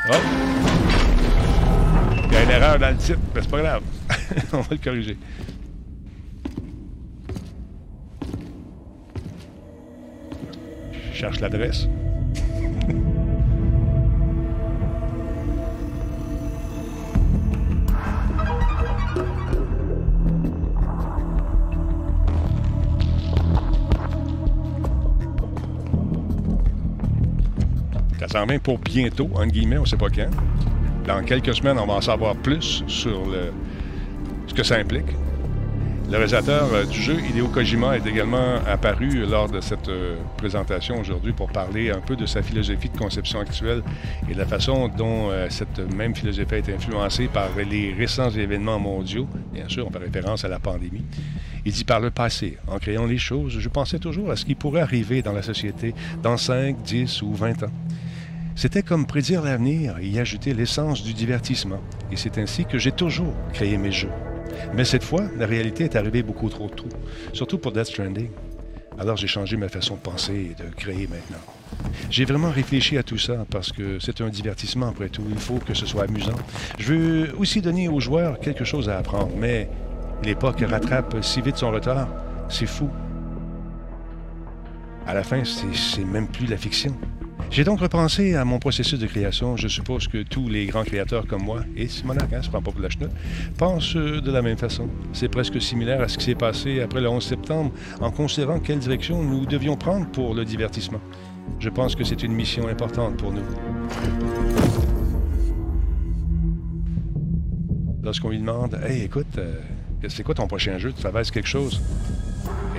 Oh! 0.09 0.15
Il 2.25 2.33
y 2.33 2.37
a 2.37 2.43
une 2.45 2.51
erreur 2.51 2.79
dans 2.79 2.89
le 2.89 2.97
titre, 2.97 3.19
mais 3.35 3.43
c'est 3.43 3.51
pas 3.51 3.61
grave. 3.61 3.83
On 4.55 4.61
va 4.63 4.69
le 4.71 4.79
corriger. 4.79 5.19
Je 11.13 11.19
cherche 11.19 11.39
l'adresse. 11.39 11.87
S'en 28.33 28.47
vient 28.47 28.59
pour 28.59 28.79
bientôt, 28.79 29.31
en 29.35 29.47
guillemets, 29.47 29.79
on 29.79 29.83
ne 29.83 29.87
sait 29.87 29.97
pas 29.97 30.09
quand. 30.09 30.31
Dans 31.07 31.23
quelques 31.23 31.55
semaines, 31.55 31.79
on 31.79 31.87
va 31.87 31.95
en 31.95 32.01
savoir 32.01 32.35
plus 32.37 32.83
sur 32.87 33.27
ce 34.47 34.55
que 34.55 34.63
ça 34.63 34.77
implique. 34.77 35.07
Le 36.13 36.19
réalisateur 36.19 36.69
euh, 36.75 36.85
du 36.85 37.01
jeu, 37.01 37.17
Hideo 37.27 37.49
Kojima, 37.49 37.97
est 37.97 38.07
également 38.07 38.57
apparu 38.67 39.25
lors 39.25 39.49
de 39.49 39.63
cette 39.63 39.89
euh, 39.89 40.17
présentation 40.37 41.01
aujourd'hui 41.01 41.33
pour 41.33 41.51
parler 41.51 41.91
un 41.91 42.01
peu 42.01 42.17
de 42.17 42.27
sa 42.27 42.43
philosophie 42.43 42.91
de 42.91 42.99
conception 42.99 43.41
actuelle 43.41 43.83
et 44.29 44.35
de 44.35 44.39
la 44.39 44.45
façon 44.45 44.89
dont 44.89 45.31
euh, 45.31 45.47
cette 45.49 45.79
même 45.95 46.15
philosophie 46.15 46.55
a 46.55 46.59
été 46.59 46.75
influencée 46.75 47.29
par 47.29 47.49
les 47.57 47.95
récents 47.95 48.29
événements 48.29 48.79
mondiaux. 48.79 49.27
Bien 49.55 49.67
sûr, 49.71 49.87
on 49.87 49.91
fait 49.91 50.05
référence 50.05 50.45
à 50.45 50.49
la 50.49 50.59
pandémie. 50.59 51.03
Il 51.65 51.73
dit 51.73 51.85
par 51.85 52.01
le 52.01 52.11
passé, 52.11 52.59
en 52.67 52.79
créant 52.79 53.07
les 53.07 53.17
choses, 53.17 53.59
je 53.59 53.69
pensais 53.71 53.99
toujours 53.99 54.31
à 54.31 54.37
ce 54.37 54.45
qui 54.45 54.55
pourrait 54.55 54.83
arriver 54.83 55.23
dans 55.23 55.33
la 55.33 55.43
société 55.43 55.95
dans 56.23 56.37
5, 56.37 56.83
10 56.83 57.23
ou 57.23 57.33
20 57.33 57.63
ans. 57.63 57.73
C'était 58.55 58.83
comme 58.83 59.07
prédire 59.07 59.43
l'avenir 59.43 59.99
et 59.99 60.07
y 60.07 60.19
ajouter 60.19 60.53
l'essence 60.53 61.03
du 61.03 61.15
divertissement. 61.15 61.81
Et 62.11 62.17
c'est 62.17 62.39
ainsi 62.39 62.65
que 62.65 62.79
j'ai 62.79 62.93
toujours 62.93 63.35
créé 63.53 63.79
mes 63.79 63.93
jeux. 63.93 64.13
Mais 64.75 64.85
cette 64.85 65.05
fois, 65.05 65.25
la 65.39 65.47
réalité 65.47 65.85
est 65.85 65.97
arrivée 65.97 66.23
beaucoup 66.23 66.49
trop 66.51 66.69
tôt, 66.69 66.89
surtout 67.33 67.59
pour 67.59 67.73
Death 67.73 67.87
Stranding. 67.87 68.29
Alors 68.99 69.17
j'ai 69.17 69.27
changé 69.27 69.57
ma 69.57 69.69
façon 69.69 69.95
de 69.95 70.01
penser 70.01 70.51
et 70.53 70.63
de 70.63 70.69
créer 70.75 71.09
maintenant. 71.09 71.41
J'ai 72.11 72.27
vraiment 72.27 72.51
réfléchi 72.51 72.99
à 72.99 73.03
tout 73.03 73.17
ça 73.17 73.47
parce 73.51 73.73
que 73.73 73.99
c'est 73.99 74.21
un 74.21 74.29
divertissement 74.29 74.89
après 74.89 75.09
tout. 75.09 75.25
Il 75.31 75.39
faut 75.39 75.57
que 75.57 75.73
ce 75.73 75.87
soit 75.87 76.05
amusant. 76.05 76.37
Je 76.79 76.93
veux 76.93 77.39
aussi 77.39 77.63
donner 77.63 77.89
aux 77.89 78.01
joueurs 78.01 78.39
quelque 78.39 78.65
chose 78.65 78.91
à 78.91 78.99
apprendre, 78.99 79.33
mais 79.37 79.69
l'époque 80.23 80.61
rattrape 80.61 81.17
si 81.23 81.41
vite 81.41 81.57
son 81.57 81.71
retard. 81.71 82.09
C'est 82.51 82.67
fou. 82.67 82.91
À 85.07 85.15
la 85.15 85.23
fin, 85.25 85.43
c'est 85.45 86.05
même 86.05 86.29
plus 86.29 86.47
la 86.47 86.59
fiction. 86.59 86.95
J'ai 87.53 87.65
donc 87.65 87.81
repensé 87.81 88.35
à 88.35 88.47
mon 88.47 88.59
processus 88.59 88.99
de 88.99 89.07
création. 89.07 89.59
Je 89.59 89.69
suppose 89.69 90.09
que 90.09 90.23
tous 90.23 90.49
les 90.49 90.65
grands 90.65 90.85
créateurs 90.85 91.27
comme 91.27 91.43
moi, 91.43 91.61
et 91.77 91.87
Simonac, 91.87 92.33
hein, 92.33 92.41
c'est 92.43 92.51
pas 92.51 92.63
pour 92.63 92.73
la 92.81 92.89
chenoute, 92.89 93.11
pensent 93.59 93.95
euh, 93.95 94.23
de 94.23 94.33
la 94.33 94.41
même 94.41 94.57
façon. 94.57 94.89
C'est 95.13 95.29
presque 95.29 95.61
similaire 95.61 96.01
à 96.01 96.09
ce 96.09 96.17
qui 96.17 96.25
s'est 96.25 96.35
passé 96.35 96.81
après 96.81 97.03
le 97.03 97.11
11 97.11 97.23
septembre, 97.23 97.71
en 98.01 98.11
considérant 98.11 98.59
quelle 98.59 98.79
direction 98.79 99.23
nous 99.23 99.45
devions 99.45 99.77
prendre 99.77 100.07
pour 100.13 100.35
le 100.35 100.47
divertissement. 100.47 101.01
Je 101.59 101.69
pense 101.69 101.95
que 101.95 102.05
c'est 102.05 102.23
une 102.23 102.33
mission 102.33 102.69
importante 102.69 103.19
pour 103.19 103.33
nous. 103.33 103.45
Lorsqu'on 108.03 108.31
lui 108.31 108.39
demande 108.39 108.81
Hey, 108.83 109.03
écoute, 109.03 109.37
euh, 109.37 109.61
c'est 110.09 110.23
quoi 110.23 110.35
ton 110.35 110.47
prochain 110.47 110.79
jeu? 110.79 110.95
Tu 110.95 111.03
sur 111.03 111.33
quelque 111.35 111.47
chose 111.47 111.83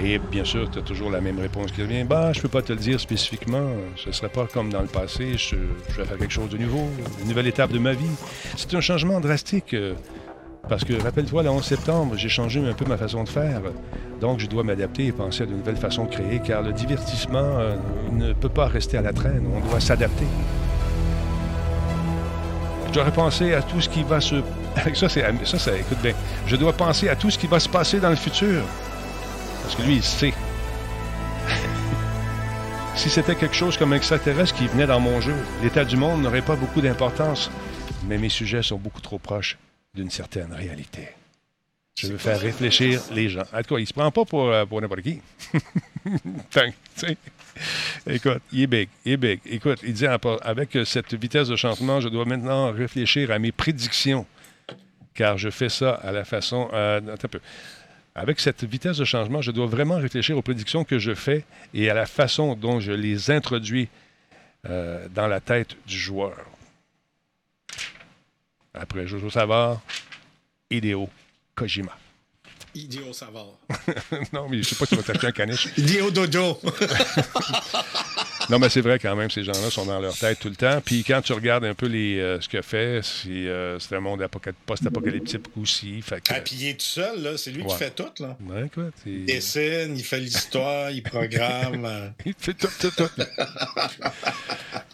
Et 0.01 0.17
bien 0.19 0.43
sûr, 0.43 0.69
tu 0.71 0.79
as 0.79 0.81
toujours 0.81 1.11
la 1.11 1.21
même 1.21 1.39
réponse 1.39 1.71
qui 1.71 1.81
revient 1.81 2.03
Bah, 2.03 2.33
je 2.33 2.41
peux 2.41 2.47
pas 2.49 2.61
te 2.61 2.73
le 2.73 2.79
dire 2.79 2.99
spécifiquement. 2.99 3.67
Ce 3.95 4.11
serait 4.11 4.29
pas 4.29 4.47
comme 4.51 4.69
dans 4.71 4.81
le 4.81 4.87
passé. 4.87 5.33
Je, 5.37 5.55
je 5.89 5.97
vais 5.97 6.05
faire 6.05 6.17
quelque 6.17 6.33
chose 6.33 6.49
de 6.49 6.57
nouveau, 6.57 6.89
une 7.21 7.29
nouvelle 7.29 7.47
étape 7.47 7.71
de 7.71 7.79
ma 7.79 7.93
vie. 7.93 8.09
C'est 8.57 8.73
un 8.73 8.81
changement 8.81 9.19
drastique. 9.19 9.73
euh, 9.73 9.93
parce 10.69 10.85
que, 10.85 10.93
rappelle-toi, 10.93 11.43
le 11.43 11.49
11 11.49 11.61
septembre, 11.63 12.13
j'ai 12.15 12.29
changé 12.29 12.65
un 12.65 12.71
peu 12.73 12.85
ma 12.85 12.95
façon 12.97 13.23
de 13.25 13.29
faire. 13.29 13.61
Donc, 14.21 14.39
je 14.39 14.47
dois 14.47 14.63
m'adapter 14.63 15.07
et 15.07 15.11
penser 15.11 15.43
à 15.43 15.45
de 15.45 15.51
nouvelles 15.51 15.75
façons 15.75 16.05
de 16.05 16.09
créer, 16.09 16.39
car 16.39 16.61
le 16.61 16.71
divertissement 16.71 17.59
euh, 17.59 17.75
ne 18.13 18.31
peut 18.31 18.47
pas 18.49 18.67
rester 18.67 18.97
à 18.97 19.01
la 19.01 19.11
traîne. 19.11 19.43
On 19.53 19.59
doit 19.69 19.81
s'adapter. 19.81 20.25
Je 22.87 22.93
dois 22.93 23.05
penser 23.11 23.53
à 23.53 23.61
tout 23.61 23.81
ce 23.81 23.89
qui 23.89 24.03
va 24.03 24.21
se... 24.21 24.35
Ça, 24.93 25.09
c'est... 25.09 25.23
Ça, 25.45 25.59
ça, 25.59 25.75
écoute 25.77 25.97
bien. 26.01 26.13
Je 26.47 26.55
dois 26.55 26.73
penser 26.73 27.09
à 27.09 27.15
tout 27.15 27.29
ce 27.29 27.37
qui 27.37 27.47
va 27.47 27.59
se 27.59 27.69
passer 27.69 27.99
dans 27.99 28.09
le 28.09 28.15
futur. 28.15 28.61
Parce 29.63 29.75
que 29.75 29.81
lui, 29.81 29.95
il 29.95 30.03
sait. 30.03 30.33
si 32.95 33.09
c'était 33.09 33.35
quelque 33.35 33.55
chose 33.55 33.77
comme 33.77 33.93
extraterrestre 33.93 34.55
qui 34.55 34.67
venait 34.67 34.85
dans 34.85 34.99
mon 34.99 35.19
jeu, 35.21 35.35
l'état 35.63 35.85
du 35.85 35.97
monde 35.97 36.21
n'aurait 36.21 36.41
pas 36.41 36.55
beaucoup 36.55 36.81
d'importance. 36.81 37.49
Mais 38.07 38.17
mes 38.17 38.29
sujets 38.29 38.61
sont 38.61 38.77
beaucoup 38.77 39.01
trop 39.01 39.17
proches 39.17 39.57
d'une 39.95 40.09
certaine 40.09 40.53
réalité. 40.53 41.07
Je 41.95 42.07
veux 42.07 42.17
faire 42.17 42.39
réfléchir 42.39 43.01
les 43.11 43.29
gens. 43.29 43.43
En 43.53 43.61
tout 43.61 43.75
cas, 43.75 43.79
il 43.79 43.87
se 43.87 43.93
prend 43.93 44.09
pas 44.11 44.25
pour, 44.25 44.49
euh, 44.49 44.65
pour 44.65 44.81
n'importe 44.81 45.01
qui. 45.01 45.21
Écoute, 48.07 48.41
il 48.51 48.63
est 48.63 48.67
big, 48.67 48.89
il 49.05 49.11
est 49.13 49.17
big. 49.17 49.39
Écoute, 49.45 49.79
il 49.83 49.93
dit 49.93 50.07
avec 50.07 50.77
cette 50.85 51.13
vitesse 51.13 51.47
de 51.47 51.55
changement, 51.55 52.01
je 52.01 52.09
dois 52.09 52.25
maintenant 52.25 52.71
réfléchir 52.71 53.29
à 53.29 53.37
mes 53.37 53.51
prédictions, 53.51 54.25
car 55.13 55.37
je 55.37 55.51
fais 55.51 55.69
ça 55.69 55.93
à 55.93 56.11
la 56.11 56.25
façon. 56.25 56.67
euh, 56.73 56.97
attends 57.13 57.25
un 57.25 57.27
peu. 57.27 57.39
Avec 58.15 58.39
cette 58.39 58.63
vitesse 58.63 58.97
de 58.97 59.05
changement, 59.05 59.41
je 59.41 59.51
dois 59.51 59.65
vraiment 59.65 59.97
réfléchir 59.97 60.37
aux 60.37 60.41
prédictions 60.41 60.83
que 60.83 60.99
je 60.99 61.15
fais 61.15 61.45
et 61.73 61.89
à 61.89 61.93
la 61.93 62.05
façon 62.05 62.55
dont 62.55 62.79
je 62.79 62.91
les 62.91 63.31
introduis 63.31 63.89
euh, 64.69 65.07
dans 65.09 65.27
la 65.27 65.39
tête 65.39 65.75
du 65.87 65.97
joueur. 65.97 66.37
Après 68.73 69.07
Jojo 69.07 69.29
Savard, 69.29 69.81
Hideo 70.69 71.09
Kojima. 71.55 71.97
Idiot 72.75 73.13
savoir. 73.13 73.45
non, 74.33 74.49
mais 74.49 74.57
je 74.57 74.69
sais 74.69 74.75
pas 74.75 74.85
si 74.85 74.95
tu 74.95 75.01
vas 75.01 75.03
t'acheter 75.03 75.27
un 75.27 75.31
caniche. 75.31 75.69
Idiot 75.77 76.09
dodo. 76.09 76.59
Non, 78.49 78.59
mais 78.59 78.69
c'est 78.69 78.81
vrai 78.81 78.99
quand 78.99 79.15
même, 79.15 79.29
ces 79.31 79.43
gens-là 79.43 79.69
sont 79.69 79.85
dans 79.85 79.99
leur 79.99 80.17
tête 80.17 80.39
tout 80.39 80.49
le 80.49 80.55
temps. 80.55 80.81
Puis 80.83 81.03
quand 81.03 81.21
tu 81.21 81.33
regardes 81.33 81.63
un 81.65 81.73
peu 81.73 81.85
les, 81.87 82.19
euh, 82.19 82.41
ce 82.41 82.49
qu'il 82.49 82.61
fait, 82.61 82.99
c'est 83.03 83.29
euh, 83.29 83.79
c'est 83.79 83.95
un 83.95 83.99
monde 83.99 84.21
apoca- 84.21 84.51
post-apocalyptique 84.65 85.45
aussi. 85.59 86.01
Fait 86.01 86.21
que, 86.21 86.33
Ah, 86.33 86.41
puis 86.41 86.55
il 86.59 86.67
est 86.69 86.73
tout 86.73 86.85
seul, 86.85 87.21
là. 87.21 87.37
C'est 87.37 87.51
lui 87.51 87.63
Ouais. 87.63 87.69
qui 87.69 87.75
fait 87.75 87.91
tout, 87.91 88.09
là. 88.19 88.35
Ouais, 88.41 88.69
Il 89.05 89.25
dessine, 89.25 89.95
il 89.97 90.03
fait 90.03 90.19
l'histoire, 90.19 90.91
il 90.91 91.01
programme. 91.03 91.85
euh. 91.85 92.09
Il 92.25 92.33
fait 92.37 92.53
tout, 92.53 92.67
tout, 92.79 92.91
tout. 92.95 93.09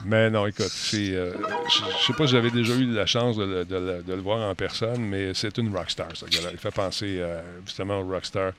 mais 0.06 0.30
non, 0.30 0.45
écoute, 0.47 0.70
c'est, 0.70 1.14
je 1.14 2.06
sais 2.08 2.14
pas 2.14 2.26
si 2.28 2.34
j'avais 2.34 2.52
déjà 2.52 2.74
eu 2.74 2.86
la 2.93 3.06
chance 3.06 3.36
de 3.38 3.43
le, 3.43 3.66
de 3.66 3.76
le- 3.76 4.04
de 4.04 4.14
le 4.14 4.22
voir 4.22 4.50
en 4.50 4.56
personne, 4.56 5.02
mais 5.02 5.34
c'est 5.34 5.58
une 5.58 5.76
rockstar, 5.76 6.08
ce 6.14 6.26
gars-là. 6.26 6.50
Il 6.52 6.58
fait 6.58 6.72
penser 6.72 7.22
justement 7.66 8.00
au 8.00 8.08
rockstar. 8.08 8.54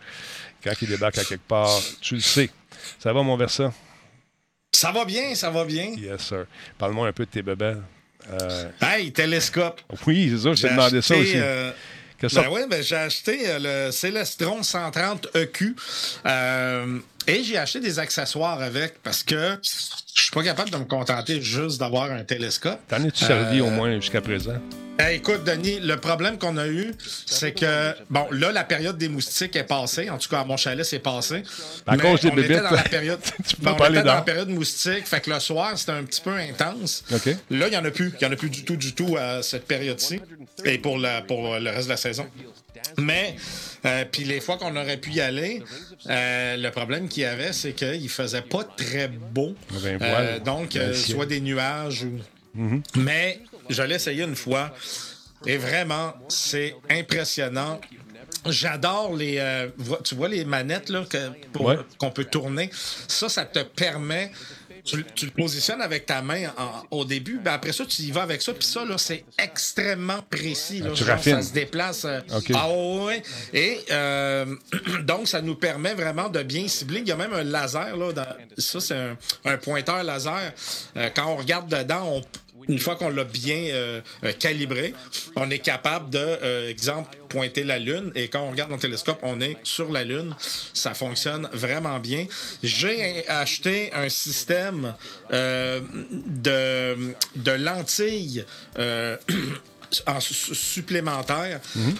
Quand 0.62 0.72
il 0.82 0.88
débarque 0.88 1.18
à 1.18 1.24
quelque 1.24 1.46
part, 1.46 1.70
tu 2.00 2.14
le 2.14 2.20
sais. 2.20 2.50
Ça 2.98 3.12
va, 3.12 3.22
mon 3.22 3.36
Versa? 3.36 3.72
Ça 4.72 4.92
va 4.92 5.04
bien, 5.04 5.34
ça 5.34 5.50
va 5.50 5.64
bien. 5.64 5.92
Yes, 5.96 6.22
sir. 6.22 6.46
Parle-moi 6.78 7.08
un 7.08 7.12
peu 7.12 7.24
de 7.24 7.30
tes 7.30 7.42
bébelles. 7.42 7.82
Euh, 8.30 8.70
Hey, 8.80 9.12
télescope. 9.12 9.80
oui, 10.06 10.30
c'est 10.30 10.42
ça, 10.42 10.50
je 10.50 10.54
J'ai 10.56 10.68
t'ai 10.68 10.74
demandé 10.74 11.02
ça 11.02 11.16
aussi. 11.16 11.32
euh, 11.36 11.72
Ben 12.22 12.48
oui, 12.50 12.60
ben 12.68 12.82
j'ai 12.82 12.96
acheté 12.96 13.40
euh, 13.48 13.86
le 13.86 13.90
Celestron 13.92 14.62
130 14.62 15.28
EQ. 15.34 15.74
euh, 16.26 16.98
et 17.26 17.42
j'ai 17.42 17.56
acheté 17.56 17.80
des 17.80 17.98
accessoires 17.98 18.60
avec 18.60 19.02
parce 19.02 19.22
que 19.22 19.58
je 20.14 20.22
suis 20.22 20.30
pas 20.32 20.42
capable 20.42 20.70
de 20.70 20.76
me 20.76 20.84
contenter 20.84 21.40
juste 21.42 21.78
d'avoir 21.78 22.10
un 22.10 22.24
télescope. 22.24 22.78
T'en 22.88 23.02
es-tu 23.04 23.24
servi 23.24 23.60
Euh, 23.60 23.64
au 23.64 23.70
moins 23.70 23.94
jusqu'à 23.96 24.20
présent? 24.20 24.54
Eh, 25.02 25.14
écoute, 25.14 25.44
Denis, 25.44 25.80
le 25.80 25.96
problème 25.96 26.36
qu'on 26.36 26.58
a 26.58 26.66
eu, 26.68 26.92
c'est 27.24 27.52
que, 27.52 27.94
bon, 28.10 28.26
là, 28.32 28.52
la 28.52 28.64
période 28.64 28.98
des 28.98 29.08
moustiques 29.08 29.56
est 29.56 29.64
passée. 29.64 30.10
En 30.10 30.18
tout 30.18 30.28
cas, 30.28 30.40
à 30.40 30.44
mon 30.44 30.58
chalet, 30.58 30.84
c'est 30.84 30.98
passé. 30.98 31.42
À 31.86 31.96
Mais 31.96 32.02
cause 32.02 32.20
des 32.20 32.28
on 32.30 32.36
était 32.36 32.60
dans 32.60 32.70
la 32.70 32.82
période, 32.82 33.18
Tu 33.48 33.56
peux 33.56 33.62
ben, 33.64 33.72
on 33.72 33.76
pas 33.76 33.86
aller 33.86 34.02
dans 34.02 34.14
la 34.14 34.20
période 34.22 34.48
moustique. 34.50 35.06
Fait 35.06 35.20
que 35.22 35.30
le 35.30 35.40
soir, 35.40 35.78
c'était 35.78 35.92
un 35.92 36.04
petit 36.04 36.20
peu 36.20 36.34
intense. 36.34 37.02
OK. 37.12 37.26
Là, 37.50 37.68
il 37.68 37.70
n'y 37.70 37.76
en 37.78 37.84
a 37.84 37.90
plus. 37.90 38.12
Il 38.20 38.26
n'y 38.26 38.26
en 38.28 38.32
a 38.32 38.36
plus 38.36 38.50
du 38.50 38.62
tout, 38.64 38.76
du 38.76 38.92
tout 38.94 39.16
à 39.18 39.42
cette 39.42 39.66
période-ci. 39.66 40.20
Et 40.66 40.76
pour, 40.76 40.98
la, 40.98 41.22
pour 41.22 41.58
le 41.58 41.70
reste 41.70 41.84
de 41.84 41.90
la 41.92 41.96
saison. 41.96 42.26
Mais, 42.98 43.36
euh, 43.86 44.04
puis 44.10 44.24
les 44.24 44.40
fois 44.40 44.56
qu'on 44.58 44.74
aurait 44.76 44.96
pu 44.98 45.10
y 45.10 45.20
aller, 45.20 45.62
euh, 46.08 46.56
le 46.56 46.70
problème 46.70 47.08
qu'il 47.08 47.22
y 47.22 47.26
avait, 47.26 47.52
c'est 47.52 47.72
qu'il 47.72 48.08
faisait 48.08 48.42
pas 48.42 48.64
très 48.64 49.08
beau. 49.08 49.54
Avait 49.76 49.94
un 49.94 50.00
Euh, 50.00 50.38
donc, 50.40 50.78
soit 50.94 51.26
des 51.26 51.40
nuages 51.40 52.04
ou. 52.04 52.18
Mhm. 52.54 52.82
Mais 52.96 53.40
je 53.68 53.82
l'ai 53.82 53.94
essayé 53.96 54.24
une 54.24 54.36
fois. 54.36 54.74
Et 55.46 55.56
vraiment, 55.56 56.12
c'est 56.28 56.74
impressionnant. 56.90 57.80
J'adore 58.46 59.14
les. 59.16 59.36
euh, 59.38 59.68
tu 60.04 60.14
vois 60.14 60.28
les 60.28 60.44
manettes 60.44 60.88
là, 60.88 61.04
Ouais. 61.58 61.76
qu'on 61.98 62.10
peut 62.10 62.24
tourner? 62.24 62.70
Ça, 63.08 63.28
ça 63.28 63.44
te 63.44 63.60
permet. 63.60 64.30
Tu, 64.90 65.04
tu 65.14 65.24
le 65.26 65.30
positionnes 65.32 65.80
avec 65.82 66.06
ta 66.06 66.22
main 66.22 66.48
en- 66.56 66.96
au 66.98 67.04
début, 67.04 67.38
ben 67.38 67.52
après 67.52 67.72
ça, 67.72 67.84
tu 67.86 68.02
y 68.02 68.10
vas 68.10 68.22
avec 68.22 68.42
ça. 68.42 68.52
Puis 68.54 68.66
ça, 68.66 68.84
là, 68.84 68.96
c'est 68.98 69.24
extrêmement 69.38 70.22
précis. 70.30 70.80
là. 70.80 70.88
Ah, 70.90 70.94
tu 70.96 71.04
Genre, 71.04 71.22
ça 71.22 71.42
se 71.42 71.52
déplace. 71.52 72.04
euh. 72.04 72.20
Ah 72.54 72.68
ouais. 72.70 73.22
Et 73.52 73.78
euh, 73.90 74.46
donc, 75.04 75.28
ça 75.28 75.40
nous 75.42 75.54
permet 75.54 75.94
vraiment 75.94 76.28
de 76.28 76.42
bien 76.42 76.66
cibler. 76.68 77.00
Il 77.00 77.08
y 77.08 77.12
a 77.12 77.16
même 77.16 77.32
un 77.32 77.42
laser. 77.44 77.96
Là, 77.96 78.12
dans- 78.12 78.26
ça, 78.58 78.80
c'est 78.80 78.94
un, 78.96 79.16
un 79.44 79.56
pointeur 79.56 80.02
laser. 80.02 80.52
Euh, 80.96 81.08
quand 81.14 81.26
on 81.26 81.36
regarde 81.36 81.68
dedans, 81.68 82.04
on- 82.16 82.22
une 82.68 82.78
fois 82.78 82.96
qu'on 82.96 83.08
l'a 83.10 83.24
bien 83.24 83.56
euh, 83.56 84.00
euh, 84.24 84.32
calibré, 84.32 84.94
on 85.36 85.50
est 85.50 85.58
capable 85.58 86.10
de, 86.10 86.18
euh, 86.18 86.68
exemple, 86.70 87.16
pointer 87.28 87.64
la 87.64 87.78
Lune. 87.78 88.12
Et 88.14 88.28
quand 88.28 88.40
on 88.42 88.50
regarde 88.50 88.70
dans 88.70 88.76
le 88.76 88.82
télescope, 88.82 89.18
on 89.22 89.40
est 89.40 89.56
sur 89.64 89.90
la 89.92 90.04
Lune. 90.04 90.34
Ça 90.74 90.94
fonctionne 90.94 91.48
vraiment 91.52 91.98
bien. 91.98 92.26
J'ai 92.62 93.26
acheté 93.28 93.92
un 93.92 94.08
système 94.08 94.94
euh, 95.32 95.80
de, 96.12 97.14
de 97.36 97.50
lentilles. 97.52 98.44
euh, 98.78 99.16
en 100.06 100.20
su- 100.20 100.54
supplémentaire 100.54 101.60
Mhm. 101.74 101.94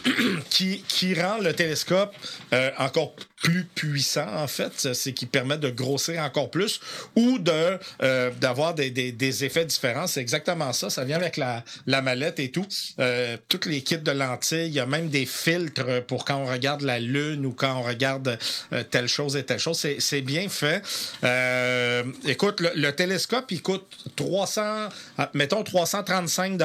qui, 0.50 0.84
qui 0.86 1.12
rend 1.20 1.38
le 1.38 1.52
télescope 1.52 2.14
euh, 2.52 2.70
encore 2.78 3.14
plus 3.43 3.64
puissant, 3.64 4.26
en 4.36 4.47
fait. 4.47 4.93
C'est 4.95 5.12
qui 5.12 5.26
permet 5.26 5.59
de 5.59 5.70
grossir 5.70 6.22
encore 6.22 6.51
plus 6.51 6.80
ou 7.16 7.38
de 7.38 7.78
euh, 8.03 8.30
d'avoir 8.41 8.74
des, 8.74 8.91
des- 8.91 9.12
des 9.12 9.45
effets 9.45 9.64
différents. 9.64 10.07
C'est 10.07 10.20
exactement 10.20 10.72
ça. 10.72 10.91
Ça 10.91 11.05
vient 11.05 11.16
avec 11.16 11.36
la, 11.36 11.64
la 11.86 12.03
mallette 12.03 12.38
et 12.38 12.51
tout. 12.51 12.66
Euh, 12.99 13.36
toutes 13.49 13.66
les 13.66 13.82
kits 13.82 13.99
de 13.99 14.11
lentilles. 14.11 14.66
Il 14.66 14.74
y 14.74 14.80
a 14.80 14.86
même 14.86 15.09
des 15.09 15.26
filtres 15.26 16.03
pour 16.07 16.24
quand 16.24 16.36
on 16.36 16.47
regarde 16.47 16.82
la 16.82 16.99
Lune 17.01 17.47
ou 17.47 17.53
quand 17.53 17.76
on 17.78 17.82
regarde 17.82 18.38
euh, 18.72 18.82
telle 18.91 19.09
chose 19.09 19.36
et 19.36 19.43
telle 19.45 19.59
chose. 19.59 19.78
C'est- 19.78 20.01
bien 20.20 20.49
fait. 20.51 20.82
Euh, 21.24 22.03
écoute, 22.26 22.61
le, 22.61 22.70
le 22.74 22.93
télescope, 22.93 23.51
il 23.51 23.62
coûte 23.62 23.86
300, 24.16 24.88
ah, 25.16 25.30
mettons 25.32 25.64
335 25.64 26.59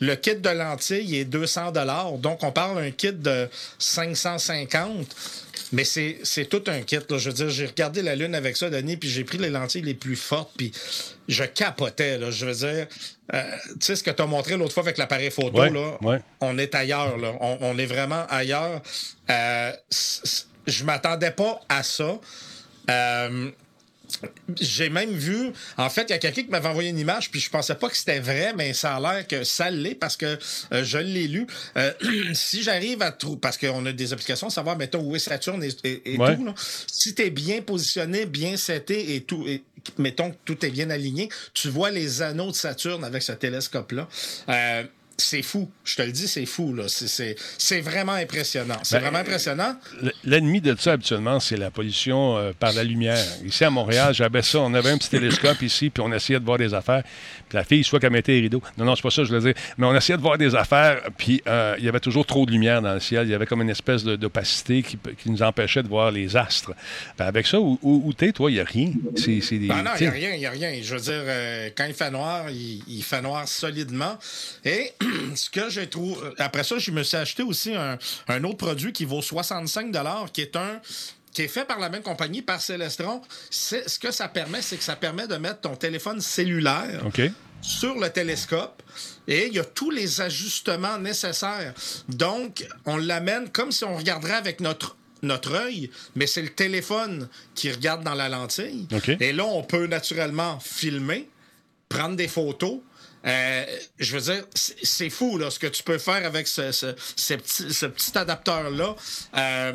Le 0.00 0.14
kit 0.14 0.36
de 0.36 0.48
lentilles 0.48 1.16
est 1.16 1.24
200 1.26 1.72
Donc, 2.18 2.42
on 2.42 2.50
parle 2.50 2.76
d'un 2.82 2.90
kit 2.90 3.12
de 3.12 3.48
550 3.78 5.14
mais 5.72 5.84
c'est 5.84 6.44
tout 6.48 6.62
un 6.66 6.82
kit. 6.82 6.96
Là. 7.08 7.18
Je 7.18 7.28
veux 7.30 7.34
dire, 7.34 7.48
j'ai 7.48 7.66
regardé 7.66 8.02
la 8.02 8.14
Lune 8.14 8.34
avec 8.34 8.56
ça, 8.56 8.70
Denis, 8.70 8.96
puis 8.96 9.08
j'ai 9.08 9.24
pris 9.24 9.38
les 9.38 9.50
lentilles 9.50 9.82
les 9.82 9.94
plus 9.94 10.16
fortes, 10.16 10.52
puis 10.56 10.70
je 11.28 11.44
capotais. 11.44 12.18
Là. 12.18 12.30
Je 12.30 12.46
veux 12.46 12.54
dire, 12.54 12.86
euh, 13.34 13.42
tu 13.80 13.86
sais 13.86 13.96
ce 13.96 14.02
que 14.02 14.10
tu 14.10 14.22
as 14.22 14.26
montré 14.26 14.56
l'autre 14.56 14.74
fois 14.74 14.82
avec 14.82 14.98
l'appareil 14.98 15.30
photo, 15.30 15.58
Ouais, 15.58 15.70
là, 15.70 15.96
ouais. 16.02 16.18
on 16.40 16.58
est 16.58 16.74
ailleurs. 16.74 17.16
Là. 17.18 17.34
On, 17.40 17.58
on 17.60 17.78
est 17.78 17.86
vraiment 17.86 18.26
ailleurs. 18.28 18.82
Euh, 19.30 19.72
je 20.66 20.84
m'attendais 20.84 21.30
pas 21.32 21.60
à 21.68 21.82
ça. 21.82 22.18
Euh, 22.90 23.50
j'ai 24.60 24.88
même 24.88 25.10
vu, 25.12 25.52
en 25.76 25.88
fait, 25.90 26.02
il 26.08 26.10
y 26.10 26.14
a 26.14 26.18
quelqu'un 26.18 26.42
qui 26.42 26.48
m'avait 26.50 26.68
envoyé 26.68 26.90
une 26.90 26.98
image, 26.98 27.30
puis 27.30 27.40
je 27.40 27.50
pensais 27.50 27.74
pas 27.74 27.88
que 27.88 27.96
c'était 27.96 28.20
vrai, 28.20 28.52
mais 28.56 28.72
ça 28.72 28.96
a 28.96 29.00
l'air 29.00 29.26
que 29.26 29.44
ça 29.44 29.70
l'est 29.70 29.94
parce 29.94 30.16
que 30.16 30.38
euh, 30.72 30.84
je 30.84 30.98
l'ai 30.98 31.28
lu. 31.28 31.46
Euh, 31.76 31.92
si 32.34 32.62
j'arrive 32.62 33.02
à 33.02 33.12
trouver, 33.12 33.38
parce 33.40 33.56
qu'on 33.58 33.84
a 33.86 33.92
des 33.92 34.12
applications, 34.12 34.50
savoir, 34.50 34.76
mettons, 34.76 35.00
où 35.02 35.16
est 35.16 35.18
Saturne 35.18 35.62
et, 35.64 35.70
et- 35.84 36.14
et 36.14 36.18
Ouais. 36.18 36.36
tout, 36.36 36.44
là. 36.44 36.54
si 36.86 37.14
tu 37.14 37.22
es 37.22 37.30
bien 37.30 37.62
positionné, 37.62 38.26
bien 38.26 38.56
seté 38.56 39.14
et 39.14 39.22
tout, 39.22 39.44
et, 39.46 39.62
mettons 39.98 40.30
que 40.30 40.36
tout 40.44 40.64
est 40.64 40.70
bien 40.70 40.90
aligné, 40.90 41.28
tu 41.54 41.68
vois 41.68 41.90
les 41.90 42.22
anneaux 42.22 42.50
de 42.50 42.56
Saturne 42.56 43.04
avec 43.04 43.22
ce 43.22 43.32
télescope-là. 43.32 44.08
Euh, 44.48 44.84
c'est 45.16 45.42
fou, 45.42 45.70
je 45.84 45.96
te 45.96 46.02
le 46.02 46.12
dis, 46.12 46.28
c'est 46.28 46.46
fou. 46.46 46.74
là. 46.74 46.84
C'est- 46.88 47.80
vraiment 47.80 48.12
impressionnant. 48.12 48.76
C'est 48.82 48.96
Ben, 48.96 49.02
vraiment 49.02 49.18
impressionnant. 49.18 49.76
L'ennemi 50.24 50.60
de 50.60 50.76
ça, 50.78 50.92
habituellement, 50.92 51.40
c'est 51.40 51.56
la 51.56 51.70
pollution 51.70 52.36
euh, 52.36 52.52
par 52.58 52.72
la 52.72 52.84
lumière. 52.84 53.24
Ici, 53.44 53.64
à 53.64 53.70
Montréal, 53.70 54.14
j'avais 54.14 54.42
ça. 54.42 54.58
On 54.60 54.72
avait 54.74 54.90
un 54.90 54.98
petit 54.98 55.10
télescope 55.10 55.60
ici, 55.62 55.90
puis 55.90 56.02
on 56.06 56.12
essayait 56.12 56.40
de 56.40 56.44
voir 56.44 56.58
des 56.58 56.74
affaires. 56.74 57.02
La 57.52 57.64
fille, 57.64 57.84
soit 57.84 58.00
qu'elle 58.00 58.12
mettait 58.12 58.32
les 58.32 58.40
rideaux. 58.42 58.62
Non, 58.78 58.84
non, 58.84 58.96
c'est 58.96 59.02
pas 59.02 59.10
ça, 59.10 59.24
je 59.24 59.34
veux 59.34 59.40
dire. 59.40 59.54
Mais 59.78 59.86
on 59.86 59.94
essayait 59.94 60.16
de 60.16 60.22
voir 60.22 60.38
des 60.38 60.54
affaires, 60.54 61.02
puis 61.16 61.42
euh, 61.46 61.74
il 61.78 61.84
y 61.84 61.88
avait 61.88 62.00
toujours 62.00 62.26
trop 62.26 62.46
de 62.46 62.50
lumière 62.50 62.82
dans 62.82 62.94
le 62.94 63.00
ciel. 63.00 63.26
Il 63.26 63.30
y 63.30 63.34
avait 63.34 63.46
comme 63.46 63.62
une 63.62 63.70
espèce 63.70 64.04
d'opacité 64.04 64.82
qui, 64.82 64.98
qui 65.18 65.30
nous 65.30 65.42
empêchait 65.42 65.82
de 65.82 65.88
voir 65.88 66.10
les 66.10 66.36
astres. 66.36 66.72
Ben, 67.18 67.26
avec 67.26 67.46
ça, 67.46 67.58
où, 67.60 68.12
t'es, 68.16 68.32
toi, 68.32 68.50
il 68.50 68.54
n'y 68.54 68.60
a 68.60 68.64
rien. 68.64 68.92
C'est 69.16 69.58
des. 69.58 69.68
Ben 69.68 69.82
non, 69.82 69.90
il 69.98 70.02
n'y 70.02 70.08
a 70.08 70.10
rien, 70.10 70.34
il 70.34 70.38
n'y 70.38 70.46
a 70.46 70.50
rien. 70.50 70.72
Je 70.82 70.94
veux 70.94 71.00
dire, 71.00 71.12
euh, 71.14 71.70
quand 71.76 71.84
il 71.86 71.94
fait 71.94 72.10
noir, 72.10 72.50
il, 72.50 72.82
il 72.86 73.02
fait 73.02 73.22
noir 73.22 73.46
solidement. 73.46 74.18
Et 74.64 74.92
ce 75.34 75.50
que 75.50 75.70
j'ai 75.70 75.86
trouvé. 75.86 76.16
Après 76.38 76.64
ça, 76.64 76.78
je 76.78 76.90
me 76.90 77.02
suis 77.02 77.16
acheté 77.16 77.42
aussi 77.42 77.74
un, 77.74 77.98
un 78.28 78.44
autre 78.44 78.58
produit 78.58 78.92
qui 78.92 79.04
vaut 79.04 79.22
65 79.22 79.92
qui 80.32 80.40
est 80.40 80.56
un. 80.56 80.80
Qui 81.32 81.42
est 81.42 81.48
fait 81.48 81.64
par 81.64 81.78
la 81.78 81.88
même 81.88 82.02
compagnie, 82.02 82.42
par 82.42 82.60
Celestron. 82.60 83.22
Ce 83.50 83.98
que 83.98 84.10
ça 84.10 84.28
permet, 84.28 84.62
c'est 84.62 84.76
que 84.76 84.84
ça 84.84 84.96
permet 84.96 85.26
de 85.26 85.36
mettre 85.36 85.60
ton 85.60 85.76
téléphone 85.76 86.20
cellulaire 86.20 87.04
sur 87.60 87.98
le 87.98 88.10
télescope 88.10 88.82
et 89.28 89.46
il 89.46 89.54
y 89.54 89.58
a 89.58 89.64
tous 89.64 89.90
les 89.90 90.20
ajustements 90.20 90.98
nécessaires. 90.98 91.72
Donc, 92.08 92.66
on 92.86 92.96
l'amène 92.96 93.48
comme 93.50 93.72
si 93.72 93.84
on 93.84 93.96
regarderait 93.96 94.34
avec 94.34 94.60
notre 94.60 94.96
notre 95.22 95.54
œil, 95.54 95.88
mais 96.16 96.26
c'est 96.26 96.42
le 96.42 96.48
téléphone 96.48 97.28
qui 97.54 97.70
regarde 97.70 98.02
dans 98.02 98.14
la 98.14 98.28
lentille. 98.28 98.88
Et 99.20 99.32
là, 99.32 99.44
on 99.44 99.62
peut 99.62 99.86
naturellement 99.86 100.58
filmer, 100.60 101.28
prendre 101.88 102.16
des 102.16 102.26
photos. 102.26 102.80
Euh, 103.26 103.64
je 103.98 104.16
veux 104.16 104.32
dire, 104.32 104.44
c'est 104.54 105.10
fou 105.10 105.38
là, 105.38 105.50
ce 105.50 105.58
que 105.58 105.66
tu 105.66 105.82
peux 105.82 105.98
faire 105.98 106.24
avec 106.26 106.48
ce, 106.48 106.62
petit, 107.34 107.72
ce 107.72 107.86
petit 107.86 108.16
adapteur-là. 108.16 108.96
Euh, 109.36 109.72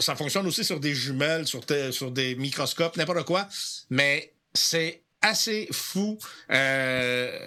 ça, 0.00 0.16
fonctionne 0.16 0.46
aussi 0.46 0.64
sur 0.64 0.80
des 0.80 0.94
jumelles, 0.94 1.46
sur, 1.46 1.62
des 2.10 2.34
microscopes, 2.36 2.96
n'importe 2.96 3.24
quoi. 3.24 3.48
Mais 3.90 4.32
c'est 4.54 5.02
assez 5.22 5.68
fou 5.70 6.18
euh, 6.50 7.38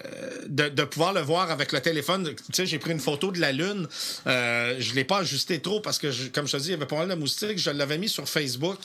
de, 0.46 0.84
pouvoir 0.84 1.12
le 1.12 1.20
voir 1.20 1.50
avec 1.50 1.72
le 1.72 1.80
téléphone. 1.80 2.34
Tu 2.34 2.42
sais, 2.52 2.66
j'ai 2.66 2.78
pris 2.78 2.90
une 2.90 3.00
photo 3.00 3.30
de 3.30 3.38
la 3.38 3.52
Lune. 3.52 3.86
Euh, 4.26 4.76
je 4.78 4.94
l'ai 4.94 5.04
pas 5.04 5.18
ajusté 5.18 5.60
trop 5.60 5.80
parce 5.80 5.98
que, 5.98 6.28
comme 6.28 6.46
je 6.46 6.56
te 6.56 6.62
dis, 6.62 6.68
il 6.68 6.70
y 6.72 6.74
avait 6.74 6.86
pas 6.86 6.96
mal 6.96 7.08
de 7.08 7.14
moustiques. 7.14 7.58
Je 7.58 7.70
l'avais 7.70 7.98
mis 7.98 8.08
sur 8.08 8.28
Facebook. 8.28 8.78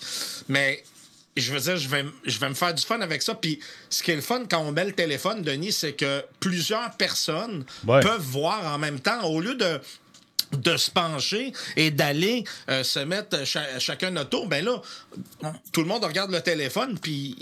Mais 0.49 0.83
je 1.37 1.53
veux 1.53 1.59
dire, 1.59 1.77
je 1.77 1.87
vais, 1.87 2.05
je 2.25 2.39
vais 2.39 2.49
me 2.49 2.53
faire 2.53 2.73
du 2.73 2.83
fun 2.83 2.99
avec 3.01 3.21
ça. 3.21 3.35
Puis 3.35 3.59
ce 3.89 4.03
qui 4.03 4.11
est 4.11 4.15
le 4.15 4.21
fun 4.21 4.43
quand 4.49 4.59
on 4.59 4.71
met 4.71 4.85
le 4.85 4.91
téléphone, 4.91 5.41
Denis, 5.43 5.71
c'est 5.71 5.93
que 5.93 6.23
plusieurs 6.39 6.91
personnes 6.97 7.65
Ouais. 7.87 8.01
peuvent 8.01 8.21
voir 8.21 8.73
en 8.73 8.77
même 8.77 8.99
temps 8.99 9.23
au 9.25 9.39
lieu 9.41 9.55
de 9.55 9.79
de 10.57 10.75
se 10.75 10.91
pencher 10.91 11.53
et 11.77 11.91
d'aller 11.91 12.43
euh, 12.69 12.83
se 12.83 12.99
mettre 12.99 13.45
cha- 13.45 13.79
chacun 13.79 14.11
notre 14.11 14.31
tour, 14.31 14.47
ben 14.47 14.65
là, 14.65 14.81
tout 15.71 15.79
le 15.79 15.87
monde 15.87 16.03
regarde 16.03 16.29
le 16.29 16.41
téléphone, 16.41 16.99
puis 16.99 17.37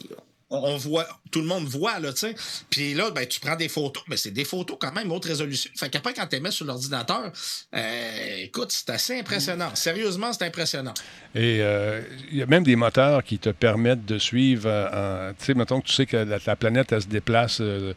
on 0.49 0.57
on 0.69 0.77
voit, 0.77 1.07
tout 1.31 1.41
le 1.41 1.47
monde 1.47 1.65
voit, 1.67 1.99
là, 1.99 2.11
tu 2.13 2.19
sais. 2.19 2.35
Puis 2.69 2.93
là, 2.93 3.11
ben, 3.11 3.25
tu 3.27 3.39
prends 3.39 3.55
des 3.55 3.69
photos, 3.69 4.03
mais 4.07 4.17
c'est 4.17 4.31
des 4.31 4.45
photos 4.45 4.77
quand 4.79 4.91
même, 4.93 5.11
haute 5.11 5.25
résolution. 5.25 5.69
Fait 5.75 5.89
qu'après, 5.89 6.13
quand 6.13 6.25
tu 6.27 6.35
les 6.35 6.41
mets 6.41 6.51
sur 6.51 6.65
l'ordinateur, 6.65 7.31
euh, 7.75 8.35
écoute, 8.43 8.71
c'est 8.71 8.89
assez 8.89 9.19
impressionnant. 9.19 9.69
Sérieusement, 9.75 10.33
c'est 10.33 10.45
impressionnant. 10.45 10.93
Et 11.35 11.59
euh, 11.61 12.01
il 12.31 12.37
y 12.37 12.41
a 12.41 12.45
même 12.47 12.63
des 12.63 12.75
moteurs 12.75 13.23
qui 13.23 13.37
te 13.37 13.49
permettent 13.49 14.05
de 14.05 14.17
suivre. 14.17 14.63
euh, 14.67 15.31
tu 15.37 15.45
sais, 15.45 15.53
mettons 15.53 15.81
que 15.81 15.87
tu 15.87 15.93
sais 15.93 16.05
que 16.07 16.17
la, 16.17 16.39
la 16.45 16.55
planète, 16.55 16.91
elle 16.91 17.01
se 17.03 17.07
déplace 17.07 17.59
euh, 17.61 17.93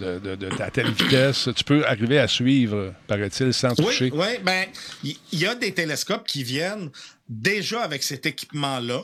de, 0.00 0.18
de- 0.20 0.36
de- 0.36 0.62
à 0.62 0.70
telle 0.70 0.90
vitesse. 0.92 1.48
Tu 1.56 1.64
peux 1.64 1.84
arriver 1.86 2.18
à 2.18 2.28
suivre, 2.28 2.92
paraît-il, 3.08 3.52
sans 3.52 3.74
toucher. 3.74 4.10
Oui, 4.12 4.20
oui, 4.20 4.38
ben, 4.44 4.66
il 5.02 5.16
il 5.32 5.40
y, 5.40 5.46
a 5.46 5.54
des 5.54 5.72
télescopes 5.74 6.26
qui 6.26 6.44
viennent 6.44 6.90
déjà 7.28 7.82
avec 7.82 8.02
cet 8.02 8.26
équipement-là. 8.26 9.02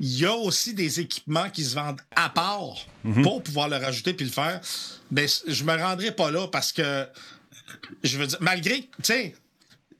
Il 0.00 0.18
y 0.18 0.26
a 0.26 0.34
aussi 0.34 0.74
des 0.74 1.00
équipements 1.00 1.48
qui 1.50 1.64
se 1.64 1.74
vendent 1.74 2.00
à 2.16 2.28
part 2.28 2.76
Mhm. 3.04 3.22
pour 3.22 3.42
pouvoir 3.42 3.68
le 3.68 3.76
rajouter 3.76 4.12
puis 4.14 4.26
le 4.26 4.32
faire. 4.32 4.60
Mais 5.10 5.26
je 5.46 5.64
me 5.64 5.74
rendrai 5.76 6.10
pas 6.12 6.30
là 6.30 6.46
parce 6.48 6.72
que 6.72 7.06
je 8.02 8.18
veux 8.18 8.26
dire, 8.26 8.38
malgré, 8.40 8.80
tu 8.80 8.88
sais, 9.04 9.34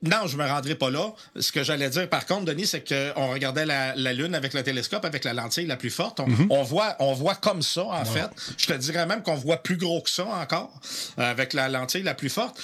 non, 0.03 0.25
je 0.27 0.35
me 0.35 0.45
rendrai 0.45 0.75
pas 0.75 0.89
là. 0.89 1.13
Ce 1.39 1.51
que 1.51 1.63
j'allais 1.63 1.89
dire, 1.89 2.09
par 2.09 2.25
contre, 2.25 2.45
Denis, 2.45 2.65
c'est 2.67 2.85
qu'on 2.87 3.31
regardait 3.31 3.65
la, 3.67 3.95
la 3.95 4.13
Lune 4.13 4.33
avec 4.35 4.53
le 4.53 4.63
télescope, 4.63 5.05
avec 5.05 5.23
la 5.23 5.33
lentille 5.33 5.67
la 5.67 5.77
plus 5.77 5.91
forte. 5.91 6.19
On, 6.19 6.27
Mhm. 6.27 6.47
on 6.49 6.63
voit, 6.63 6.95
on 6.99 7.13
voit 7.13 7.35
comme 7.35 7.61
ça, 7.61 7.85
en 7.85 8.03
fait. 8.05 8.27
Je 8.57 8.65
te 8.67 8.73
dirais 8.73 9.05
même 9.05 9.21
qu'on 9.23 9.35
voit 9.35 9.57
plus 9.61 9.77
gros 9.77 10.01
que 10.01 10.09
ça 10.09 10.25
encore, 10.25 10.73
euh, 11.19 11.29
avec 11.31 11.53
la 11.53 11.69
lentille 11.69 12.01
la 12.03 12.15
plus 12.15 12.29
forte. 12.29 12.59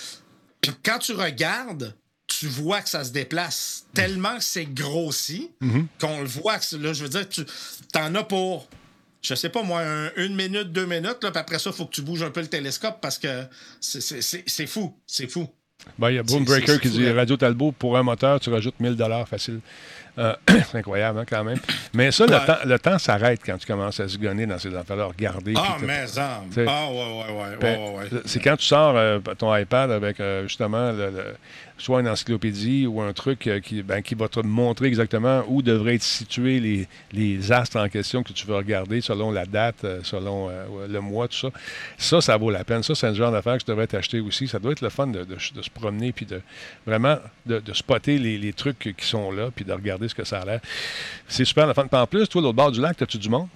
Puis 0.62 0.72
quand 0.84 0.97
tu 0.99 1.14
regardes, 1.14 1.95
tu 2.28 2.47
vois 2.47 2.82
que 2.82 2.89
ça 2.89 3.03
se 3.03 3.11
déplace 3.11 3.86
tellement 3.93 4.38
que 4.38 4.43
c'est 4.43 4.65
grossi 4.65 5.51
qu'on 5.99 6.19
le 6.21 6.28
voit. 6.28 6.59
Que 6.59 6.75
là, 6.75 6.93
je 6.93 7.03
veux 7.03 7.09
dire, 7.09 7.28
tu 7.30 7.43
en 7.95 8.13
as 8.15 8.23
pour, 8.23 8.67
je 9.21 9.34
sais 9.36 9.49
pas 9.49 9.63
moi, 9.63 9.82
un- 9.82 10.11
une 10.17 10.36
minute, 10.36 10.71
deux 10.71 10.86
minutes, 10.86 11.17
là, 11.23 11.32
puis 11.32 11.39
après 11.39 11.59
ça, 11.59 11.69
il 11.71 11.75
faut 11.75 11.86
que 11.86 11.93
tu 11.95 12.01
bouges 12.01 12.23
un 12.23 12.30
peu 12.32 12.41
le 12.41 12.47
télescope 12.47 12.97
parce 13.01 13.17
que 13.17 13.43
c'est- 13.80 14.01
c'est 14.01 14.21
c'est- 14.21 14.43
c'est 14.45 14.67
fou. 14.67 14.93
C'est 15.07 15.28
fou. 15.32 15.47
Ben, 15.99 16.09
il 16.09 16.15
y 16.15 16.19
a 16.19 16.23
Boom 16.23 16.39
C'est- 16.39 16.45
Breaker 16.45 16.73
c'est 16.73 16.80
qui 16.82 16.89
dit 16.89 17.05
là. 17.05 17.13
Radio 17.13 17.38
Talbot, 17.38 17.71
pour 17.71 17.97
un 17.97 18.03
moteur, 18.03 18.39
tu 18.39 18.49
rajoutes 18.49 18.80
1000 18.80 18.97
facile. 19.28 19.59
Euh, 20.17 20.36
c'est 20.71 20.80
incroyable, 20.80 21.19
hein, 21.19 21.25
quand 21.30 21.43
même. 21.43 21.59
Mais 21.93 22.11
ça, 22.11 22.25
le, 22.25 22.32
temps, 22.45 22.57
le 22.65 22.80
temps 22.80 22.97
s'arrête 22.97 23.39
quand 23.45 23.57
tu 23.59 23.67
commences 23.67 23.99
à 23.99 24.07
se 24.07 24.17
gonner 24.17 24.47
dans 24.47 24.57
ces 24.57 24.73
affaires-là, 24.73 25.05
regarder. 25.05 25.53
Ah, 25.55 25.78
mais 25.82 26.07
ça. 26.07 26.43
Ah, 26.67 26.89
ouais, 26.89 26.95
ouais, 26.95 27.23
ouais. 27.30 27.57
Ouais, 27.61 27.78
ouais, 27.78 28.09
ouais. 28.11 28.21
C'est 28.25 28.39
quand 28.39 28.57
tu 28.57 28.65
sors 28.65 28.97
euh, 28.97 29.19
ton 29.38 29.55
iPad 29.55 29.91
avec 29.91 30.19
euh, 30.19 30.47
justement 30.47 30.91
le- 30.91 31.11
le- 31.11 31.36
soit 31.78 31.99
une 32.01 32.07
encyclopédie 32.07 32.88
ou 32.88 33.01
un 33.01 33.13
truc 33.13 33.47
euh, 33.47 33.59
qui, 33.59 33.84
ben, 33.84 34.01
qui 34.01 34.15
va 34.15 34.28
te 34.28 34.39
montrer 34.39 34.88
exactement 34.88 35.43
où 35.47 35.61
devraient 35.61 35.95
être 35.95 36.03
situés 36.03 36.59
les, 36.59 36.88
les 37.11 37.51
astres 37.51 37.78
en 37.78 37.88
question 37.89 38.23
que 38.23 38.34
tu 38.34 38.47
veux 38.47 38.55
regarder 38.55 38.99
selon 39.01 39.32
la 39.32 39.45
date, 39.45 39.84
euh, 39.84 39.99
selon 40.03 40.49
euh, 40.49 40.88
le 40.88 40.99
mois, 41.01 41.28
tout 41.28 41.38
ça. 41.38 41.49
Ça, 41.97 42.19
ça 42.21 42.36
vaut 42.38 42.49
la 42.49 42.63
peine. 42.63 42.82
Ça, 42.84 42.95
c'est 42.95 43.07
un 43.07 43.13
genre 43.13 43.32
d'affaire 43.32 43.57
que 43.57 43.63
tu 43.63 43.69
devrais 43.71 43.88
t'acheter 43.88 44.19
aussi. 44.19 44.47
Ça 44.47 44.59
doit 44.59 44.71
être 44.71 44.82
le 44.82 44.89
fun 44.89 45.07
de, 45.07 45.23
de- 45.23 45.36
de 45.36 45.61
se 45.61 45.69
promener 45.69 46.11
puis 46.11 46.25
de 46.25 46.41
vraiment 46.86 47.17
de, 47.45 47.59
de 47.59 47.73
spotter 47.73 48.17
les, 48.19 48.38
les 48.38 48.53
trucs 48.53 48.95
qui 48.97 49.05
sont 49.05 49.32
là 49.32 49.49
puis 49.55 49.63
de 49.65 49.71
regarder 49.73 50.07
ce 50.07 50.15
que 50.15 50.23
ça 50.25 50.39
a 50.41 50.45
l'air. 50.45 50.61
C'est 51.28 51.45
super 51.45 51.67
le 51.67 51.73
fun. 51.73 51.86
Puis 51.88 51.99
en 51.99 52.07
plus, 52.07 52.28
toi, 52.28 52.41
l'autre 52.41 52.55
bord 52.55 52.71
du 52.71 52.82
lac, 52.82 53.01
as-tu 53.01 53.17
du 53.17 53.30
monde? 53.30 53.47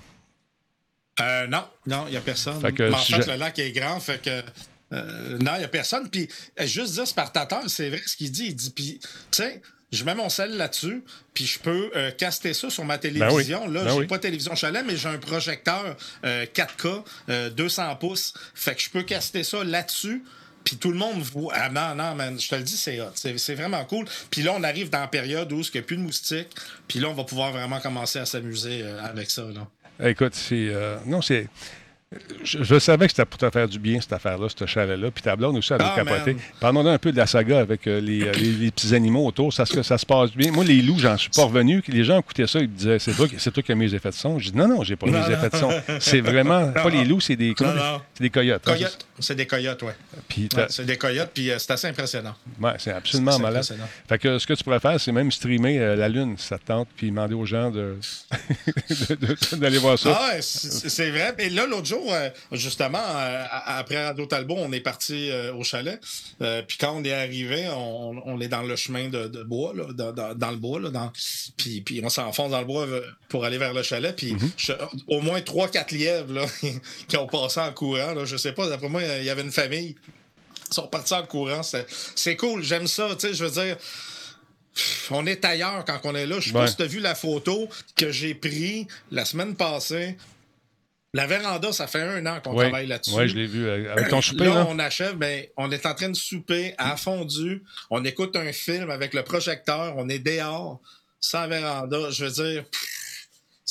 Euh, 1.19 1.45
non, 1.47 1.63
non, 1.88 2.05
il 2.07 2.11
n'y 2.11 2.17
a 2.17 2.22
personne. 2.22 2.61
Que 2.74 2.91
en 2.93 2.97
si 2.97 3.13
fait, 3.13 3.24
je- 3.24 3.32
le 3.32 3.36
lac 3.38 3.57
est 3.59 3.72
grand, 3.72 3.99
fait 3.99 4.22
que. 4.22 4.41
Euh, 4.93 5.37
non, 5.39 5.53
il 5.55 5.59
n'y 5.59 5.63
a 5.63 5.67
personne. 5.67 6.09
Puis, 6.09 6.27
euh, 6.59 6.65
juste 6.65 6.93
dire, 6.93 7.07
Spartateur, 7.07 7.63
c'est 7.69 7.89
vrai 7.89 8.01
ce 8.05 8.15
qu'il 8.17 8.31
dit. 8.31 8.47
Il 8.47 8.55
dit, 8.55 8.71
puis, 8.71 8.99
tu 8.99 9.07
sais, 9.31 9.61
je 9.91 10.05
mets 10.05 10.15
mon 10.15 10.29
sel 10.29 10.55
là-dessus, 10.55 11.03
puis 11.33 11.45
je 11.45 11.59
peux 11.59 11.91
euh, 11.95 12.11
caster 12.11 12.53
ça 12.53 12.69
sur 12.69 12.85
ma 12.85 12.97
télévision. 12.97 13.67
Là, 13.67 13.83
Ben 13.83 13.91
j'ai 13.91 13.99
oui. 13.99 14.07
pas 14.07 14.17
de 14.17 14.21
télévision 14.21 14.55
chalet, 14.55 14.83
mais 14.85 14.95
j'ai 14.95 15.09
un 15.09 15.17
projecteur 15.17 15.97
euh, 16.23 16.45
4K, 16.45 17.03
euh, 17.29 17.49
200 17.49 17.95
pouces. 17.97 18.33
Fait 18.55 18.73
que 18.73 18.81
je 18.81 18.89
peux 18.89 19.03
caster 19.03 19.43
ça 19.43 19.63
là-dessus. 19.63 20.23
Puis 20.63 20.77
tout 20.77 20.91
le 20.91 20.97
monde 20.97 21.21
voit. 21.23 21.53
Ah 21.55 21.69
non, 21.69 21.95
non, 21.95 22.13
man, 22.15 22.39
je 22.39 22.47
te 22.47 22.53
le 22.55 22.61
dis, 22.61 22.77
c'est 22.77 23.01
hot. 23.01 23.09
C'est 23.15 23.55
vraiment 23.55 23.83
cool. 23.85 24.05
Puis 24.29 24.43
là, 24.43 24.53
on 24.55 24.63
arrive 24.63 24.91
dans 24.91 24.99
la 24.99 25.07
période 25.07 25.51
où 25.51 25.59
il 25.59 25.69
n'y 25.73 25.79
a 25.79 25.81
plus 25.83 25.97
de 25.97 26.03
moustiques. 26.03 26.49
Puis 26.87 26.99
là, 26.99 27.09
on 27.09 27.13
va 27.13 27.23
pouvoir 27.23 27.51
vraiment 27.51 27.79
commencer 27.79 28.19
à 28.19 28.27
s'amuser 28.27 28.83
avec 29.03 29.31
ça. 29.31 29.41
Là. 29.41 30.07
Écoute, 30.07 30.35
c'est. 30.35 30.71
non, 31.07 31.23
c'est. 31.23 31.47
Je, 32.43 32.62
je 32.64 32.78
savais 32.78 33.05
que 33.05 33.12
c'était 33.14 33.24
pour 33.26 33.38
te 33.38 33.49
faire 33.49 33.70
du 33.70 33.80
bien, 33.80 34.01
cette 34.01 34.12
affaire-là, 34.12 34.47
ce 34.53 34.66
chalet-là. 34.66 35.12
Puis 35.12 35.24
ta 35.24 35.34
blonde 35.38 35.55
aussi 35.55 35.72
avait 35.72 35.86
Ah, 35.88 35.93
capoté. 35.95 36.36
Parlons 36.59 36.86
un 36.86 36.97
peu 36.97 37.14
de 37.14 37.18
la 37.18 37.26
saga 37.26 37.59
avec 37.59 37.88
euh, 37.88 38.01
les, 38.01 38.24
euh, 38.24 38.32
les- 38.34 38.51
les 38.51 38.72
petits 38.72 38.93
animaux 38.93 39.26
autour. 39.28 39.53
Ça, 39.53 39.66
se 39.66 40.05
passe 40.05 40.32
bien. 40.36 40.51
Moi, 40.51 40.66
les 40.66 40.82
loups, 40.82 40.99
j'en 40.99 41.16
suis 41.18 41.30
pas 41.30 41.45
revenu. 41.45 41.82
Les 41.88 42.03
gens 42.03 42.20
écoutaient 42.20 42.47
ça, 42.47 42.59
ils 42.59 42.68
disaient 42.68 42.99
C'est 42.99 43.14
toi, 43.14 43.28
toi 43.30 43.64
qui 43.64 43.72
as 43.72 43.76
mis 43.76 43.86
les 43.86 43.95
effets 43.95 44.09
de 44.09 44.14
son. 44.16 44.39
Je 44.39 44.49
dis 44.49 44.57
Non, 44.57 44.68
non, 44.68 44.84
j'ai 44.84 44.97
pas 44.97 45.05
mis 45.07 45.14
les 45.14 45.32
effets 45.34 45.49
de 45.49 45.55
son. 45.55 45.70
C'est 46.01 46.20
vraiment. 46.20 46.72
Pas 46.82 46.89
les 46.89 47.05
loups, 47.05 47.22
c'est 47.22 47.36
des, 47.38 47.53
des 48.20 48.30
coyotes. 48.30 48.68
hein, 48.68 48.74
Coyotes. 48.74 49.07
C'est 49.22 49.36
des 49.36 49.47
coyotes, 49.47 49.80
t'as- 49.80 50.57
Ouais, 50.57 50.65
c'est 50.69 50.86
des 50.86 50.97
coyotes, 50.97 51.32
puis 51.34 51.49
euh, 51.51 51.57
c'est 51.59 51.72
assez 51.72 51.88
impressionnant. 51.88 52.36
Ouais, 52.59 52.74
c'est 52.78 52.91
absolument 52.91 53.32
C'est 53.32 53.38
malade. 53.39 53.57
impressionnant. 53.57 53.88
Fait 54.09 54.17
que 54.19 54.39
ce 54.39 54.47
que 54.47 54.53
tu 54.53 54.63
pourrais 54.63 54.80
faire, 54.80 54.99
c'est 54.99 55.11
même 55.11 55.32
streamer 55.32 55.80
euh, 55.80 55.95
la 55.95 56.09
Lune, 56.09 56.36
si 56.38 56.47
ça 56.47 56.57
te 56.57 56.65
tente, 56.65 56.88
puis 56.97 57.09
demander 57.09 57.36
aux 57.36 57.45
gens 57.45 57.72
de- 57.72 57.95
d'aller 59.55 59.78
voir 59.78 59.97
ça. 59.97 60.17
Ah 60.19 60.34
ouais, 60.36 60.41
c'est 60.41 61.09
vrai. 61.11 61.34
Et 61.39 61.49
là, 61.49 61.65
l'autre 61.65 61.86
jour, 61.88 62.11
euh, 62.11 62.30
justement, 62.51 62.99
euh, 63.01 63.43
après 63.65 64.03
Radio 64.05 64.26
Talbot, 64.26 64.55
on 64.57 64.72
est 64.72 64.80
parti 64.82 65.30
euh, 65.30 65.53
au 65.53 65.63
chalet. 65.63 65.99
Euh, 66.41 66.61
puis 66.67 66.78
quand 66.80 66.93
on 66.95 67.03
est 67.03 67.13
arrivé, 67.13 67.67
on, 67.69 68.22
on 68.26 68.41
est 68.41 68.47
dans 68.47 68.63
le 68.63 68.76
chemin 68.76 69.09
de, 69.09 69.28
de 69.28 69.43
bois, 69.43 69.74
là, 69.76 69.86
dans, 69.93 70.11
dans- 70.11 70.36
dans 70.36 70.51
le 70.51 70.57
bois. 70.57 70.80
Là, 70.80 70.89
dans, 70.89 71.11
puis, 71.57 71.82
puis 71.82 72.01
on 72.03 72.09
s'enfonce 72.09 72.51
dans 72.51 72.59
le 72.59 72.65
bois 72.65 72.86
euh, 72.88 73.01
pour 73.30 73.45
aller 73.45 73.57
vers 73.57 73.74
le 73.74 73.84
chalet. 73.84 74.15
Puis 74.15 74.36
je- 74.57 74.74
au 75.07 75.22
moins 75.22 75.39
3-4 75.39 75.91
lièvres 75.93 76.34
là, 76.34 76.45
qui 77.07 77.17
ont 77.17 77.28
passé 77.28 77.59
en 77.59 77.72
courant. 77.72 78.13
Là, 78.13 78.26
je 78.26 78.38
sais 78.38 78.53
pas, 78.53 78.67
d'après 78.67 78.89
moi, 78.89 79.01
il 79.20 79.26
y 79.26 79.30
avait 79.30 79.41
une 79.41 79.51
famille. 79.51 79.95
Ils 80.70 80.74
sont 80.74 80.88
partis 80.88 81.14
en 81.14 81.26
courant. 81.26 81.64
C'est 81.64 81.86
c'est 82.16 82.36
cool, 82.38 82.64
j'aime 82.64 82.88
ça. 82.88 83.09
Tu 83.16 83.28
sais, 83.28 83.34
je 83.34 83.45
veux 83.45 83.51
dire. 83.64 83.78
On 85.09 85.26
est 85.26 85.43
ailleurs 85.43 85.84
quand 85.86 85.99
on 86.05 86.16
est 86.16 86.26
là. 86.26 86.39
Je 86.39 86.47
sais 86.47 86.53
pas 86.53 86.66
si 86.68 86.78
tu 86.78 86.84
as 86.84 86.88
vu 86.88 86.99
la 86.99 87.14
photo 87.14 87.68
que 87.97 88.09
j'ai 88.12 88.34
prise 88.34 88.86
la 89.12 89.26
semaine 89.26 89.55
passée. 89.55 90.16
La 91.14 91.28
véranda, 91.28 91.74
ça 91.74 91.88
fait 91.88 91.99
un 92.01 92.26
an 92.26 92.39
qu'on 92.41 92.51
Oui, 92.51 92.64
travaille 92.64 92.88
là-dessus. 92.88 93.12
ouais, 93.14 93.28
je 93.28 93.36
l'ai 93.36 93.45
vu 93.47 93.66
euh, 93.68 93.91
avec 93.91 94.07
ton 94.07 94.22
souper. 94.22 94.45
Là, 94.45 94.53
Là, 94.55 94.66
on 94.70 94.80
achève, 94.80 95.16
ben, 95.18 95.45
on 95.57 95.70
est 95.70 95.86
en 95.86 95.93
train 95.93 96.07
de 96.07 96.16
souper 96.16 96.74
à 96.78 96.95
fondu. 96.95 97.64
On 97.89 98.05
écoute 98.05 98.34
un 98.38 98.53
film 98.53 98.89
avec 98.89 99.14
le 99.14 99.24
projecteur. 99.24 99.95
On 99.97 100.07
est 100.07 100.20
dehors, 100.20 100.80
sans 101.20 101.49
véranda. 101.49 102.09
Je 102.12 102.24
veux 102.24 102.32
dire, 102.32 102.64
pff, 102.64 102.82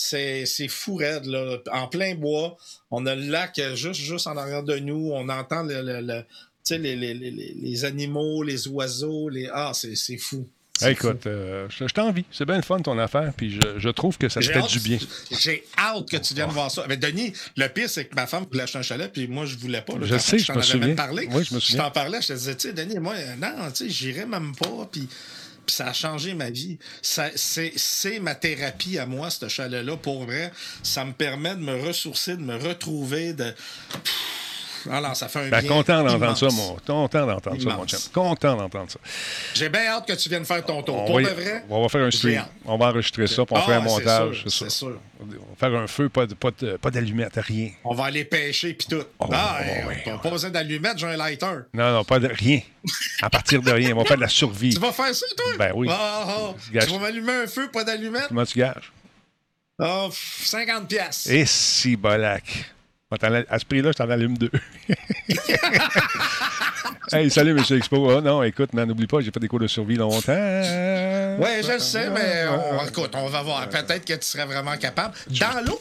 c'est 0.02 0.46
c'est 0.46 0.68
fou 0.68 0.94
raide, 0.96 1.26
là. 1.26 1.58
En 1.72 1.86
plein 1.88 2.14
bois. 2.14 2.56
On 2.90 3.04
a 3.06 3.14
le 3.14 3.22
lac 3.30 3.58
euh, 3.58 3.74
juste, 3.76 4.00
juste 4.00 4.26
en 4.26 4.36
arrière 4.36 4.62
de 4.62 4.76
nous. 4.78 5.10
On 5.12 5.28
entend 5.28 5.62
le, 5.62 5.82
le- 5.82 6.00
le- 6.00 6.22
tu 6.22 6.74
sais, 6.74 6.78
les, 6.78 6.96
les, 6.96 7.12
les, 7.14 7.30
les- 7.30 7.84
animaux, 7.84 8.42
les 8.42 8.66
oiseaux. 8.68 9.28
Les... 9.28 9.48
Ah, 9.52 9.72
c'est 9.74 9.94
c'est 9.96 10.16
fou. 10.16 10.46
Écoute, 10.86 11.26
euh, 11.26 11.66
je, 11.68 11.86
je 11.86 11.92
t'envie. 11.92 12.24
C'est 12.32 12.46
bien 12.46 12.56
le 12.56 12.62
fun 12.62 12.80
ton 12.80 12.98
affaire, 12.98 13.34
puis 13.36 13.50
je, 13.52 13.78
je 13.78 13.88
trouve 13.90 14.16
que 14.16 14.30
ça 14.30 14.40
te 14.40 14.46
J'ai 14.46 14.52
fait 14.54 14.60
hâte- 14.60 14.70
du 14.70 14.80
bien. 14.80 14.98
J'ai 15.38 15.62
hâte 15.76 16.08
que 16.10 16.16
tu 16.16 16.32
viennes 16.32 16.48
voir 16.48 16.70
ça. 16.70 16.86
Mais 16.88 16.96
Denis, 16.96 17.34
le 17.58 17.66
pire, 17.68 17.90
c'est 17.90 18.06
que 18.06 18.14
ma 18.14 18.26
femme 18.26 18.46
voulait 18.50 18.62
acheter 18.62 18.78
un 18.78 18.82
chalet, 18.82 19.12
puis 19.12 19.28
moi, 19.28 19.44
je 19.44 19.56
voulais 19.58 19.82
pas. 19.82 19.92
là. 19.98 20.06
Je 20.06 20.16
sais, 20.16 20.38
je 20.38 20.46
t'en 20.46 20.54
me 20.54 20.58
avais 20.60 20.66
souviens. 20.66 20.86
même 20.86 20.96
parlé. 20.96 21.28
Oui, 21.32 21.44
je 21.44 21.54
me 21.54 21.60
souviens. 21.60 21.82
t'en 21.84 21.90
parlais, 21.90 22.22
je 22.22 22.28
te 22.28 22.32
disais, 22.32 22.56
tu 22.56 22.68
sais, 22.68 22.72
Denis, 22.72 22.98
moi, 22.98 23.14
non, 23.38 23.70
tu 23.74 23.84
sais, 23.84 23.90
j'irais 23.90 24.24
même 24.24 24.54
pas, 24.56 24.88
puis. 24.90 25.06
Ça 25.70 25.88
a 25.88 25.92
changé 25.92 26.34
ma 26.34 26.50
vie. 26.50 26.78
C'est 27.02 28.20
ma 28.20 28.34
thérapie 28.34 28.98
à 28.98 29.06
moi, 29.06 29.30
ce 29.30 29.48
chalet-là, 29.48 29.96
pour 29.96 30.24
vrai. 30.24 30.52
Ça 30.82 31.04
me 31.04 31.12
permet 31.12 31.54
de 31.54 31.60
me 31.60 31.74
ressourcer, 31.86 32.36
de 32.36 32.42
me 32.42 32.56
retrouver, 32.56 33.32
de. 33.32 33.54
Non, 34.86 35.14
ça 35.14 35.28
fait 35.28 35.40
un 35.40 35.48
Ben, 35.48 35.60
bien. 35.60 35.68
content 35.68 36.02
d'entendre 36.04 36.36
ça, 36.36 36.46
mon, 36.50 36.74
content 36.76 37.26
d'entendre 37.26 37.60
ça, 37.62 37.76
mon 37.76 37.86
chum. 37.86 37.98
Content 38.12 38.56
d'entendre 38.56 38.90
ça. 38.90 38.98
J'ai 39.54 39.68
bien 39.68 39.86
hâte 39.88 40.06
que 40.06 40.12
tu 40.14 40.28
viennes 40.28 40.44
faire 40.44 40.64
ton 40.64 40.82
tour. 40.82 40.96
On 41.02 41.06
Pour 41.06 41.20
va, 41.20 41.28
de 41.28 41.34
vrai. 41.34 41.64
on 41.68 41.82
va 41.82 41.88
faire 41.88 42.02
un 42.06 42.10
stream. 42.10 42.44
On 42.64 42.76
va 42.78 42.86
enregistrer 42.86 43.26
ça, 43.26 43.44
puis 43.44 43.54
on 43.54 43.58
Ah, 43.58 43.66
fait 43.66 43.72
un 43.74 43.80
montage. 43.80 44.44
c'est 44.48 44.70
sûr. 44.70 44.98
On 45.20 45.24
va 45.26 45.36
faire 45.58 45.74
un 45.78 45.86
feu, 45.86 46.08
pas, 46.08 46.26
de- 46.26 46.34
pas, 46.34 46.50
de- 46.58 46.76
pas 46.76 46.90
d'allumettes, 46.90 47.34
rien. 47.36 47.70
On 47.84 47.94
va 47.94 48.04
aller 48.04 48.24
pêcher, 48.24 48.72
puis 48.74 48.86
tout. 48.88 49.02
Oh, 49.18 49.26
ah, 49.32 49.58
oh, 49.60 49.88
ouais, 49.88 50.02
pas, 50.04 50.16
pas 50.18 50.30
besoin 50.30 50.50
d'allumettes, 50.50 50.98
j'ai 50.98 51.06
un 51.06 51.16
lighter. 51.16 51.46
Non, 51.74 51.92
non, 51.92 52.04
pas 52.04 52.18
de 52.18 52.28
rien. 52.28 52.60
À 53.20 53.28
partir 53.28 53.60
de 53.62 53.70
rien. 53.70 53.92
On 53.94 53.98
va 53.98 54.04
faire 54.06 54.16
de 54.16 54.22
la 54.22 54.28
survie. 54.28 54.70
Tu 54.74 54.80
vas 54.80 54.92
faire 54.92 55.14
ça, 55.14 55.26
toi? 55.36 55.52
Ben 55.58 55.72
oui. 55.74 55.88
Ah, 55.90 56.24
ah. 56.26 56.54
Tu 56.72 56.78
vas 56.78 56.98
m'allumer 56.98 57.32
un 57.32 57.46
feu, 57.46 57.68
pas 57.70 57.84
d'allumettes? 57.84 58.28
Comment 58.28 58.46
tu 58.46 58.58
gages? 58.58 58.90
Ah, 59.78 60.06
pff, 60.08 60.42
50 60.46 60.88
piastres. 60.88 61.30
Et 61.30 61.44
si, 61.46 61.96
bolac. 61.96 62.44
À 63.12 63.58
ce 63.58 63.64
prix-là, 63.64 63.90
je 63.90 63.96
t'en 63.96 64.08
allume 64.08 64.38
deux. 64.38 64.52
hey, 67.12 67.28
salut, 67.28 67.50
M. 67.58 67.64
Expo. 67.76 68.08
Ah, 68.08 68.20
non, 68.20 68.44
écoute, 68.44 68.70
mais 68.72 68.86
n'oublie 68.86 69.08
pas, 69.08 69.20
j'ai 69.20 69.32
fait 69.32 69.40
des 69.40 69.48
cours 69.48 69.58
de 69.58 69.66
survie 69.66 69.96
longtemps. 69.96 70.32
Ouais, 70.32 71.60
je 71.60 71.72
le 71.72 71.78
sais, 71.80 72.08
mais 72.08 72.44
on, 72.46 72.86
écoute, 72.86 73.10
on 73.14 73.26
va 73.26 73.42
voir. 73.42 73.68
Peut-être 73.68 74.04
que 74.04 74.12
tu 74.12 74.24
serais 74.24 74.46
vraiment 74.46 74.76
capable. 74.76 75.14
Dans 75.28 75.66
l'eau? 75.66 75.80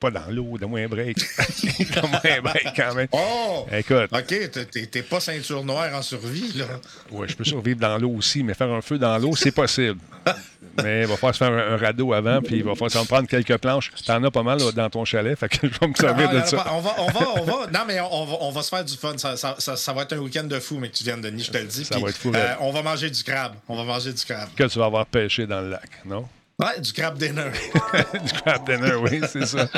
Pas 0.00 0.10
dans 0.10 0.30
l'eau, 0.30 0.56
donne-moi 0.58 0.80
un 0.80 0.88
break. 0.88 1.18
donne-moi 1.94 2.20
un 2.24 2.40
break 2.40 2.68
quand 2.74 2.94
même. 2.94 3.08
Oh! 3.12 3.66
Écoute, 3.72 4.08
OK, 4.10 4.90
t'es 4.90 5.02
pas 5.02 5.20
ceinture 5.20 5.62
noire 5.62 5.94
en 5.94 6.00
survie, 6.00 6.52
là. 6.54 6.66
ouais, 7.10 7.28
je 7.28 7.36
peux 7.36 7.44
survivre 7.44 7.80
dans 7.80 7.98
l'eau 7.98 8.12
aussi, 8.12 8.42
mais 8.42 8.54
faire 8.54 8.70
un 8.70 8.80
feu 8.80 8.98
dans 8.98 9.18
l'eau, 9.18 9.36
c'est 9.36 9.52
possible. 9.52 10.00
Mais 10.82 11.02
il 11.02 11.06
va 11.06 11.16
falloir 11.16 11.34
se 11.34 11.38
faire 11.44 11.52
un, 11.52 11.74
un 11.74 11.76
radeau 11.76 12.12
avant, 12.12 12.40
puis 12.42 12.56
il 12.56 12.64
va 12.64 12.72
falloir 12.74 12.90
s'en 12.90 13.04
prendre 13.06 13.26
quelques 13.28 13.56
planches. 13.58 13.92
T'en 14.06 14.22
as 14.22 14.30
pas 14.30 14.42
mal 14.42 14.58
là, 14.58 14.72
dans 14.72 14.90
ton 14.90 15.04
chalet, 15.04 15.38
fait 15.38 15.48
que 15.48 15.68
je 15.68 15.78
vais 15.78 15.86
me 15.88 15.94
servir 15.94 16.28
Ah, 16.30 16.34
de 16.34 16.38
en 16.38 16.42
a 16.42 16.46
ça. 16.46 16.56
pas. 16.58 16.70
On 16.72 16.80
va, 16.80 16.94
on 16.98 17.06
va, 17.06 17.20
on 17.40 17.44
va. 17.44 17.66
Non, 17.72 17.80
mais 17.86 18.00
on 18.00 18.24
va, 18.24 18.36
on 18.40 18.50
va 18.50 18.62
se 18.62 18.68
faire 18.68 18.84
du 18.84 18.96
fun. 18.96 19.16
Ça, 19.18 19.36
ça- 19.36 19.56
ça- 19.58 19.76
ça 19.76 19.92
va 19.92 20.02
être 20.02 20.12
un 20.14 20.18
week-end 20.18 20.44
de 20.44 20.58
fou, 20.60 20.78
mais 20.78 20.88
que 20.88 20.96
tu 20.96 21.04
viennes, 21.04 21.20
Denis, 21.20 21.44
je 21.44 21.50
te 21.50 21.58
le 21.58 21.64
dis. 21.64 21.84
Ça 21.84 21.94
Puis, 21.94 22.04
va 22.04 22.10
être 22.10 22.16
fou, 22.16 22.32
euh, 22.34 22.54
on 22.60 22.70
va 22.72 22.82
manger 22.82 23.10
du 23.10 23.22
crabe. 23.22 23.54
On 23.68 23.76
va 23.76 23.84
manger 23.84 24.12
du 24.12 24.24
crabe. 24.24 24.48
Que 24.56 24.64
tu 24.64 24.78
vas 24.78 24.86
avoir 24.86 25.06
pêché 25.06 25.46
dans 25.46 25.60
le 25.60 25.70
lac, 25.70 25.88
non? 26.04 26.26
Ouais, 26.58 26.80
du 26.80 26.90
crabe 26.90 27.18
dinner. 27.18 27.50
du 28.24 28.32
crab 28.32 28.64
dinner, 28.64 28.94
oui, 28.94 29.20
c'est 29.28 29.44
ça. 29.44 29.68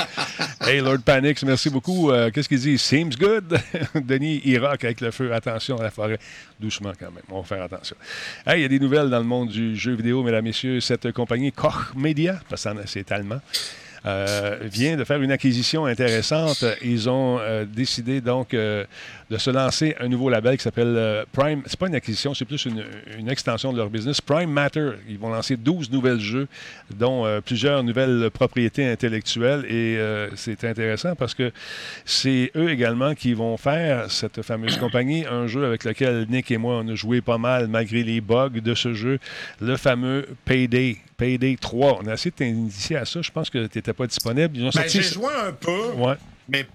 Hey, 0.61 0.79
Lord 0.81 1.01
Panix, 1.05 1.43
merci 1.43 1.71
beaucoup. 1.71 2.13
Euh, 2.13 2.31
Qu'est-ce 2.31 2.49
qu'il 2.49 2.61
dit? 2.61 2.79
Seems 2.79 3.17
good. 3.19 3.59
Denis 3.97 4.41
Irak 4.45 4.85
avec 4.85 5.01
le 5.01 5.11
feu. 5.11 5.35
Attention 5.35 5.77
à 5.79 5.83
la 5.83 5.91
forêt. 5.91 6.21
Doucement 6.61 6.93
quand 6.97 7.11
même. 7.11 7.25
On 7.31 7.41
va 7.41 7.47
faire 7.49 7.65
attention. 7.65 7.97
Hey, 8.47 8.61
il 8.61 8.63
y 8.63 8.65
a 8.65 8.69
des 8.69 8.79
nouvelles 8.79 9.11
dans 9.11 9.19
le 9.19 9.25
monde 9.25 9.49
du 9.49 9.75
jeu 9.75 9.95
vidéo, 9.95 10.23
mesdames, 10.23 10.45
messieurs. 10.45 10.79
Cette 10.79 11.11
compagnie 11.11 11.51
Koch 11.51 11.97
Media, 11.97 12.39
parce 12.49 12.69
c'est 12.87 13.11
allemand, 13.11 13.41
euh, 14.07 14.59
vient 14.63 14.97
de 14.97 15.05
faire 15.05 15.21
une 15.21 15.33
acquisition 15.33 15.87
intéressante. 15.87 16.65
Ils 16.83 17.09
ont 17.09 17.39
euh, 17.41 17.65
décidé 17.65 18.21
donc 18.21 18.55
euh, 18.55 18.85
de 19.31 19.39
se 19.39 19.51
lancer 19.51 19.97
un 20.01 20.09
nouveau 20.09 20.29
label 20.31 20.57
qui 20.57 20.63
s'appelle 20.63 21.25
Prime. 21.33 21.63
C'est 21.67 21.79
pas 21.79 21.89
une 21.89 21.95
acquisition, 21.95 22.35
c'est 22.35 22.45
plus 22.45 22.67
une, 22.67 23.29
extension 23.29 23.73
de 23.73 23.79
leur 23.79 23.91
business. 23.91 24.21
Prime 24.21 24.51
Matter. 24.51 24.93
Ils 25.09 25.19
vont 25.19 25.31
lancer 25.31 25.57
12 25.57 25.91
nouvelles 25.91 26.21
jeux, 26.21 26.49
dont 26.95 27.27
plusieurs 27.45 27.83
nouvelles 27.83 28.31
propriétés 28.31 28.87
intellectuelles. 28.87 29.67
Et 29.69 29.99
c'est 30.35 30.65
intéressant 30.65 31.15
parce 31.15 31.35
que 31.35 31.53
c'est 32.07 32.51
eux 32.57 32.71
également 32.71 33.15
qui 33.15 33.35
vont 33.35 33.57
faire, 33.57 34.11
cette 34.11 34.43
fameuse 34.43 34.77
compagnie, 34.79 35.27
un 35.27 35.47
jeu 35.47 35.67
avec 35.67 35.85
lequel 35.85 36.27
Nick 36.31 36.51
et 36.51 36.57
moi, 36.57 36.81
on 36.83 36.89
a 36.89 36.95
joué 36.95 37.21
pas 37.21 37.39
mal 37.39 37.69
malgré 37.69 38.03
les 38.03 38.21
bugs 38.21 38.49
de 38.49 38.75
ce 38.75 38.95
jeu, 38.95 39.19
le 39.61 39.77
fameux 39.77 40.27
Payday. 40.45 40.99
Payday 41.19 41.57
3. 41.61 41.99
On 42.01 42.07
a 42.07 42.15
essayé 42.15 42.31
de 42.31 42.37
t'initier 42.37 42.97
à 42.97 43.05
ça. 43.05 43.21
Je 43.21 43.31
pense 43.31 43.51
que 43.51 43.67
tu 43.67 43.83
pas 43.99 44.07
disponible. 44.07 44.57
Ils 44.57 44.63
ont 44.63 44.67
Ben, 44.67 44.73
sorti. 44.73 45.03
j'ai 45.03 45.03
joué 45.03 45.27
un 45.47 45.53
peu, 45.53 45.91
Ouais. 45.97 46.15
mais 46.49 46.67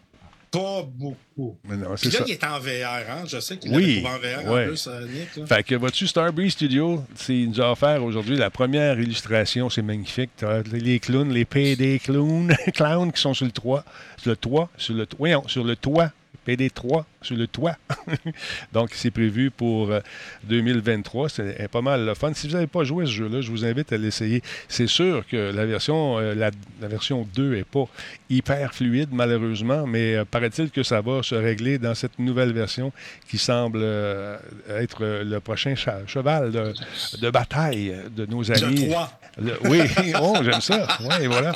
pas 0.52 0.84
beaucoup. 0.88 1.58
Mais 1.68 1.76
non, 1.78 1.96
Puis 1.96 2.12
c'est 2.12 2.14
là, 2.14 2.20
ça. 2.20 2.26
il 2.28 2.32
est 2.34 2.44
en 2.44 2.60
VR, 2.60 3.10
hein? 3.10 3.24
Je 3.26 3.40
sais 3.40 3.58
qu'il 3.58 3.76
Oui, 3.76 4.04
est 4.04 4.08
en 4.08 4.18
VR 4.20 4.52
ouais. 4.52 4.66
en 4.66 4.68
plus, 4.68 4.88
euh, 4.88 5.08
Nick. 5.08 5.36
là. 5.38 5.48
Fait 5.48 5.64
que 5.64 5.74
vois-tu, 5.74 6.06
Starbreeze 6.06 6.52
Studio, 6.52 7.04
c'est- 7.16 7.36
il 7.36 7.50
nous 7.50 7.60
a 7.62 7.72
offert 7.72 8.04
aujourd'hui 8.04 8.38
la 8.38 8.52
première 8.52 9.00
illustration. 9.00 9.70
C'est 9.72 9.82
magnifique. 9.82 10.30
T'as 10.38 10.62
les 10.72 11.00
clowns, 11.00 11.32
les 11.34 11.46
PD 11.46 11.98
clowns, 12.00 12.54
clowns 12.76 13.12
qui 13.12 13.20
sont 13.22 13.34
sur 13.34 13.46
le 13.46 13.52
toit. 13.52 13.84
Sur 14.18 14.30
le 14.30 14.36
toit, 14.36 14.70
sur 14.78 14.94
le 14.94 15.06
toit. 15.08 15.18
Voyons, 15.18 15.48
sur 15.48 15.64
le 15.64 15.76
toit. 15.76 16.12
PD3 16.48 17.04
sur 17.22 17.36
le 17.38 17.48
toit. 17.48 17.76
Donc, 18.74 18.90
c'est 18.94 19.12
prévu 19.12 19.50
pour 19.52 19.92
euh, 19.92 20.00
2023. 20.46 21.30
C'est 21.30 21.62
euh, 21.62 21.68
pas 21.68 21.82
mal 21.82 22.06
le 22.06 22.14
fun. 22.16 22.34
Si 22.34 22.48
vous 22.48 22.54
n'avez 22.54 22.68
pas 22.68 22.84
joué 22.84 23.04
à 23.04 23.08
ce 23.08 23.12
jeu-là, 23.14 23.42
je 23.42 23.50
vous 23.50 23.64
invite 23.66 23.94
à 23.94 23.98
l'essayer. 23.98 24.42
C'est 24.68 24.88
sûr 24.88 25.26
que 25.28 25.52
la 25.54 25.66
version, 25.66 26.20
euh, 26.20 26.36
la, 26.36 26.52
la 26.82 26.88
version 26.88 27.28
2 27.36 27.56
n'est 27.56 27.64
pas 27.64 27.86
hyper 28.30 28.74
fluide, 28.74 29.10
malheureusement, 29.12 29.88
mais 29.88 30.16
euh, 30.16 30.26
paraît-il 30.26 30.70
que 30.72 30.84
ça 30.84 31.02
va 31.02 31.24
se 31.24 31.36
régler 31.36 31.78
dans 31.78 31.96
cette 31.96 32.20
nouvelle 32.20 32.52
version 32.54 32.92
qui 33.30 33.38
semble 33.38 33.80
euh, 33.82 34.38
être 34.70 35.04
euh, 35.04 35.24
le 35.24 35.40
prochain 35.40 35.76
cha- 35.76 36.02
cheval 36.08 36.52
de, 36.52 36.74
de 37.22 37.30
bataille 37.30 37.96
de 38.16 38.26
nos 38.26 38.52
amis. 38.52 38.86
Le 38.86 38.90
3. 38.90 39.20
Le- 39.38 39.58
oui, 39.70 39.80
oh, 40.22 40.36
j'aime 40.44 40.62
ça. 40.62 40.88
Oui, 41.02 41.26
voilà. 41.28 41.54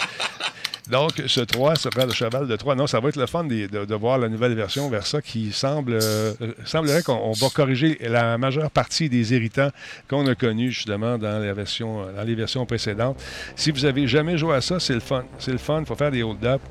Donc, 0.89 1.21
ce 1.27 1.41
3, 1.41 1.75
ce 1.75 1.89
frère 1.89 2.07
de 2.07 2.13
cheval 2.13 2.47
de 2.47 2.55
3, 2.55 2.75
non, 2.75 2.87
ça 2.87 2.99
va 2.99 3.09
être 3.09 3.17
le 3.17 3.25
fun 3.25 3.43
de, 3.43 3.95
voir 3.95 4.17
la 4.17 4.29
nouvelle 4.29 4.53
version 4.53 4.89
vers 4.89 5.05
ça 5.05 5.21
qui 5.21 5.51
semble, 5.51 5.99
euh, 6.01 6.33
semblerait 6.65 7.03
qu'on 7.03 7.13
on 7.15 7.31
va 7.33 7.47
corriger 7.49 7.97
la 8.01 8.37
majeure 8.37 8.71
partie 8.71 9.09
des 9.09 9.33
irritants 9.33 9.69
qu'on 10.09 10.25
a 10.27 10.35
connus 10.35 10.71
justement 10.71 11.17
dans, 11.17 11.39
dans 11.39 12.23
les 12.23 12.35
versions 12.35 12.65
précédentes. 12.65 13.21
Si 13.55 13.71
vous 13.71 13.85
avez 13.85 14.07
jamais 14.07 14.37
joué 14.37 14.55
à 14.55 14.61
ça, 14.61 14.79
c'est 14.79 14.93
le 14.93 14.99
fun. 14.99 15.25
C'est 15.39 15.51
le 15.51 15.57
fun, 15.57 15.81
il 15.81 15.85
faut 15.85 15.95
faire 15.95 16.11
des 16.11 16.23
hold-up. 16.23 16.61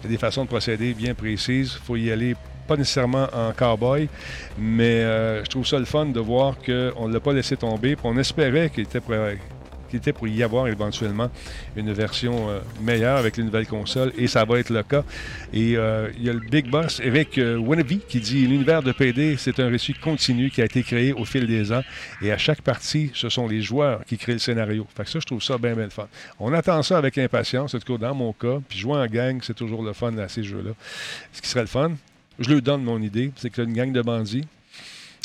Il 0.00 0.04
y 0.04 0.06
a 0.06 0.10
des 0.10 0.18
façons 0.18 0.44
de 0.44 0.48
procéder 0.48 0.94
bien 0.94 1.14
précises. 1.14 1.72
Il 1.74 1.84
faut 1.84 1.96
y 1.96 2.12
aller 2.12 2.36
pas 2.66 2.76
nécessairement 2.76 3.28
en 3.32 3.52
cowboy, 3.52 4.08
mais 4.58 5.00
euh, 5.02 5.44
je 5.44 5.50
trouve 5.50 5.66
ça 5.66 5.78
le 5.78 5.84
fun 5.84 6.06
de 6.06 6.20
voir 6.20 6.56
qu'on 6.64 7.08
ne 7.08 7.12
l'a 7.12 7.20
pas 7.20 7.32
laissé 7.32 7.56
tomber. 7.56 7.96
on 8.04 8.16
espérait 8.16 8.70
qu'il 8.70 8.84
était 8.84 9.00
pour, 9.00 9.14
pour 10.12 10.28
y 10.28 10.42
avoir 10.42 10.66
éventuellement 10.68 11.30
une 11.76 11.92
version 11.92 12.50
euh, 12.50 12.60
meilleure 12.80 13.16
avec 13.16 13.36
les 13.36 13.44
nouvelles 13.44 13.66
consoles, 13.66 14.12
et 14.16 14.26
ça 14.26 14.44
va 14.44 14.58
être 14.58 14.70
le 14.70 14.82
cas. 14.82 15.04
Et 15.52 15.76
euh, 15.76 16.08
il 16.16 16.24
y 16.24 16.30
a 16.30 16.32
le 16.32 16.40
Big 16.40 16.68
Boss 16.68 17.00
Eric 17.02 17.38
euh, 17.38 17.56
Winneby 17.56 18.00
qui 18.08 18.20
dit 18.20 18.46
L'univers 18.46 18.82
de 18.82 18.92
PD, 18.92 19.36
c'est 19.38 19.60
un 19.60 19.68
récit 19.68 19.94
continu 19.94 20.50
qui 20.50 20.62
a 20.62 20.64
été 20.64 20.82
créé 20.82 21.12
au 21.12 21.24
fil 21.24 21.46
des 21.46 21.72
ans, 21.72 21.82
et 22.22 22.32
à 22.32 22.38
chaque 22.38 22.62
partie, 22.62 23.10
ce 23.14 23.28
sont 23.28 23.46
les 23.46 23.60
joueurs 23.60 24.04
qui 24.04 24.18
créent 24.18 24.34
le 24.34 24.38
scénario. 24.38 24.86
Fait 24.94 25.04
que 25.04 25.10
ça, 25.10 25.20
je 25.20 25.26
trouve 25.26 25.42
ça 25.42 25.58
bien, 25.58 25.74
bien 25.74 25.84
le 25.84 25.90
fun. 25.90 26.08
On 26.38 26.52
attend 26.52 26.82
ça 26.82 26.98
avec 26.98 27.18
impatience, 27.18 27.74
en 27.74 27.78
tout 27.78 27.92
cas 27.92 28.06
dans 28.08 28.14
mon 28.14 28.32
cas, 28.32 28.58
puis 28.68 28.78
jouer 28.78 28.98
en 28.98 29.06
gang, 29.06 29.40
c'est 29.42 29.54
toujours 29.54 29.82
le 29.82 29.92
fun 29.92 30.16
à 30.18 30.28
ces 30.28 30.42
jeux-là. 30.42 30.72
Ce 31.32 31.40
qui 31.40 31.48
serait 31.48 31.62
le 31.62 31.66
fun, 31.66 31.92
je 32.38 32.52
lui 32.52 32.62
donne 32.62 32.82
mon 32.82 33.00
idée, 33.00 33.32
c'est 33.36 33.50
que 33.50 33.56
tu 33.56 33.60
as 33.60 33.64
une 33.64 33.74
gang 33.74 33.92
de 33.92 34.02
bandits, 34.02 34.46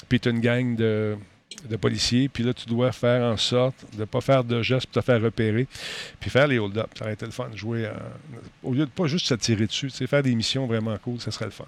puis 0.07 0.19
tu 0.19 0.29
as 0.29 0.31
une 0.31 0.41
gang 0.41 0.75
de, 0.75 1.17
de 1.67 1.75
policiers, 1.75 2.29
puis 2.29 2.43
là, 2.43 2.53
tu 2.53 2.65
dois 2.67 2.91
faire 2.91 3.23
en 3.23 3.37
sorte 3.37 3.75
de 3.93 4.01
ne 4.01 4.05
pas 4.05 4.21
faire 4.21 4.43
de 4.43 4.61
gestes 4.61 4.87
pour 4.87 5.01
te 5.01 5.05
faire 5.05 5.21
repérer, 5.21 5.67
puis 6.19 6.29
faire 6.29 6.47
les 6.47 6.59
hold-up. 6.59 6.89
Ça 6.97 7.05
aurait 7.05 7.13
été 7.13 7.25
le 7.25 7.31
fun, 7.31 7.49
jouer 7.55 7.85
euh, 7.85 7.93
au 8.63 8.73
lieu 8.73 8.85
de 8.85 8.91
pas 8.91 9.07
juste 9.07 9.27
se 9.27 9.33
tirer 9.33 9.67
dessus, 9.67 9.89
faire 9.89 10.23
des 10.23 10.35
missions 10.35 10.67
vraiment 10.67 10.97
cool, 10.97 11.19
ça 11.19 11.31
serait 11.31 11.45
le 11.45 11.51
fun. 11.51 11.65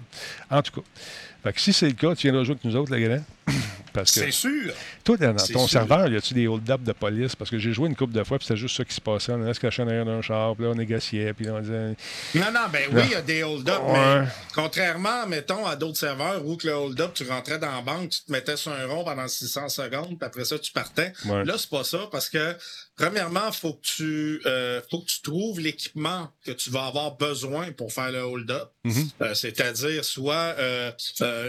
En 0.50 0.62
tout 0.62 0.80
cas, 0.80 1.52
si 1.56 1.72
c'est 1.72 1.88
le 1.88 1.94
cas, 1.94 2.14
tu 2.14 2.26
viendras 2.26 2.44
jouer 2.44 2.52
avec 2.52 2.64
nous 2.64 2.76
autres, 2.76 2.94
les 2.94 3.02
gars. 3.02 3.18
Parce 3.92 4.10
que 4.12 4.20
C'est 4.20 4.30
sûr. 4.30 4.72
toi, 5.04 5.18
dans 5.18 5.36
ton 5.36 5.68
serveur, 5.68 6.08
y 6.08 6.16
a-tu 6.16 6.32
des 6.32 6.46
hold-up 6.48 6.82
de 6.82 6.92
police? 6.92 7.36
Parce 7.36 7.50
que 7.50 7.58
j'ai 7.58 7.74
joué 7.74 7.88
une 7.90 7.94
couple 7.94 8.14
de 8.14 8.24
fois, 8.24 8.38
puis 8.38 8.46
c'était 8.46 8.58
juste 8.58 8.74
ça 8.74 8.86
qui 8.86 8.94
se 8.94 9.02
passait. 9.02 9.32
On 9.32 9.42
allait 9.42 9.52
se 9.52 9.60
cacher 9.60 9.82
en 9.82 9.86
arrière 9.88 10.06
d'un 10.06 10.22
char, 10.22 10.54
puis 10.56 10.64
là, 10.64 10.70
on 10.70 10.74
négociait, 10.74 11.34
puis 11.34 11.44
là, 11.44 11.56
on 11.56 11.60
disait. 11.60 11.94
Non, 12.34 12.50
non, 12.54 12.60
ben 12.72 12.84
oui, 12.90 13.02
il 13.04 13.10
y 13.10 13.14
a 13.14 13.20
des 13.20 13.42
hold-up, 13.42 13.82
mais 13.92 14.24
contrairement, 14.54 15.26
mettons, 15.26 15.66
à 15.66 15.76
d'autres 15.76 15.98
serveurs 15.98 16.42
où 16.46 16.56
que 16.56 16.68
le 16.68 16.72
hold-up, 16.72 17.12
tu 17.12 17.24
rentrais 17.28 17.58
dans 17.58 17.70
la 17.70 17.82
banque, 17.82 18.08
tu 18.08 18.22
te 18.24 18.32
mettais 18.32 18.56
sur 18.56 18.72
un 18.72 18.86
rond 18.86 19.04
pendant 19.04 19.28
600 19.28 19.68
secondes, 19.68 20.18
puis 20.18 20.26
après 20.26 20.46
ça, 20.46 20.58
tu 20.58 20.72
partais. 20.72 21.12
Là, 21.26 21.54
c'est 21.58 21.68
pas 21.68 21.84
ça, 21.84 22.08
parce 22.10 22.30
que, 22.30 22.56
premièrement, 22.96 23.52
faut 23.52 23.78
tu, 23.82 24.40
euh, 24.46 24.80
faut 24.90 25.00
que 25.00 25.06
tu 25.06 25.20
trouves 25.20 25.60
l'équipement 25.60 26.30
que 26.46 26.52
tu 26.52 26.70
vas 26.70 26.86
avoir 26.86 27.16
besoin 27.18 27.72
pour 27.72 27.92
faire 27.92 28.10
le 28.10 28.20
hold-up. 28.22 28.70
Mhm. 28.84 29.08
Euh, 29.20 29.34
C'est-à-dire 29.34 30.02
soit 30.02 30.54
euh, 30.58 30.90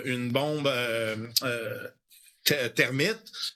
une 0.03 0.29
bombe 0.29 0.69
euh, 2.51 2.69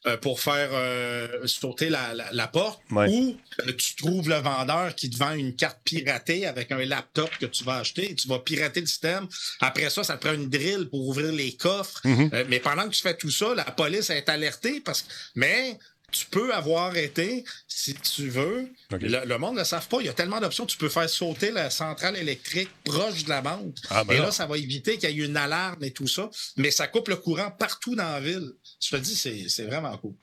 euh, 0.05 0.17
pour 0.17 0.39
faire 0.39 0.69
euh, 0.71 1.45
sauter 1.45 1.89
la, 1.89 2.13
la- 2.13 2.31
la 2.31 2.47
porte 2.47 2.81
Ouais. 2.91 3.07
ou 3.09 3.38
euh, 3.67 3.73
tu 3.77 3.95
trouves 3.95 4.29
le 4.29 4.35
vendeur 4.35 4.95
qui 4.95 5.09
te 5.09 5.17
vend 5.17 5.33
une 5.33 5.55
carte 5.55 5.79
piratée 5.83 6.45
avec 6.45 6.71
un 6.71 6.83
laptop 6.85 7.29
que 7.39 7.45
tu 7.47 7.63
vas 7.63 7.77
acheter 7.77 8.11
et 8.11 8.15
tu 8.15 8.27
vas 8.27 8.39
pirater 8.39 8.79
le 8.81 8.88
système. 8.88 9.27
Après 9.59 9.89
ça, 9.89 10.03
ça 10.03 10.15
te 10.17 10.25
prend 10.25 10.33
une 10.35 10.49
drill 10.49 10.88
pour 10.89 11.07
ouvrir 11.07 11.31
les 11.31 11.53
coffres. 11.55 11.99
Mhm. 12.05 12.29
Euh, 12.33 12.45
mais 12.47 12.59
pendant 12.59 12.83
que 12.88 12.93
tu 12.95 13.01
fais 13.01 13.15
tout 13.17 13.31
ça, 13.31 13.53
la 13.55 13.65
police 13.65 14.09
est 14.09 14.29
alertée 14.29 14.79
parce 14.81 15.01
que 15.01 15.07
mais 15.35 15.77
tu 16.12 16.26
peux 16.28 16.53
avoir 16.53 16.95
été, 16.95 17.43
si 17.68 17.93
tu 17.93 18.30
veux, 18.30 18.70
le, 18.91 19.26
le 19.26 19.38
monde 19.38 19.55
ne 19.55 19.60
le 19.60 19.66
savent 19.66 19.89
pas, 19.89 19.97
il 19.99 20.05
y 20.05 20.10
a 20.10 20.14
tellement 20.14 20.39
d'options, 20.39 20.66
tu 20.66 20.78
peux 20.78 20.88
faire 20.88 21.10
sauter 21.10 21.51
la 21.51 21.70
centrale 21.70 22.16
électrique 22.16 22.70
proche 22.86 23.26
de 23.26 23.30
la 23.30 23.41
banque. 23.41 23.76
Ah, 23.89 24.05
ben 24.05 24.14
et 24.16 24.18
là. 24.20 24.32
ça 24.32 24.45
va 24.45 24.58
éviter 24.58 24.97
qu'il 24.97 25.10
y 25.12 25.22
ait 25.22 25.26
une 25.26 25.36
alarme 25.36 25.84
et 25.84 25.91
tout 25.91 26.08
ça, 26.08 26.30
mais 26.55 26.72
ça 26.72 26.88
coupe 26.88 27.10
le 27.10 27.18
courant 27.18 27.51
partout 27.51 27.93
dans 27.95 28.10
la 28.10 28.22
ville. 28.22 28.51
Je 28.80 28.89
te 28.89 28.95
dis, 28.95 29.49
c'est 29.49 29.66
vraiment 29.66 29.97
cool. 29.97 30.14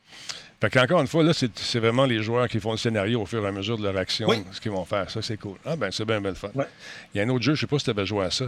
Fait 0.59 0.70
qu'encore 0.70 1.03
une 1.03 1.07
fois, 1.07 1.22
là, 1.22 1.32
c'est 1.35 1.78
vraiment 1.78 2.07
les 2.07 2.22
joueurs 2.22 2.49
qui 2.49 2.61
font 2.61 2.70
le 2.72 2.78
scénario 2.78 3.20
au 3.20 3.26
fur 3.26 3.45
et 3.45 3.49
à 3.49 3.53
mesure 3.53 3.76
de 3.76 3.82
leur 3.82 3.97
action, 3.99 4.26
Oui. 4.28 4.43
ce 4.53 4.61
qu'ils 4.62 4.70
vont 4.72 4.87
faire. 4.87 5.11
Ça, 5.11 5.20
c'est 5.20 5.37
cool. 5.37 5.59
Ah, 5.66 5.76
ben, 5.76 5.91
c'est 5.91 6.07
bien, 6.07 6.18
bien 6.22 6.30
le 6.30 6.37
fun. 6.37 6.51
Ouais. 6.55 6.64
Il 7.12 7.18
y 7.18 7.20
a 7.20 7.24
un 7.24 7.28
autre 7.28 7.45
jeu, 7.45 7.55
je 7.55 7.61
sais 7.61 7.66
pas 7.66 7.78
si 7.78 7.85
tu 7.85 7.91
avais 7.91 8.07
joué 8.07 8.24
à 8.24 8.30
ça. 8.30 8.47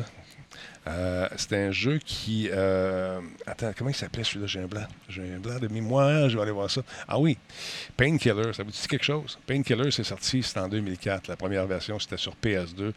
Euh, 0.89 1.27
C'était 1.37 1.57
un 1.57 1.71
jeu 1.73 1.99
qui. 1.99 2.49
euh, 2.53 3.21
Attends, 3.47 3.73
comment 3.77 3.91
il 3.91 3.97
s'appelait 3.97 4.23
celui-là? 4.23 4.47
J'ai 4.47 4.61
un 4.61 4.67
blanc. 4.67 4.87
J'ai 5.09 5.23
un 5.35 5.39
blanc 5.39 5.59
de 5.59 5.67
mémoire, 5.69 6.29
je 6.29 6.37
vais 6.37 6.43
aller 6.43 6.53
voir 6.53 6.71
ça. 6.71 6.83
Ah 7.09 7.19
oui, 7.19 7.37
Painkiller, 7.97 8.53
ça 8.53 8.63
vous 8.63 8.71
dit 8.71 8.87
quelque 8.89 9.05
chose? 9.05 9.37
Painkiller, 9.47 9.91
c'est 9.91 10.05
sorti, 10.05 10.43
c'était 10.45 10.61
en 10.61 10.69
2004. 10.69 11.27
La 11.27 11.37
première 11.37 11.67
version, 11.67 11.99
c'était 11.99 12.17
sur 12.17 12.35
PS2. 12.41 12.93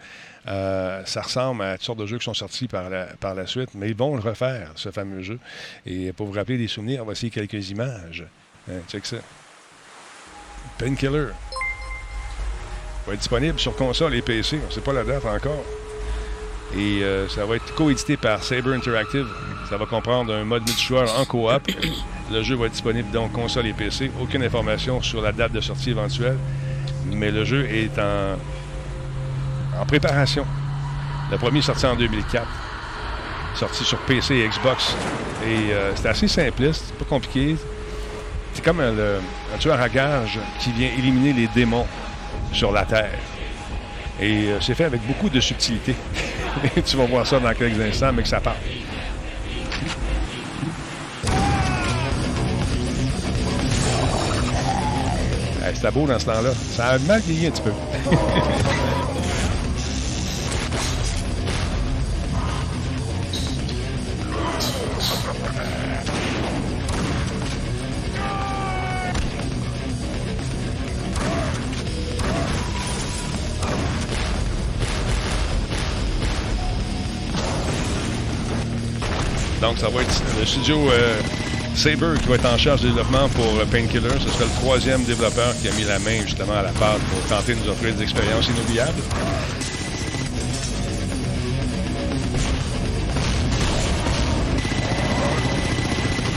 Euh, 0.48 1.02
ça 1.06 1.22
ressemble 1.22 1.64
à 1.64 1.78
toutes 1.78 1.86
sortes 1.86 2.00
de 2.00 2.06
jeux 2.06 2.20
qui 2.20 2.26
sont 2.26 2.34
sortis 2.36 2.68
par 2.68 2.90
la, 2.92 3.06
par 3.20 3.34
la 3.34 3.48
suite, 3.48 3.70
mais 3.74 3.90
ils 3.90 3.96
vont 3.98 4.16
le 4.16 4.22
refaire, 4.22 4.72
ce 4.76 4.92
fameux 4.92 5.22
jeu. 5.24 5.40
Et 5.86 6.14
pour 6.14 6.28
vous 6.28 6.34
rappeler 6.34 6.58
des 6.60 6.68
souvenirs, 6.68 7.04
essayer 7.12 7.32
quelques 7.32 7.70
images. 7.72 8.24
Hein, 8.70 8.82
check 8.88 9.06
ça. 9.06 9.18
Painkiller. 10.78 11.28
Va 13.08 13.14
être 13.14 13.20
disponible 13.20 13.60
sur 13.60 13.76
console 13.76 14.14
et 14.14 14.22
PC. 14.22 14.60
On 14.64 14.68
ne 14.68 14.72
sait 14.72 14.82
pas 14.82 14.94
la 14.94 15.04
date 15.04 15.26
encore. 15.26 15.64
Et 16.76 17.04
euh, 17.04 17.28
ça 17.30 17.46
va 17.46 17.56
être 17.56 17.74
coédité 17.76 18.16
par 18.18 18.44
Saber 18.44 18.74
Interactive. 18.76 19.28
Ça 19.70 19.78
va 19.78 19.86
comprendre 19.86 20.34
un 20.34 20.44
mode 20.44 20.64
multijoueur 20.66 21.20
en 21.20 21.26
coop. 21.26 21.50
Le 22.32 22.44
jeu 22.44 22.56
va 22.56 22.66
être 22.68 22.74
disponible 22.74 23.10
donc 23.12 23.32
console 23.32 23.68
et 23.68 23.74
PC. 23.74 24.12
Aucune 24.22 24.44
information 24.44 25.02
sur 25.02 25.22
la 25.22 25.32
date 25.32 25.52
de 25.52 25.62
sortie 25.62 25.92
éventuelle. 25.92 26.38
Mais 27.06 27.32
le 27.32 27.44
jeu 27.44 27.66
est 27.68 27.98
en, 27.98 28.38
en 29.82 29.86
préparation. 29.86 30.46
Le 31.32 31.38
premier 31.38 31.62
sorti 31.62 31.86
en 31.86 31.96
2004. 31.96 32.46
Sorti 33.56 33.84
sur 33.84 33.98
PC 34.00 34.36
et 34.36 34.48
Xbox. 34.48 34.96
Et 35.46 35.74
euh, 35.74 35.92
c'est 35.96 36.08
assez 36.08 36.28
simpliste, 36.28 36.94
pas 37.00 37.06
compliqué. 37.06 37.56
C'est 38.54 38.64
comme 38.64 38.80
un, 38.80 38.94
un 38.94 39.58
tueur 39.58 39.80
à 39.80 39.90
gage 39.90 40.40
qui 40.60 40.72
vient 40.72 40.90
éliminer 40.98 41.34
les 41.34 41.48
démons 41.48 41.88
sur 42.52 42.72
la 42.72 42.86
Terre. 42.86 43.18
Et 44.22 44.50
euh, 44.50 44.60
c'est 44.60 44.76
fait 44.76 44.86
avec 44.86 45.02
beaucoup 45.08 45.30
de 45.30 45.40
subtilité. 45.40 45.96
tu 46.86 46.98
vas 46.98 47.06
voir 47.06 47.26
ça 47.26 47.40
dans 47.40 47.54
quelques 47.54 47.80
instants, 47.80 48.12
mais 48.14 48.24
que 48.24 48.30
ça 48.30 48.40
part. 48.40 48.56
C'était 55.74 55.92
beau 55.92 56.06
dans 56.06 56.20
ce 56.20 56.26
temps-là. 56.26 56.52
Ça 56.54 56.88
a 56.88 57.00
mal 57.00 57.22
vieilli 57.22 57.48
un 57.48 57.52
petit 57.52 57.62
peu. 57.62 57.72
Donc, 79.62 79.78
ça 79.78 79.90
va 79.90 80.02
être 80.02 80.22
le 80.40 80.46
studio 80.46 80.90
euh, 80.92 81.20
Saber 81.76 82.14
qui 82.22 82.28
va 82.30 82.36
être 82.36 82.46
en 82.54 82.58
charge 82.58 82.82
du 82.82 82.88
développement 82.88 83.28
pour 83.30 83.46
euh, 83.60 83.66
Painkiller. 83.70 84.10
Ce 84.20 84.30
sera 84.30 84.46
le 84.46 84.62
troisième 84.62 85.04
développeur 85.04 85.54
qui 85.62 85.68
a 85.68 85.72
mis 85.74 85.84
la 85.84 86.00
main 86.00 86.22
justement 86.26 86.54
à 86.54 86.64
la 86.64 86.72
pâte 86.72 87.00
pour 87.12 87.22
tenter 87.38 87.56
de 87.56 87.60
nous 87.64 87.70
offrir 87.72 87.94
des 87.96 88.04
expériences 88.04 88.48
inoubliables. 88.48 89.02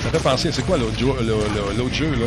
Ça 0.05 0.11
fait 0.11 0.23
penser, 0.23 0.51
c'est 0.53 0.64
quoi 0.66 0.77
l'autre 0.79 0.99
jeu, 0.99 1.07
l'autre 1.07 2.03
là, 2.03 2.27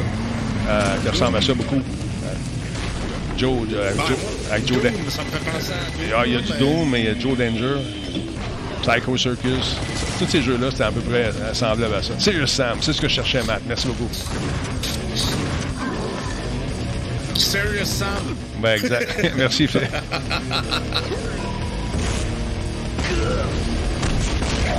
euh, 0.70 0.96
qui 1.04 1.10
ressemble 1.10 1.38
à 1.38 1.42
ça 1.42 1.54
beaucoup? 1.54 1.76
Euh, 1.76 3.38
Joe, 3.38 3.52
euh, 3.74 3.92
Joe- 4.08 4.18
avec 4.52 4.68
Joe, 4.68 4.82
Dan- 4.82 4.94
Ça 5.10 5.24
me 5.24 5.30
fait 5.30 5.52
penser 5.52 5.72
à 6.14 6.20
ah, 6.20 6.24
il 6.26 6.34
y 6.34 6.36
a 6.36 6.40
du 6.42 6.54
Doom, 6.54 6.90
mais 6.90 7.02
il 7.02 7.06
y 7.06 7.10
a 7.10 7.20
Joe 7.20 7.38
Danger, 7.38 7.76
Psycho 8.86 9.18
Circus. 9.18 9.78
Tous 10.20 10.28
ces 10.28 10.42
jeux-là, 10.44 10.70
c'était 10.70 10.84
à 10.84 10.92
peu 10.92 11.02
près 11.02 11.32
semblable 11.54 11.96
à 11.96 12.04
ça. 12.04 12.14
Serious 12.20 12.48
Sam, 12.48 12.78
c'est 12.82 12.94
ce 12.94 13.02
que 13.02 13.08
je 13.08 13.16
cherchais, 13.16 13.42
Matt. 13.44 13.62
Merci 13.68 13.88
beaucoup. 13.88 14.10
Serious 17.36 17.86
Sam. 17.86 18.08
Ben, 18.62 18.78
exact. 18.78 19.32
Merci, 19.36 19.68
Phil. 19.68 19.82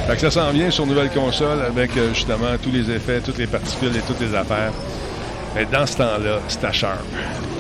Fait 0.07 0.15
que 0.15 0.21
ça 0.21 0.31
s'en 0.31 0.53
vient 0.53 0.71
sur 0.71 0.87
nouvelle 0.87 1.11
console 1.11 1.63
avec 1.63 1.97
euh, 1.97 2.15
justement 2.15 2.57
tous 2.63 2.71
les 2.71 2.89
effets, 2.93 3.21
toutes 3.21 3.39
les 3.39 3.49
particules 3.49 3.97
et 3.97 4.01
toutes 4.03 4.21
les 4.21 4.35
affaires. 4.37 4.73
Mais 5.57 5.67
dans 5.67 5.85
ce 5.85 5.97
temps-là, 5.97 6.39
c'était 6.47 6.73
sharp. 6.73 7.03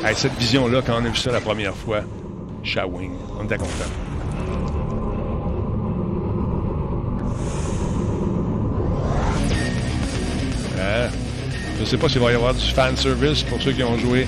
Hey, 0.04 0.14
cette 0.14 0.36
vision-là, 0.38 0.80
quand 0.86 0.94
on 1.02 1.04
a 1.04 1.08
vu 1.08 1.16
ça 1.16 1.32
la 1.32 1.40
première 1.40 1.74
fois, 1.74 2.02
Shawing, 2.62 3.12
on 3.40 3.44
était 3.44 3.58
content. 3.58 4.05
Ne 11.86 11.90
sais 11.90 11.96
pas 11.98 12.08
s'il 12.08 12.20
va 12.20 12.32
y 12.32 12.34
avoir 12.34 12.54
du 12.54 12.64
fan 12.72 12.96
service 12.96 13.42
pour 13.44 13.60
ceux 13.62 13.72
qui 13.72 13.82
ont 13.82 13.96
joué 13.98 14.26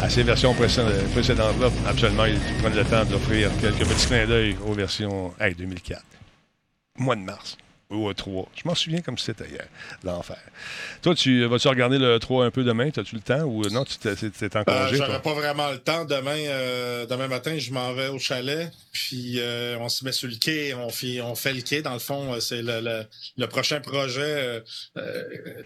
à 0.00 0.08
ces 0.08 0.22
versions 0.22 0.54
précé- 0.54 0.82
précédentes-là. 1.12 1.70
Absolument, 1.88 2.24
ils 2.26 2.38
prennent 2.62 2.74
le 2.76 2.84
temps 2.84 3.04
d'offrir 3.04 3.50
quelques 3.60 3.84
petits 3.86 4.06
clins 4.06 4.26
d'œil 4.26 4.56
aux 4.66 4.72
versions 4.72 5.32
hey, 5.40 5.54
2004. 5.54 6.02
Mois 6.98 7.16
de 7.16 7.20
mars. 7.22 7.56
Ou 7.90 8.12
3. 8.12 8.48
Je 8.54 8.62
m'en 8.68 8.74
souviens 8.74 9.00
comme 9.00 9.16
si 9.16 9.24
c'était 9.26 9.48
hier. 9.48 9.66
L'enfer. 10.04 10.36
Toi, 11.02 11.14
tu 11.14 11.44
vas-tu 11.46 11.68
regarder 11.68 11.98
le 11.98 12.18
3 12.18 12.44
un 12.44 12.50
peu 12.50 12.62
demain? 12.64 12.88
As-tu 12.94 13.14
le 13.14 13.20
temps 13.22 13.42
ou 13.44 13.62
non? 13.70 13.84
Tu 13.84 13.96
t'es, 13.96 14.10
en 14.10 14.60
Euh, 14.60 14.64
congé? 14.64 14.96
toi? 14.98 15.06
J'aurais 15.06 15.22
pas 15.22 15.34
vraiment 15.34 15.70
le 15.70 15.78
temps. 15.78 16.04
Demain, 16.04 16.36
euh, 16.38 17.06
demain 17.06 17.28
matin, 17.28 17.56
je 17.58 17.70
m'en 17.72 17.92
vais 17.94 18.08
au 18.08 18.18
chalet. 18.18 18.70
Puis 18.92 19.36
euh, 19.38 19.76
on 19.80 19.88
se 19.88 20.04
met 20.04 20.12
sur 20.12 20.28
le 20.28 20.36
quai. 20.36 20.74
On 20.74 20.90
fait, 20.90 21.20
on 21.22 21.34
fait 21.34 21.52
le 21.54 21.62
quai. 21.62 21.80
Dans 21.82 21.94
le 21.94 21.98
fond, 21.98 22.34
euh, 22.34 22.40
c'est 22.40 22.62
le, 22.62 22.80
le, 22.80 23.04
le 23.38 23.46
prochain 23.46 23.80
projet. 23.80 24.20
euh, 24.20 24.60
euh, 24.98 25.22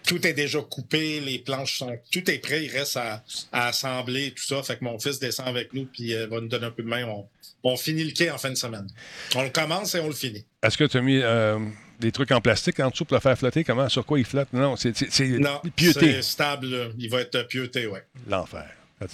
tout 0.06 0.24
est 0.26 0.32
déjà 0.34 0.60
coupé. 0.60 1.20
Les 1.20 1.38
planches 1.38 1.78
sont. 1.78 1.96
Tout 2.12 2.30
est 2.30 2.38
prêt. 2.38 2.64
Il 2.64 2.70
reste 2.70 2.96
à, 2.96 3.24
à 3.52 3.68
assembler 3.68 4.30
tout 4.30 4.44
ça. 4.44 4.62
Fait 4.62 4.76
que 4.78 4.84
mon 4.84 4.98
fils 4.98 5.18
descend 5.18 5.48
avec 5.48 5.72
nous 5.74 5.86
puis 5.86 6.14
euh, 6.14 6.26
va 6.28 6.40
nous 6.40 6.48
donner 6.48 6.66
un 6.66 6.70
peu 6.70 6.82
de 6.84 6.88
main. 6.88 7.04
On, 7.06 7.26
on 7.64 7.76
finit 7.76 8.04
le 8.04 8.12
quai 8.12 8.30
en 8.30 8.38
fin 8.38 8.50
de 8.50 8.54
semaine. 8.56 8.86
On 9.34 9.42
le 9.42 9.50
commence 9.50 9.94
et 9.94 10.00
on 10.00 10.06
le 10.08 10.12
finit. 10.14 10.44
Est-ce 10.62 10.76
que 10.78 10.84
tu 10.84 10.96
as 10.96 11.00
mis 11.02 11.18
euh, 11.22 11.58
des 12.02 12.12
trucs 12.12 12.32
en 12.32 12.40
plastique 12.40 12.80
en 12.80 12.90
dessous 12.90 13.04
pour 13.04 13.16
le 13.16 13.20
faire 13.20 13.38
flotter? 13.38 13.64
Comment? 13.64 13.88
Sur 13.88 14.04
quoi 14.04 14.18
il 14.18 14.24
flotte? 14.24 14.52
Non, 14.52 14.76
c'est, 14.76 14.92
pieuté. 14.92 16.12
c'est 16.12 16.22
stable. 16.22 16.92
Il 16.98 17.08
va 17.08 17.20
être 17.20 17.46
pieuté, 17.46 17.86
ouais. 17.86 18.04
L'enfer. 18.28 18.68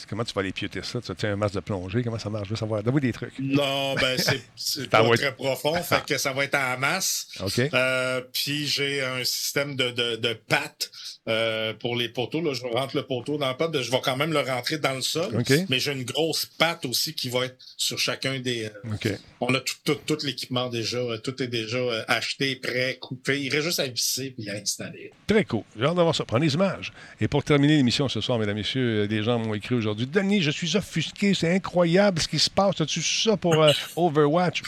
Comment 0.09 0.24
tu 0.24 0.32
vas 0.34 0.43
les 0.43 0.53
pieuter 0.53 0.80
ça? 0.82 1.01
Tu 1.01 1.26
as 1.26 1.30
un 1.30 1.36
masque 1.36 1.55
de 1.55 1.61
plongée? 1.61 2.03
Comment 2.03 2.18
ça 2.18 2.30
marche? 2.30 2.45
Je 2.47 2.51
veux 2.51 2.57
savoir. 2.57 2.82
Donne-moi 2.82 3.01
des 3.01 3.12
trucs. 3.12 3.39
Non, 3.39 3.95
ben 3.95 4.16
c'est, 4.57 4.89
pas 4.91 5.03
très 5.16 5.34
profond, 5.34 5.74
fait 5.82 6.05
que 6.07 6.18
ça 6.18 6.32
va 6.32 6.45
être 6.45 6.55
en 6.57 6.78
masse. 6.78 7.28
OK. 7.41 7.61
Euh, 7.72 8.20
puis 8.32 8.66
j'ai 8.66 9.03
un 9.03 9.24
système 9.24 9.76
de, 9.76 9.91
de, 9.91 10.16
de 10.16 10.32
pattes 10.34 10.91
euh, 11.28 11.74
pour 11.74 11.97
les 11.97 12.09
poteaux. 12.09 12.41
Là, 12.41 12.55
je 12.55 12.62
rentre 12.62 12.97
le 12.97 13.03
poteau 13.03 13.36
dans 13.39 13.51
le 13.51 13.57
patte, 13.57 13.80
je 13.80 13.91
vais 13.91 14.01
quand 14.03 14.16
même 14.16 14.32
le 14.32 14.41
rentrer 14.41 14.78
dans 14.78 14.95
le 14.95 15.03
sol. 15.03 15.43
Mais 15.68 15.78
j'ai 15.78 15.93
une 15.93 16.05
grosse 16.05 16.47
patte 16.47 16.84
aussi 16.86 17.14
qui 17.14 17.28
va 17.28 17.47
être 17.47 17.57
sur 17.76 17.99
chacun 17.99 18.39
des. 18.41 18.64
euh, 18.64 18.93
OK. 18.95 19.09
on 19.41 19.55
a 19.55 19.61
tout, 19.61 19.74
tout, 19.84 19.97
tout 20.07 20.18
l'équipement 20.24 20.68
déjà, 20.68 20.99
tout 21.22 21.43
est 21.43 21.49
déjà 21.49 21.78
acheté, 22.09 22.57
prêt, 22.57 22.99
coupé. 23.01 23.41
Il 23.41 23.51
reste 23.51 23.66
juste 23.66 23.80
à 23.80 23.86
visser 23.86 24.30
puis 24.30 24.49
à 24.51 24.55
installer. 24.55 25.12
Très 25.26 25.45
cool. 25.45 25.62
J'ai 25.78 25.84
hâte 25.84 25.97
d'avoir 25.97 26.14
ça. 26.14 26.24
Prenez 26.24 26.47
des 26.47 26.55
images. 26.55 26.93
Et 27.20 27.28
pour 27.28 27.45
terminer 27.45 27.76
l'émission 27.76 28.09
ce 28.09 28.20
soir, 28.20 28.39
mesdames, 28.39 28.57
messieurs, 28.57 29.03
euh, 29.03 29.07
des 29.07 29.22
gens 29.22 29.39
m'ont 29.39 29.55
écrit 29.55 29.74
aujourd'hui 29.79 30.07
Denis, 30.07 30.43
je 30.43 30.51
suis 30.51 30.76
offusqué. 30.76 31.35
C'est 31.35 31.55
incroyable 31.55 32.20
ce 32.20 32.29
qui 32.29 32.39
se 32.39 32.51
passe. 32.51 32.81
As-tu 32.81 33.01
ça 33.03 33.37
pour 33.37 33.55
euh, 33.62 33.72
Overwatch? 33.97 34.62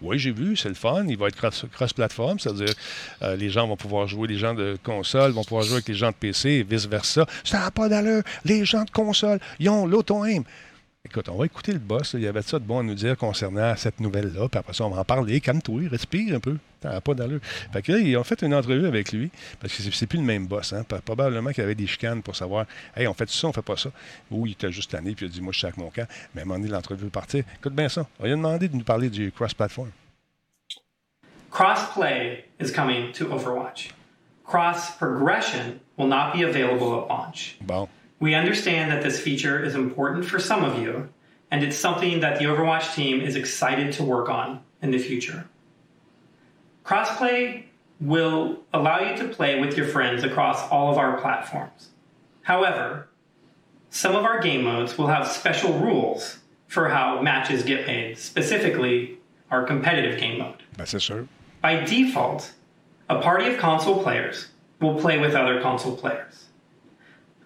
Oui, 0.00 0.18
j'ai 0.18 0.32
vu. 0.32 0.56
C'est 0.56 0.68
le 0.68 0.74
fun. 0.74 1.04
Il 1.08 1.16
va 1.18 1.28
être 1.28 1.36
cross- 1.36 1.64
cross-platform. 1.72 2.38
c'est-à-dire 2.38 2.74
euh, 3.22 3.36
les 3.36 3.50
gens 3.50 3.66
vont 3.66 3.76
pouvoir 3.76 4.06
jouer, 4.06 4.28
les 4.28 4.38
gens 4.38 4.54
de 4.54 4.78
console 4.82 5.32
vont 5.32 5.44
pouvoir 5.44 5.64
jouer 5.64 5.74
avec 5.74 5.88
les 5.88 5.94
gens 5.94 6.10
de 6.10 6.14
PC 6.16 6.48
et 6.50 6.62
vice-versa. 6.62 7.26
Ça 7.44 7.60
n'a 7.60 7.70
pas 7.70 7.88
d'allure. 7.88 8.22
Les 8.44 8.64
gens 8.64 8.84
de 8.84 8.90
console, 8.90 9.38
ils 9.58 9.68
ont 9.68 9.86
l'auto-aim. 9.86 10.42
Écoute, 11.06 11.28
on 11.28 11.36
va 11.36 11.46
écouter 11.46 11.72
le 11.72 11.78
boss. 11.78 12.14
là. 12.14 12.18
Il 12.20 12.24
y 12.24 12.28
avait 12.28 12.42
ça 12.42 12.58
de 12.58 12.64
bon 12.64 12.80
à 12.80 12.82
nous 12.82 12.94
dire 12.94 13.16
concernant 13.16 13.74
cette 13.76 14.00
nouvelle-là. 14.00 14.48
Puis 14.48 14.58
après 14.58 14.72
ça, 14.74 14.84
on 14.84 14.90
va 14.90 15.00
en 15.00 15.04
parler. 15.04 15.40
Calme-toi, 15.40 15.82
respire 15.88 16.34
un 16.34 16.40
peu. 16.40 16.56
N'a 16.84 17.00
pas 17.00 17.14
d'allure. 17.14 17.40
Fait 17.72 17.80
que 17.82 17.92
là, 17.92 17.98
ils 17.98 18.16
ont 18.16 18.24
fait 18.24 18.42
une 18.42 18.52
entrevue 18.54 18.86
avec 18.86 19.12
lui. 19.12 19.30
Parce 19.60 19.72
que 19.74 19.82
c'est- 19.82 20.06
plus 20.06 20.18
le 20.18 20.24
même 20.24 20.46
boss. 20.46 20.72
Hein. 20.72 20.84
Probablement 21.04 21.50
qu'il 21.50 21.60
y 21.62 21.64
avait 21.64 21.74
des 21.76 21.86
chicanes 21.86 22.22
pour 22.22 22.34
savoir 22.36 22.66
Hey, 22.96 23.06
on 23.06 23.14
fait 23.14 23.28
ça, 23.30 23.46
on 23.48 23.52
fait 23.52 23.62
pas 23.62 23.76
ça. 23.76 23.90
Ou 24.30 24.46
il 24.46 24.52
était 24.52 24.70
juste 24.72 24.90
tanné, 24.90 25.14
puis 25.14 25.26
il 25.26 25.28
a 25.28 25.32
dit 25.32 25.40
Moi, 25.40 25.52
je 25.52 25.58
suis 25.58 25.66
avec 25.66 25.78
mon 25.78 25.90
camp. 25.90 26.06
Mais 26.34 26.40
à 26.40 26.44
un 26.44 26.46
moment 26.46 26.58
donné, 26.60 26.70
l'entrevue 26.72 27.06
est 27.06 27.10
partie. 27.10 27.44
Écoute 27.58 27.74
bien 27.74 27.88
ça. 27.88 28.06
On 28.20 28.24
lui 28.24 28.32
a 28.32 28.36
demandé 28.36 28.68
de 28.68 28.76
nous 28.76 28.84
parler 28.84 29.08
du 29.08 29.30
cross-platform. 29.32 29.90
Crossplay 31.50 32.44
is 32.60 32.72
coming 32.72 33.12
to 33.12 33.26
Overwatch. 33.32 33.90
Cross 34.44 34.96
progression 34.98 35.80
will 35.96 36.08
not 36.08 36.32
be 36.34 36.42
available 36.42 36.94
at 36.94 37.08
launch. 37.08 37.56
Bon. 37.62 37.88
We 38.18 38.34
understand 38.34 38.90
that 38.90 39.02
this 39.02 39.20
feature 39.20 39.62
is 39.62 39.74
important 39.74 40.24
for 40.24 40.38
some 40.38 40.64
of 40.64 40.78
you, 40.78 41.08
and 41.50 41.62
it's 41.62 41.76
something 41.76 42.20
that 42.20 42.38
the 42.38 42.46
Overwatch 42.46 42.94
team 42.94 43.20
is 43.20 43.36
excited 43.36 43.92
to 43.94 44.04
work 44.04 44.28
on 44.28 44.62
in 44.82 44.90
the 44.90 44.98
future. 44.98 45.46
Crossplay 46.84 47.64
will 48.00 48.58
allow 48.72 49.00
you 49.00 49.16
to 49.16 49.28
play 49.28 49.60
with 49.60 49.76
your 49.76 49.86
friends 49.86 50.22
across 50.22 50.68
all 50.70 50.90
of 50.90 50.98
our 50.98 51.20
platforms. 51.20 51.90
However, 52.42 53.08
some 53.90 54.14
of 54.14 54.24
our 54.24 54.40
game 54.40 54.62
modes 54.62 54.96
will 54.96 55.06
have 55.06 55.26
special 55.26 55.72
rules 55.78 56.38
for 56.68 56.88
how 56.88 57.20
matches 57.22 57.62
get 57.62 57.86
made, 57.86 58.18
specifically 58.18 59.18
our 59.50 59.64
competitive 59.64 60.18
game 60.18 60.38
mode. 60.38 60.62
Sûr. 60.78 61.28
By 61.62 61.84
default, 61.84 62.52
a 63.08 63.20
party 63.20 63.46
of 63.48 63.58
console 63.58 64.02
players 64.02 64.48
will 64.80 64.98
play 65.00 65.18
with 65.18 65.34
other 65.34 65.60
console 65.60 65.96
players. 65.96 66.45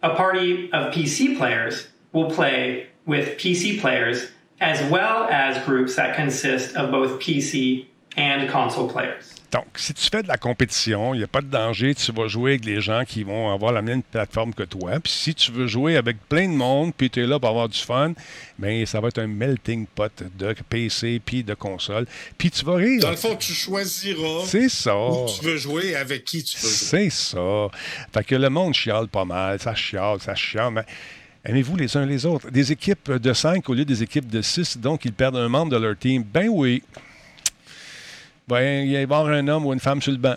A 0.03 0.14
party 0.14 0.72
of 0.72 0.94
PC 0.94 1.36
players 1.36 1.88
will 2.12 2.30
play 2.30 2.86
with 3.05 3.38
PC 3.38 3.80
players 3.80 4.30
as 4.61 4.90
well 4.90 5.24
as 5.24 5.62
groups 5.66 5.96
that 5.96 6.16
consist 6.16 6.74
of 6.74 6.90
both 6.90 7.20
PC 7.20 7.86
and 8.16 8.48
console 8.48 8.88
players. 8.88 9.39
Donc, 9.53 9.66
si 9.74 9.92
tu 9.94 10.09
fais 10.09 10.22
de 10.22 10.28
la 10.28 10.36
compétition, 10.36 11.12
il 11.12 11.18
n'y 11.18 11.24
a 11.24 11.26
pas 11.26 11.40
de 11.40 11.48
danger, 11.48 11.92
tu 11.96 12.12
vas 12.12 12.28
jouer 12.28 12.53
avec 12.53 12.64
les 12.64 12.80
gens 12.80 13.03
qui 13.05 13.24
vont 13.24 13.53
avoir 13.53 13.72
la 13.72 13.82
même 13.82 14.01
plateforme 14.03 14.55
que 14.55 14.62
toi. 14.62 15.01
Puis 15.01 15.12
si 15.12 15.34
tu 15.34 15.51
veux 15.51 15.66
jouer 15.66 15.96
avec 15.96 16.18
plein 16.28 16.48
de 16.48 16.55
monde, 16.55 16.92
puis 16.96 17.11
tu 17.11 17.20
es 17.22 17.26
là 17.26 17.40
pour 17.40 17.48
avoir 17.48 17.68
du 17.68 17.78
fun, 17.78 18.12
bien, 18.59 18.86
ça 18.86 19.01
va 19.01 19.09
être 19.09 19.18
un 19.18 19.26
melting 19.26 19.86
pot 19.86 20.12
de 20.38 20.55
PC 20.68 21.20
puis 21.24 21.42
de 21.42 21.55
console. 21.55 22.07
Puis 22.38 22.51
tu 22.53 22.64
vas 22.64 22.76
rire. 22.76 23.01
Dans 23.01 23.11
le 23.11 23.16
fond, 23.16 23.34
tu 23.34 23.53
choisiras 23.53 24.44
C'est 24.46 24.68
ça. 24.68 24.96
où 24.96 25.26
tu 25.26 25.44
veux 25.44 25.57
jouer 25.57 25.96
avec 25.96 26.24
qui 26.24 26.44
tu 26.44 26.57
veux 26.57 26.68
jouer. 26.68 26.70
C'est 26.70 27.11
ça. 27.11 27.66
Fait 28.12 28.22
que 28.22 28.36
le 28.36 28.51
monde 28.51 28.74
chiale 28.74 29.09
pas 29.09 29.24
mal, 29.24 29.59
ça 29.61 29.74
chiale, 29.74 30.20
ça 30.20 30.36
chiale, 30.36 30.72
mais 30.74 30.84
aimez-vous 31.44 31.74
les 31.76 31.96
uns 31.96 32.07
les 32.07 32.24
autres. 32.24 32.51
Des 32.53 32.70
équipes 32.70 33.11
de 33.11 33.32
5 33.32 33.68
au 33.68 33.74
lieu 33.74 33.84
des 33.84 34.01
équipes 34.05 34.28
de 34.28 34.42
6, 34.42 34.78
donc 34.78 35.05
ils 35.05 35.12
perdent 35.12 35.36
un 35.38 35.48
membre 35.48 35.72
de 35.72 35.76
leur 35.76 35.98
team. 35.98 36.22
Ben 36.22 36.48
oui. 36.48 36.84
Ben, 38.51 38.84
il 38.84 38.92
va 38.92 38.98
y 38.98 39.03
avoir 39.05 39.26
un 39.28 39.46
homme 39.46 39.64
ou 39.66 39.72
une 39.72 39.78
femme 39.78 40.03
sur 40.03 40.11
le 40.11 40.18
banc. 40.18 40.34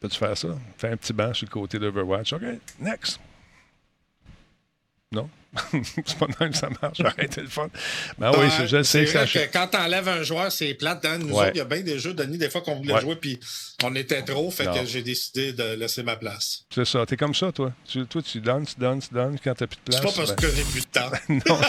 Peux-tu 0.00 0.18
faire 0.18 0.36
ça? 0.36 0.48
Fais 0.76 0.88
un 0.88 0.96
petit 0.96 1.12
banc 1.12 1.32
sur 1.32 1.46
le 1.46 1.52
côté 1.52 1.78
d'Overwatch. 1.78 2.32
OK, 2.32 2.42
next. 2.80 3.20
Non? 5.12 5.30
c'est 5.72 6.16
pas 6.16 6.26
même 6.38 6.50
que 6.50 6.56
ça 6.56 6.68
marche. 6.80 7.00
Arrêtez 7.00 7.40
le 7.40 7.48
fun. 7.48 7.68
Ben 8.18 8.30
oui, 8.38 8.46
c'est- 8.56 8.68
je 8.68 8.82
sais 8.84 9.04
que 9.04 9.10
ça... 9.10 9.26
que 9.26 9.52
quand 9.52 9.66
t'enlèves 9.66 10.08
un 10.08 10.22
joueur, 10.22 10.52
c'est 10.52 10.74
plate. 10.74 11.04
Hein? 11.04 11.18
Nous 11.18 11.28
Ouais. 11.34 11.46
autres, 11.46 11.50
il 11.54 11.58
y 11.58 11.60
a 11.60 11.64
bien 11.64 11.80
des 11.80 11.98
jeux, 11.98 12.14
Denis, 12.14 12.38
des 12.38 12.48
fois 12.50 12.60
qu'on 12.60 12.76
voulait 12.76 12.94
Ouais. 12.94 13.00
jouer, 13.00 13.16
puis 13.16 13.40
on 13.82 13.94
était 13.96 14.22
trop, 14.22 14.50
fait 14.52 14.66
Non. 14.66 14.74
que 14.74 14.84
j'ai 14.86 15.02
décidé 15.02 15.52
de 15.52 15.74
laisser 15.74 16.02
ma 16.04 16.14
place. 16.16 16.62
C'est 16.72 16.84
ça. 16.84 17.04
T'es 17.04 17.16
comme 17.16 17.34
ça, 17.34 17.50
toi. 17.50 17.72
Tu, 17.88 18.06
toi, 18.06 18.22
tu 18.22 18.40
donnes, 18.40 18.64
tu 18.64 18.74
donnes, 18.78 19.00
tu 19.00 19.12
donnes. 19.12 19.38
Quand 19.42 19.54
t'as 19.54 19.66
plus 19.66 19.76
de 19.76 19.82
place... 19.90 19.96
C'est 19.96 20.02
pas 20.06 20.12
parce 20.12 20.30
ben- 20.36 20.48
que 20.48 20.54
j'ai 20.54 20.62
plus 20.64 20.80
de 20.82 20.86
temps. 20.86 21.10
non, 21.28 21.60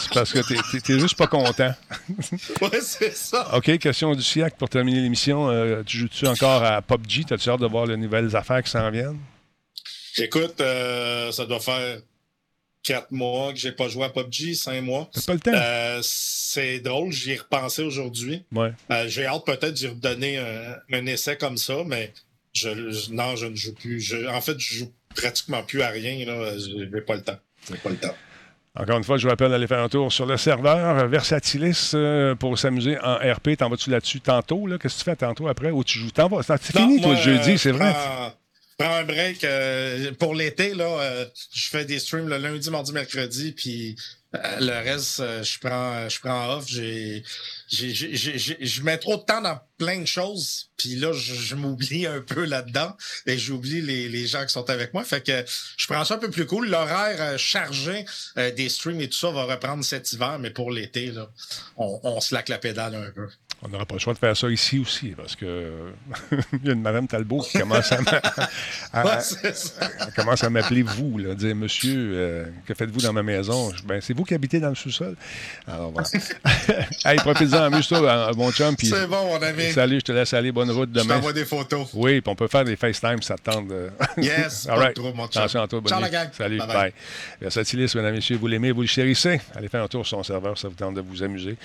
c'est- 0.00 0.14
parce 0.14 0.32
que 0.32 0.78
t'es 0.80 0.98
juste 1.00 1.16
pas 1.16 1.26
content. 1.26 1.74
ouais, 2.62 2.80
c'est 2.82 3.16
ça. 3.16 3.54
OK, 3.56 3.78
question 3.78 4.14
du 4.14 4.22
siècle 4.22 4.54
pour 4.58 4.68
terminer 4.68 5.00
l'émission. 5.00 5.50
Euh, 5.50 5.82
tu 5.84 5.96
joues-tu 5.98 6.26
encore 6.28 6.62
à 6.62 6.82
PUBG? 6.82 7.24
T'as-tu 7.26 7.50
hâte 7.50 7.60
de 7.60 7.66
voir 7.66 7.86
les 7.86 7.96
nouvelles 7.96 8.34
affaires 8.36 8.62
qui 8.62 8.70
s'en 8.70 8.88
viennent? 8.90 9.18
Écoute, 10.20 10.60
euh, 10.60 11.30
ça 11.30 11.46
doit 11.46 11.60
faire 11.60 11.98
quatre 12.92 13.10
mois 13.12 13.52
que 13.52 13.58
j'ai 13.58 13.72
pas 13.72 13.88
joué 13.88 14.04
à 14.04 14.08
PUBG, 14.08 14.54
cinq 14.54 14.80
mois. 14.82 15.08
T'as 15.12 15.20
pas 15.22 15.34
le 15.34 15.40
temps? 15.40 15.52
Euh, 15.54 16.00
c'est 16.02 16.80
drôle, 16.80 17.12
j'y 17.12 17.32
ai 17.32 17.36
repensé 17.36 17.82
aujourd'hui. 17.82 18.44
Ouais. 18.52 18.72
Euh, 18.90 19.06
j'ai 19.08 19.26
hâte 19.26 19.44
peut-être 19.46 19.74
d'y 19.74 19.86
redonner 19.86 20.38
un, 20.38 20.76
un 20.92 21.06
essai 21.06 21.36
comme 21.36 21.56
ça, 21.58 21.76
mais 21.86 22.12
je, 22.54 22.90
je- 22.90 23.12
non, 23.12 23.36
je 23.36 23.46
ne 23.46 23.54
joue 23.56 23.74
plus. 23.74 24.00
Je- 24.00 24.26
en 24.26 24.40
fait, 24.40 24.58
je 24.58 24.74
joue 24.76 24.92
pratiquement 25.14 25.62
plus 25.62 25.82
à 25.82 25.88
rien. 25.88 26.24
Là. 26.26 26.52
J'ai 26.58 27.00
pas 27.02 27.14
le 27.16 27.22
temps. 27.22 27.38
J'ai 27.70 27.76
pas 27.76 27.90
le 27.90 27.96
temps. 27.96 28.14
Encore 28.74 28.96
une 28.98 29.02
fois, 29.04 29.16
je 29.16 29.24
vous 29.24 29.30
rappelle 29.30 29.50
d'aller 29.50 29.66
faire 29.66 29.82
un 29.82 29.88
tour 29.88 30.12
sur 30.12 30.24
le 30.24 30.36
serveur 30.36 30.98
euh, 30.98 31.06
Versatilis 31.08 31.90
euh, 31.94 32.34
pour 32.36 32.56
s'amuser 32.58 32.96
en 33.00 33.16
RP. 33.16 33.56
T'en 33.58 33.68
vas-tu 33.68 33.90
là-dessus 33.90 34.20
tantôt? 34.20 34.66
Là? 34.68 34.78
Qu'est-ce 34.78 34.94
que 34.94 34.98
tu 35.00 35.04
fais 35.04 35.16
tantôt 35.16 35.48
après? 35.48 35.70
Ou 35.70 35.82
tu 35.82 35.98
joues? 35.98 36.10
T'en 36.12 36.28
vas? 36.28 36.42
C'est 36.42 36.74
Non, 36.76 36.82
fini, 36.82 37.00
toi, 37.00 37.14
le 37.14 37.20
jeudi, 37.20 37.58
c'est 37.58 37.70
je 37.70 37.74
vrai. 37.74 37.90
Prends, 37.92 38.32
prends 38.78 38.94
un 38.94 39.04
break. 39.04 39.44
euh, 39.44 40.12
pour 40.12 40.34
l'été, 40.34 40.74
là, 40.74 40.84
euh, 40.84 41.26
je 41.52 41.68
fais 41.68 41.84
des 41.84 41.98
streams 41.98 42.28
le 42.28 42.38
lundi, 42.38 42.70
mardi, 42.70 42.92
mercredi, 42.92 43.52
puis 43.52 43.96
euh, 44.34 44.60
le 44.60 44.84
reste, 44.84 45.18
je 45.18 45.58
prends 45.58 46.08
je 46.08 46.20
prends 46.20 46.56
off. 46.56 46.66
Je 46.68 47.22
mets 48.82 48.98
trop 48.98 49.16
de 49.16 49.22
temps 49.22 49.40
dans 49.40 49.58
plein 49.78 50.00
de 50.00 50.06
choses, 50.06 50.70
puis 50.76 50.94
là, 50.96 51.12
je, 51.12 51.54
m'oublie 51.54 52.06
un 52.06 52.20
peu 52.20 52.44
là-dedans, 52.44 52.96
et 53.26 53.36
j'oublie 53.36 53.80
les, 53.82 54.08
les 54.08 54.26
gens 54.26 54.46
qui 54.46 54.52
sont 54.52 54.70
avec 54.70 54.94
moi. 54.94 55.04
Fait 55.04 55.24
que 55.24 55.44
je 55.76 55.86
prends 55.86 56.04
ça 56.04 56.14
un 56.14 56.18
peu 56.18 56.30
plus 56.30 56.46
cool. 56.46 56.68
L'horaire 56.68 57.38
chargé 57.38 58.04
des 58.36 58.68
streams 58.68 59.00
et 59.00 59.08
tout 59.08 59.18
ça 59.18 59.30
va 59.30 59.44
reprendre 59.44 59.84
cet 59.84 60.12
hiver, 60.12 60.38
mais 60.38 60.50
pour 60.50 60.70
l'été, 60.70 61.10
là, 61.10 61.28
on, 61.76 62.00
on 62.04 62.20
laque 62.30 62.48
la 62.48 62.58
pédale 62.58 62.94
un 62.94 63.10
peu. 63.10 63.28
On 63.60 63.68
n'aura 63.68 63.84
pas 63.86 63.96
le 63.96 64.00
choix 64.00 64.14
de 64.14 64.18
faire 64.18 64.36
ça 64.36 64.48
ici 64.48 64.78
aussi, 64.78 65.08
parce 65.16 65.34
que 65.34 65.72
il 66.52 66.64
y 66.64 66.70
a 66.70 66.74
une 66.74 66.80
Madame 66.80 67.08
Talbot 67.08 67.40
qui 67.40 67.58
commence 67.58 67.90
à, 67.90 67.98
commence 70.16 70.44
à 70.44 70.50
m'appeler 70.50 70.82
vous, 70.82 71.18
là, 71.18 71.34
dire 71.34 71.56
Monsieur, 71.56 72.12
euh, 72.14 72.44
que 72.66 72.74
faites-vous 72.74 73.00
dans 73.00 73.12
ma 73.12 73.22
maison? 73.24 73.72
Je- 73.74 73.82
Ben, 73.82 74.00
c'est 74.00 74.14
vous 74.14 74.22
qui 74.24 74.34
habitez 74.34 74.60
dans 74.60 74.68
le 74.68 74.74
sous-sol? 74.76 75.16
Alors 75.66 75.90
voilà. 75.90 76.06
hey, 77.04 77.16
profite-en, 77.16 77.64
amuse-toi, 77.64 78.02
euh, 78.02 78.32
mon 78.36 78.52
chum. 78.52 78.76
puis- 78.76 78.86
C'est 78.88 79.06
bon, 79.08 79.24
mon 79.26 79.42
ami. 79.42 79.72
Salut, 79.72 79.96
je 80.00 80.04
te 80.04 80.12
laisse 80.12 80.32
aller. 80.34 80.52
Bonne 80.52 80.70
route 80.70 80.90
Je 80.94 81.00
demain. 81.00 81.14
t'envoie 81.16 81.32
des 81.32 81.44
photos. 81.44 81.88
Oui, 81.94 82.20
puis 82.20 82.30
on 82.30 82.36
peut 82.36 82.48
faire 82.48 82.64
des 82.64 82.76
FaceTime, 82.76 83.22
ça 83.22 83.36
te 83.36 83.50
tente. 83.50 83.66
de- 83.68 83.90
Yes, 84.18 84.68
All 84.68 84.78
right. 84.78 84.94
trouble, 84.94 85.16
mon 85.16 85.26
chum. 85.26 85.42
Attention 85.42 85.62
à 85.62 85.66
toi, 85.68 85.80
bonne 85.80 85.88
Ciao, 85.90 86.00
la 86.00 86.10
gang. 86.10 86.28
Salut, 86.32 86.58
Bye 86.58 86.66
bye. 86.68 86.76
bye. 86.76 86.92
Versatilis, 87.40 87.92
mesdames 87.96 88.12
et 88.14 88.18
messieurs, 88.18 88.36
vous 88.36 88.46
l'aimez, 88.46 88.70
vous 88.70 88.82
le 88.82 88.86
chérissez. 88.86 89.40
Allez 89.56 89.68
faire 89.68 89.82
un 89.82 89.88
tour 89.88 90.06
sur 90.06 90.16
son 90.18 90.22
serveur, 90.22 90.56
ça 90.56 90.68
vous 90.68 90.74
tente 90.74 90.94
de 90.94 91.00
vous 91.00 91.22
amuser. 91.24 91.56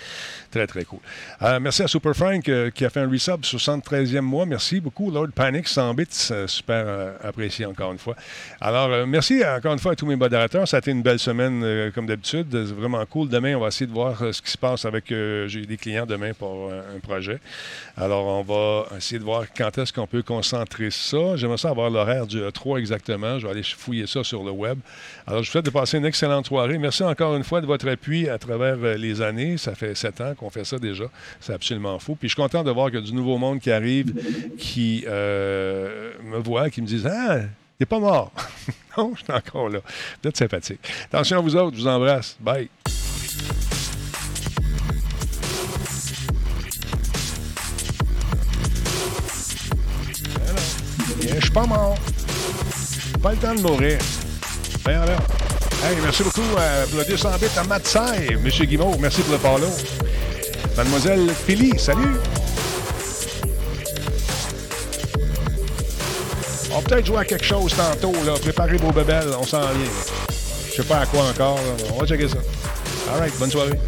Très, 0.50 0.66
très 0.66 0.86
cool. 0.86 1.00
Euh, 1.44 1.60
merci 1.60 1.83
à 1.84 1.88
Super 1.88 2.16
Frank 2.16 2.50
qui 2.74 2.86
a 2.86 2.90
fait 2.90 3.02
un 3.02 3.10
resub 3.10 3.42
73e 3.42 4.22
mois. 4.22 4.46
Merci 4.46 4.80
beaucoup. 4.80 5.12
Lord 5.12 5.30
Panic, 5.36 5.68
100 5.68 5.94
bits, 5.94 6.06
euh, 6.32 6.48
super 6.48 6.84
euh, 6.88 7.14
apprécié 7.22 7.66
encore 7.66 7.92
une 7.92 7.98
fois. 7.98 8.16
Alors, 8.62 8.90
euh, 8.90 9.06
merci 9.06 9.44
encore 9.46 9.74
une 9.74 9.80
fois 9.80 9.92
à 9.92 9.96
tous 9.96 10.06
mes 10.06 10.16
modérateurs. 10.16 10.66
Ça 10.66 10.78
a 10.78 10.80
été 10.80 10.92
une 10.92 11.02
belle 11.02 11.20
semaine 11.20 11.92
comme 11.94 12.06
d'habitude. 12.06 12.56
Vraiment 12.56 13.06
cool. 13.06 13.28
Demain, 13.28 13.56
on 13.56 13.60
va 13.60 13.68
essayer 13.68 13.86
de 13.86 13.92
voir 13.92 14.18
ce 14.32 14.42
qui 14.42 14.52
se 14.52 14.58
passe 14.58 14.86
avec. 14.86 15.06
J'ai 15.10 15.66
des 15.66 15.78
clients 15.78 16.06
demain 16.06 16.34
pour 16.34 16.72
un 16.72 17.00
projet. 17.00 17.40
Alors, 17.98 18.26
on 18.26 18.44
va 18.44 18.98
essayer 18.98 19.20
de 19.20 19.24
voir 19.24 19.44
quand 19.56 19.78
est-ce 19.78 19.92
qu'on 19.92 20.08
peut 20.08 20.24
concentrer 20.24 20.90
ça. 20.90 21.36
J'aimerais 21.36 21.58
ça 21.58 21.70
avoir 21.70 21.90
l'horaire 21.90 22.28
du 22.28 22.40
E3 22.40 22.80
exactement. 22.80 23.40
Je 23.40 23.46
vais 23.46 23.52
aller 23.52 23.64
fouiller 23.64 24.08
ça 24.08 24.24
sur 24.24 24.44
le 24.44 24.52
web. 24.52 24.80
Alors, 25.28 25.44
je 25.44 25.50
vous 25.50 25.52
souhaite 25.52 25.66
de 25.66 25.70
passer 25.70 25.98
une 25.98 26.06
excellente 26.06 26.48
soirée. 26.48 26.78
Merci 26.78 27.04
encore 27.04 27.36
une 27.36 27.44
fois 27.44 27.60
de 27.60 27.66
votre 27.66 27.90
appui 27.90 28.30
à 28.30 28.38
travers 28.38 28.78
les 28.78 29.22
années. 29.22 29.58
Ça 29.58 29.76
fait 29.76 29.96
sept 29.96 30.22
ans 30.22 30.34
qu'on 30.36 30.50
fait 30.50 30.66
ça 30.66 30.78
déjà. 30.78 31.06
C'est 31.40 31.54
absolument 31.54 31.73
fou. 32.00 32.16
Puis 32.16 32.30
je 32.30 32.34
suis 32.34 32.42
content 32.42 32.64
de 32.64 32.72
voir 32.72 32.88
qu'il 32.88 33.00
y 33.00 33.04
a 33.04 33.06
du 33.06 33.14
nouveau 33.14 33.38
monde 33.38 33.60
qui 33.60 33.72
arrive, 33.72 34.14
qui 34.58 35.04
euh, 35.08 36.14
me 36.24 36.38
voit, 36.38 36.70
qui 36.70 36.82
me 36.82 36.88
disent 36.88 37.06
Ah, 37.06 37.40
t'es 37.78 37.86
pas 37.86 38.00
mort. 38.00 38.32
non, 38.98 39.14
je 39.16 39.24
suis 39.24 39.34
encore 39.34 39.70
là. 39.70 39.80
Vous 40.22 40.30
êtes 40.30 40.38
sympathique. 40.38 40.80
Attention 41.06 41.38
à 41.38 41.42
vous 41.42 41.56
autres, 41.56 41.76
je 41.78 41.82
vous 41.82 41.88
embrasse. 41.88 42.38
Bye. 42.40 42.70
Je 51.22 51.40
suis 51.40 51.52
pas 51.52 51.66
mort. 51.66 51.98
Pas 53.22 53.32
le 53.32 53.38
temps 53.38 53.56
de 53.56 53.62
mourir. 53.62 53.98
Ben 54.86 55.06
là. 55.06 55.18
Hey, 55.84 55.98
merci 56.02 56.24
beaucoup 56.24 56.42
euh, 56.58 56.86
pour 56.88 57.00
le 57.00 57.06
200 57.06 57.30
bits 57.42 57.48
à 57.58 57.64
Matsai. 57.64 58.38
Monsieur 58.42 58.66
Guimauve, 58.66 59.00
merci 59.02 59.22
pour 59.22 59.34
le 59.34 59.38
follow. 59.38 59.70
Mademoiselle 60.76 61.30
Philly, 61.46 61.78
salut. 61.78 62.16
On 66.72 66.80
va 66.80 66.82
peut-être 66.82 67.06
jouer 67.06 67.18
à 67.20 67.26
quelque 67.26 67.46
chose 67.46 67.74
tantôt, 67.76 68.14
là. 68.26 68.34
Préparez 68.42 68.78
vos 68.78 68.92
bébelles, 68.92 69.30
on 69.40 69.44
s'en 69.46 69.62
vient. 69.62 69.92
Je 70.70 70.82
sais 70.82 70.84
pas 70.88 71.00
à 71.00 71.06
quoi 71.06 71.26
encore. 71.26 71.58
là. 71.58 71.86
On 71.94 72.00
va 72.00 72.08
checker 72.08 72.28
ça. 72.28 72.38
All 73.14 73.20
right, 73.20 73.38
bonne 73.38 73.52
soirée. 73.52 73.80